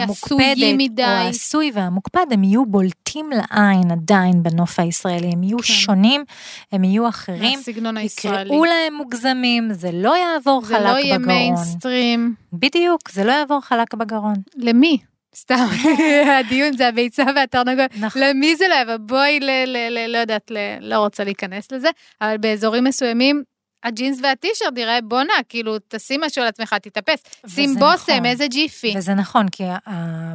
עשויים 0.09 0.77
מדי. 0.77 1.03
או 1.03 1.07
העשוי 1.07 1.71
והמוקפד, 1.73 2.25
הם 2.31 2.43
יהיו 2.43 2.65
בולטים 2.65 3.29
לעין 3.29 3.91
עדיין 3.91 4.43
בנוף 4.43 4.79
הישראלי, 4.79 5.27
הם 5.33 5.43
יהיו 5.43 5.57
כן. 5.57 5.63
שונים, 5.63 6.23
הם 6.71 6.83
יהיו 6.83 7.09
אחרים. 7.09 7.59
הסגנון 7.71 7.97
הישראלי. 7.97 8.41
יקראו 8.41 8.65
להם 8.65 8.93
מוגזמים, 8.93 9.73
זה 9.73 9.89
לא 9.93 10.17
יעבור 10.17 10.65
חלק 10.65 10.77
בגרון. 10.77 10.87
זה 10.87 10.93
לא 10.93 10.99
יהיה 10.99 11.17
מיינסטרים. 11.17 12.33
בדיוק, 12.53 13.11
זה 13.11 13.23
לא 13.23 13.31
יעבור 13.31 13.61
חלק 13.61 13.93
בגרון. 13.93 14.35
למי? 14.57 14.97
סתם, 15.35 15.65
הדיון 16.39 16.77
זה 16.77 16.87
הביצה 16.87 17.23
והתרנגולת. 17.35 17.91
נכון. 17.99 18.21
למי 18.21 18.55
זה 18.55 18.65
לא 18.67 18.75
יבוא? 18.75 18.97
בואי, 18.97 19.39
ל, 19.39 19.49
ל, 19.65 19.77
ל, 19.89 20.11
לא 20.11 20.17
יודעת, 20.17 20.51
ל, 20.51 20.57
לא 20.81 20.95
רוצה 20.97 21.23
להיכנס 21.23 21.71
לזה, 21.71 21.89
אבל 22.21 22.37
באזורים 22.37 22.83
מסוימים, 22.83 23.43
הג'ינס 23.83 24.19
והטישרט 24.23 24.77
יראה 24.77 24.99
בואנה, 25.03 25.33
כאילו, 25.49 25.75
תשים 25.87 26.21
משהו 26.21 26.41
על 26.41 26.47
עצמך, 26.47 26.75
תתאפס. 26.81 27.23
שים 27.47 27.75
בושם, 27.75 27.85
נכון. 28.13 28.25
איזה 28.25 28.47
ג'יפי. 28.47 28.93
וזה 28.97 29.13
נכון, 29.13 29.49
כי 29.49 29.63
ה- 29.65 29.77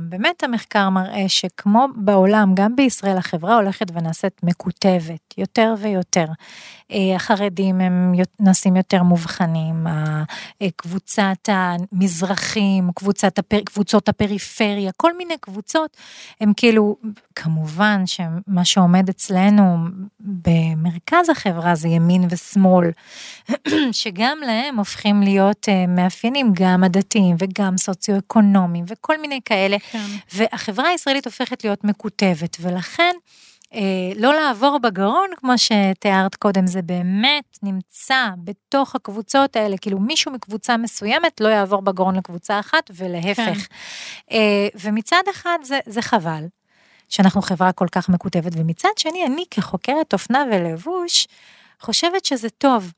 באמת 0.03 0.45
המחקר 0.45 0.91
מראה 0.91 1.25
שכמו 1.29 1.87
בעולם, 1.97 2.53
גם 2.55 2.77
בישראל 2.77 3.17
החברה 3.17 3.55
הולכת 3.57 3.87
ונעשית 3.95 4.41
מקוטבת 4.43 5.35
יותר 5.39 5.75
ויותר. 5.79 6.25
אה, 6.93 7.17
החרדים 7.17 7.81
הם 7.81 8.13
נעשים 8.41 8.77
יותר 8.77 9.03
מובחנים, 9.03 9.87
ה- 9.87 10.23
אה, 10.63 10.69
קבוצת 10.77 11.49
המזרחים, 11.49 12.91
קבוצת 12.95 13.39
הפר, 13.39 13.61
קבוצות 13.65 14.09
הפריפריה, 14.09 14.91
כל 14.97 15.17
מיני 15.17 15.35
קבוצות, 15.41 15.97
הם 16.41 16.53
כאילו, 16.57 16.97
כמובן 17.35 18.03
שמה 18.07 18.65
שעומד 18.65 19.09
אצלנו 19.09 19.77
במרכז 20.47 21.29
החברה 21.29 21.75
זה 21.75 21.89
ימין 21.89 22.27
ושמאל, 22.31 22.91
שגם 23.93 24.39
להם 24.47 24.79
הופכים 24.79 25.23
להיות 25.23 25.69
אה, 25.69 25.87
מאפיינים 25.87 26.53
גם 26.55 26.85
הדתיים 26.85 27.37
וגם 27.39 27.77
סוציו-אקונומיים 27.77 28.85
וכל 28.89 29.21
מיני 29.21 29.41
כאלה, 29.45 29.77
כן. 29.79 29.99
והחברה 30.35 30.89
הישראלית 30.89 31.27
הופכת 31.27 31.65
להיות 31.65 31.85
מקוטבת, 31.85 32.57
ולכן 32.61 33.13
אה, 33.75 34.13
לא 34.17 34.35
לעבור 34.35 34.79
בגרון, 34.79 35.31
כמו 35.37 35.53
שתיארת 35.59 36.35
קודם, 36.35 36.67
זה 36.67 36.83
באמת 36.83 37.59
נמצא 37.63 38.29
בתוך 38.45 38.95
הקבוצות 38.95 39.57
האלה, 39.57 39.77
כאילו 39.79 40.01
מישהו 40.01 40.33
מקבוצה 40.33 40.77
מסוימת 40.77 41.41
לא 41.41 41.49
יעבור 41.49 41.83
בגרון 41.83 42.17
לקבוצה 42.17 42.61
אחת, 42.61 42.91
ולהפך. 42.95 43.37
כן. 43.37 43.53
אה, 44.33 44.69
ומצד 44.81 45.23
אחד 45.31 45.59
זה, 45.63 45.79
זה 45.87 46.03
חבל. 46.03 46.45
שאנחנו 47.09 47.43
חברה 47.43 47.73
כל 47.73 47.87
כך 47.93 48.09
מקוטבת, 48.09 48.53
ומצד 48.57 48.89
שני, 48.99 49.27
אני 49.27 49.45
כחוקרת 49.51 50.13
אופנה 50.13 50.45
ולבוש, 50.53 51.29
חושבת 51.81 52.25
שזה 52.25 52.51
טוב. 52.51 52.93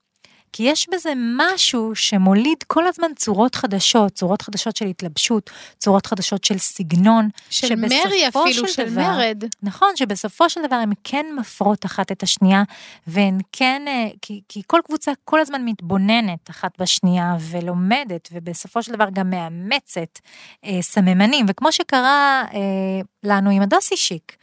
כי 0.52 0.62
יש 0.62 0.86
בזה 0.94 1.12
משהו 1.36 1.94
שמוליד 1.94 2.58
כל 2.66 2.86
הזמן 2.86 3.08
צורות 3.16 3.54
חדשות, 3.54 4.12
צורות 4.12 4.42
חדשות 4.42 4.76
של 4.76 4.86
התלבשות, 4.86 5.50
צורות 5.78 6.06
חדשות 6.06 6.44
של 6.44 6.58
סגנון. 6.58 7.28
של 7.50 7.74
מרי 7.74 8.28
אפילו, 8.28 8.68
של 8.68 8.90
דבר- 8.92 9.00
מרד. 9.02 9.44
נכון, 9.62 9.88
שבסופו 9.96 10.50
של 10.50 10.60
דבר 10.66 10.76
הן 10.76 10.92
כן 11.04 11.26
מפרות 11.38 11.86
אחת 11.86 12.12
את 12.12 12.22
השנייה, 12.22 12.62
והן 13.06 13.38
כן, 13.52 13.82
אה, 13.88 14.08
כי, 14.22 14.40
כי 14.48 14.62
כל 14.66 14.80
קבוצה 14.84 15.12
כל 15.24 15.40
הזמן 15.40 15.64
מתבוננת 15.64 16.50
אחת 16.50 16.80
בשנייה 16.80 17.36
ולומדת, 17.40 18.28
ובסופו 18.32 18.82
של 18.82 18.92
דבר 18.92 19.06
גם 19.12 19.30
מאמצת 19.30 20.18
אה, 20.64 20.78
סממנים, 20.82 21.46
וכמו 21.48 21.72
שקרה 21.72 22.44
אה, 22.54 22.58
לנו 23.24 23.50
עם 23.50 23.62
הדוסי 23.62 23.96
שיק, 23.96 24.36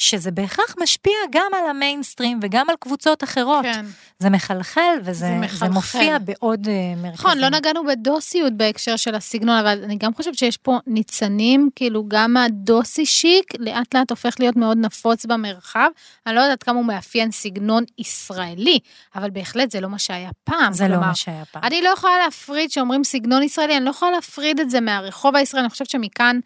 שזה 0.00 0.30
בהכרח 0.30 0.74
משפיע 0.82 1.12
גם 1.30 1.50
על 1.58 1.70
המיינסטרים 1.70 2.40
וגם 2.42 2.70
על 2.70 2.76
קבוצות 2.80 3.24
אחרות. 3.24 3.64
כן. 3.64 3.86
זה 4.18 4.30
מחלחל 4.30 4.98
וזה 5.00 5.12
זה 5.12 5.26
זה 5.26 5.34
מחלחל. 5.34 5.68
מופיע 5.68 6.18
בעוד 6.18 6.68
אה, 6.68 6.94
מרכזים. 6.96 7.12
נכון, 7.12 7.38
לא 7.38 7.48
נגענו 7.48 7.86
בדוסיות 7.86 8.52
בהקשר 8.52 8.96
של 8.96 9.14
הסגנון, 9.14 9.58
אבל 9.58 9.84
אני 9.84 9.96
גם 9.96 10.14
חושבת 10.14 10.34
שיש 10.34 10.56
פה 10.56 10.78
ניצנים, 10.86 11.70
כאילו 11.76 12.04
גם 12.08 12.36
הדוסי 12.36 13.06
שיק 13.06 13.52
לאט 13.58 13.94
לאט 13.94 14.10
הופך 14.10 14.34
להיות 14.38 14.56
מאוד 14.56 14.78
נפוץ 14.78 15.26
במרחב. 15.26 15.88
אני 16.26 16.34
לא 16.34 16.40
יודעת 16.40 16.62
כמה 16.62 16.78
הוא 16.78 16.86
מאפיין 16.86 17.30
סגנון 17.30 17.84
ישראלי, 17.98 18.78
אבל 19.14 19.30
בהחלט 19.30 19.70
זה 19.70 19.80
לא 19.80 19.88
מה 19.88 19.98
שהיה 19.98 20.30
פעם. 20.44 20.72
זה 20.72 20.88
לא 20.88 20.94
כלומר, 20.94 21.06
מה 21.08 21.14
שהיה 21.14 21.44
פעם. 21.44 21.64
אני 21.64 21.82
לא 21.82 21.88
יכולה 21.88 22.18
להפריד, 22.24 22.70
שאומרים 22.70 23.04
סגנון 23.04 23.42
ישראלי, 23.42 23.76
אני 23.76 23.84
לא 23.84 23.90
יכולה 23.90 24.10
להפריד 24.10 24.60
את 24.60 24.70
זה 24.70 24.80
מהרחוב 24.80 25.36
הישראלי, 25.36 25.64
אני 25.64 25.70
חושבת 25.70 25.90
שמכאן 25.90 26.40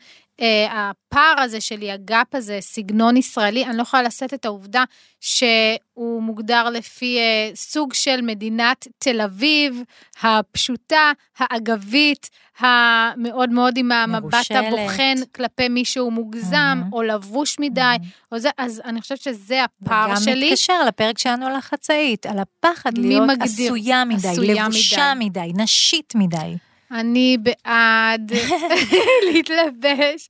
הפער 0.71 1.41
הזה 1.41 1.61
שלי, 1.61 1.93
הגאפ 1.93 2.35
הזה, 2.35 2.59
סגנון 2.61 3.17
ישראלי, 3.17 3.65
אני 3.65 3.77
לא 3.77 3.83
יכולה 3.83 4.03
לשאת 4.03 4.35
את 4.35 4.45
העובדה 4.45 4.85
שהוא 5.21 6.23
מוגדר 6.23 6.71
לפי 6.71 7.19
אה, 7.19 7.51
סוג 7.55 7.95
של 7.95 8.21
מדינת 8.23 8.89
תל 8.99 9.21
אביב, 9.21 9.83
הפשוטה, 10.23 11.13
האגבית, 11.39 12.31
המאוד 12.59 13.51
מאוד 13.51 13.77
עם 13.77 13.93
המבט. 13.93 14.51
הבוחן 14.51 15.15
כלפי 15.35 15.69
מישהו 15.69 16.11
מוגזם, 16.11 16.57
מהמם. 16.57 16.93
או 16.93 17.03
לבוש 17.03 17.57
מדי, 17.59 17.97
או 18.33 18.39
זה, 18.39 18.51
אז 18.59 18.83
אני 18.85 19.01
חושבת 19.01 19.21
שזה 19.21 19.65
הפער 19.65 20.11
וגם 20.11 20.21
שלי. 20.21 20.47
מתקשר 20.47 20.85
לפרק 20.85 21.19
שלנו 21.19 21.47
על 21.47 21.57
החצאית, 21.57 22.27
על 22.27 22.39
הפחד 22.39 22.99
להיות 22.99 23.29
מגדיר? 23.29 23.67
עשויה 23.67 24.05
מדי, 24.05 24.29
עשויה 24.29 24.65
לבושה 24.65 25.13
מדי, 25.17 25.53
נשית 25.57 26.13
מדי. 26.15 26.57
אני 26.95 27.37
בעד 27.43 28.33
להתלבש, 29.33 30.29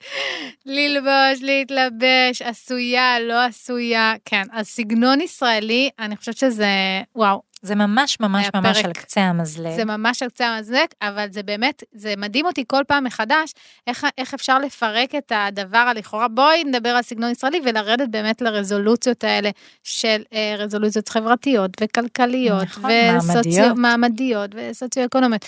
ללבוש, 0.67 1.43
להתלבש, 1.43 2.43
עשויה, 2.43 3.21
לא 3.21 3.45
עשויה, 3.45 4.15
כן. 4.25 4.43
אז 4.53 4.67
סגנון 4.67 5.21
ישראלי, 5.21 5.91
אני 5.99 6.17
חושבת 6.17 6.37
שזה, 6.37 6.67
וואו, 7.15 7.43
זה 7.65 7.75
ממש 7.75 8.21
ממש 8.21 8.51
ממש 8.55 8.77
פרק. 8.77 8.85
על 8.85 8.93
קצה 8.93 9.21
המזלג. 9.21 9.77
זה 9.77 9.85
ממש 9.85 10.23
על 10.23 10.29
קצה 10.29 10.47
המזלג, 10.47 10.87
אבל 11.03 11.27
זה 11.31 11.43
באמת, 11.43 11.83
זה 11.93 12.15
מדהים 12.17 12.47
אותי 12.47 12.65
כל 12.67 12.83
פעם 12.89 13.05
מחדש, 13.05 13.53
איך, 13.87 14.07
איך 14.19 14.35
אפשר 14.35 14.59
לפרק 14.59 15.15
את 15.15 15.33
הדבר 15.35 15.79
הלכאורה. 15.79 16.29
בואי 16.29 16.65
נדבר 16.65 16.89
על 16.89 17.03
סגנון 17.03 17.31
ישראלי 17.31 17.61
ולרדת 17.65 18.09
באמת 18.09 18.43
לרזולוציות 18.43 19.25
האלה 19.25 19.51
של 19.85 20.23
אה, 20.33 20.55
רזולוציות 20.59 21.09
חברתיות 21.09 21.71
וכלכליות, 21.81 22.63
נכון, 22.63 22.91
מעמדיות. 22.91 23.77
מעמדיות 23.77 24.51
וסוציו-אקונומיות. 24.55 25.45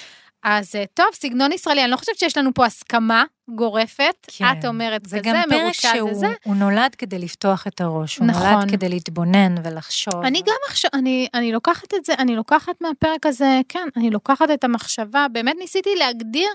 אז 0.49 0.75
אה, 0.75 0.85
טוב, 0.95 1.07
סגנון 1.13 1.53
ישראלי, 1.53 1.83
אני 1.83 1.91
לא 1.91 1.97
חושבת 1.97 2.19
שיש 2.19 2.37
לנו 2.37 2.55
פה 2.55 2.67
הסכמה 2.67 3.25
גורפת. 3.49 4.27
כן. 4.27 4.45
את 4.45 4.65
אומרת 4.65 5.07
זה 5.07 5.21
כזה, 5.21 5.29
גם 5.29 5.43
פרק 5.49 5.63
מרושע 5.63 5.89
שהוא 5.95 6.15
זה 6.15 6.21
זה. 6.21 6.27
הוא 6.45 6.57
נולד 6.57 6.95
כדי 6.95 7.19
לפתוח 7.19 7.67
את 7.67 7.81
הראש, 7.81 8.19
הוא 8.19 8.27
נכון. 8.27 8.47
נולד 8.47 8.71
כדי 8.71 8.89
להתבונן 8.89 9.55
ולחשוב. 9.65 10.15
אני 10.25 10.43
גם 10.47 10.57
עכשיו, 10.69 10.91
אני, 10.95 11.29
אני 11.35 11.53
לוקחת 11.53 11.95
את 11.95 12.05
זה, 12.05 12.15
אני 12.19 12.37
לוקחת 12.37 12.81
מהפרק 12.81 13.27
הזה, 13.27 13.61
כן, 13.69 13.89
אני 13.97 14.11
לוקחת 14.11 14.51
את 14.55 14.65
המחשבה, 14.65 15.27
באמת 15.33 15.57
ניסיתי 15.59 15.91
להגדיר 15.97 16.49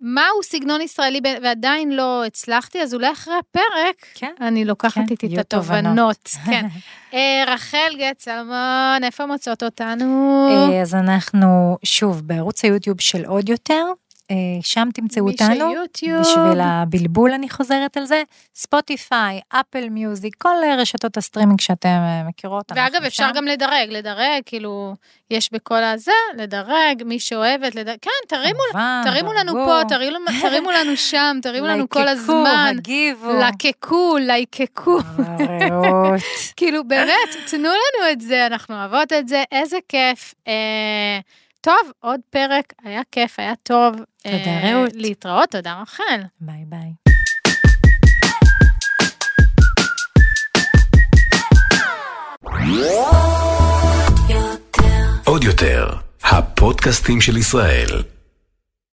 מהו 0.00 0.42
סגנון 0.42 0.80
ישראלי, 0.80 1.20
ועדיין 1.42 1.92
לא 1.92 2.24
הצלחתי, 2.24 2.82
אז 2.82 2.94
אולי 2.94 3.12
אחרי 3.12 3.34
הפרק, 3.34 4.06
כן. 4.14 4.32
אני 4.40 4.64
לוקחת 4.64 4.94
כן, 4.94 5.06
איתי 5.10 5.26
את 5.26 5.38
התובנות. 5.38 5.82
תובנות. 5.84 6.28
כן. 6.46 6.66
אה, 7.14 7.44
רחל 7.46 7.96
גט 7.98 8.20
סלמון, 8.20 9.04
איפה 9.04 9.26
מוצאות 9.26 9.62
אותנו? 9.62 10.48
אה, 10.50 10.82
אז 10.82 10.94
אנחנו, 10.94 11.78
שוב, 11.84 12.22
בערוץ 12.26 12.64
היוטיוב 12.64 13.00
של 13.00 13.24
עוד 13.24 13.48
יותר, 13.48 13.84
שם 14.62 14.88
תמצאו 14.94 15.28
אותנו. 15.30 15.70
שיוטיוב. 15.70 16.20
בשביל 16.20 16.60
הבלבול 16.60 17.32
אני 17.32 17.50
חוזרת 17.50 17.96
על 17.96 18.04
זה, 18.04 18.22
ספוטיפיי, 18.54 19.40
אפל 19.48 19.88
מיוזיק, 19.88 20.34
כל 20.38 20.56
אה, 20.64 20.76
רשתות 20.76 21.16
הסטרימינג 21.16 21.60
שאתם 21.60 21.88
אה, 21.88 22.22
מכירות. 22.28 22.72
ואגב, 22.74 23.04
אפשר 23.04 23.28
שם. 23.28 23.34
גם 23.34 23.44
לדרג, 23.44 23.88
לדרג, 23.90 24.42
כאילו, 24.46 24.94
יש 25.30 25.52
בכל 25.52 25.82
הזה, 25.82 26.12
לדרג, 26.36 27.02
מי 27.04 27.20
שאוהבת, 27.20 27.74
לדרג, 27.74 27.96
כן, 28.02 28.10
תרימו, 28.28 28.58
כמובן, 28.72 29.02
תרימו 29.04 29.32
לנו 29.32 29.52
פה, 29.52 29.80
תרימו, 29.88 30.18
תרימו 30.40 30.70
לנו 30.70 30.96
שם, 31.10 31.38
תרימו 31.42 31.66
לנו 31.66 31.88
כל 31.88 32.08
הזמן. 32.08 32.74
הגיבו. 32.78 33.32
לייקקו. 34.20 34.98
הערות. 35.18 36.20
כאילו, 36.56 36.84
באמת, 36.84 37.36
תנו 37.50 37.68
לנו 37.68 38.12
את 38.12 38.20
זה, 38.20 38.46
אנחנו 38.46 38.74
אוהבות 38.74 39.12
את 39.12 39.28
זה, 39.28 39.44
איזה 39.52 39.78
כיף. 39.88 40.34
אה, 40.48 41.18
טוב, 41.66 41.92
עוד 42.00 42.20
פרק, 42.30 42.72
היה 42.84 43.00
כיף, 43.12 43.38
היה 43.38 43.52
טוב. 43.62 43.94
תודה, 44.22 44.36
אה, 44.46 44.74
רעות. 44.74 44.90
להתראות, 44.94 45.50
תודה 45.50 45.82
רחל. 45.82 46.20
ביי 46.40 46.64
ביי. 46.66 46.92
עוד 55.24 55.44
יותר, 55.44 55.88
הפודקאסטים 56.24 57.20
של 57.20 57.36
ישראל. 57.36 58.02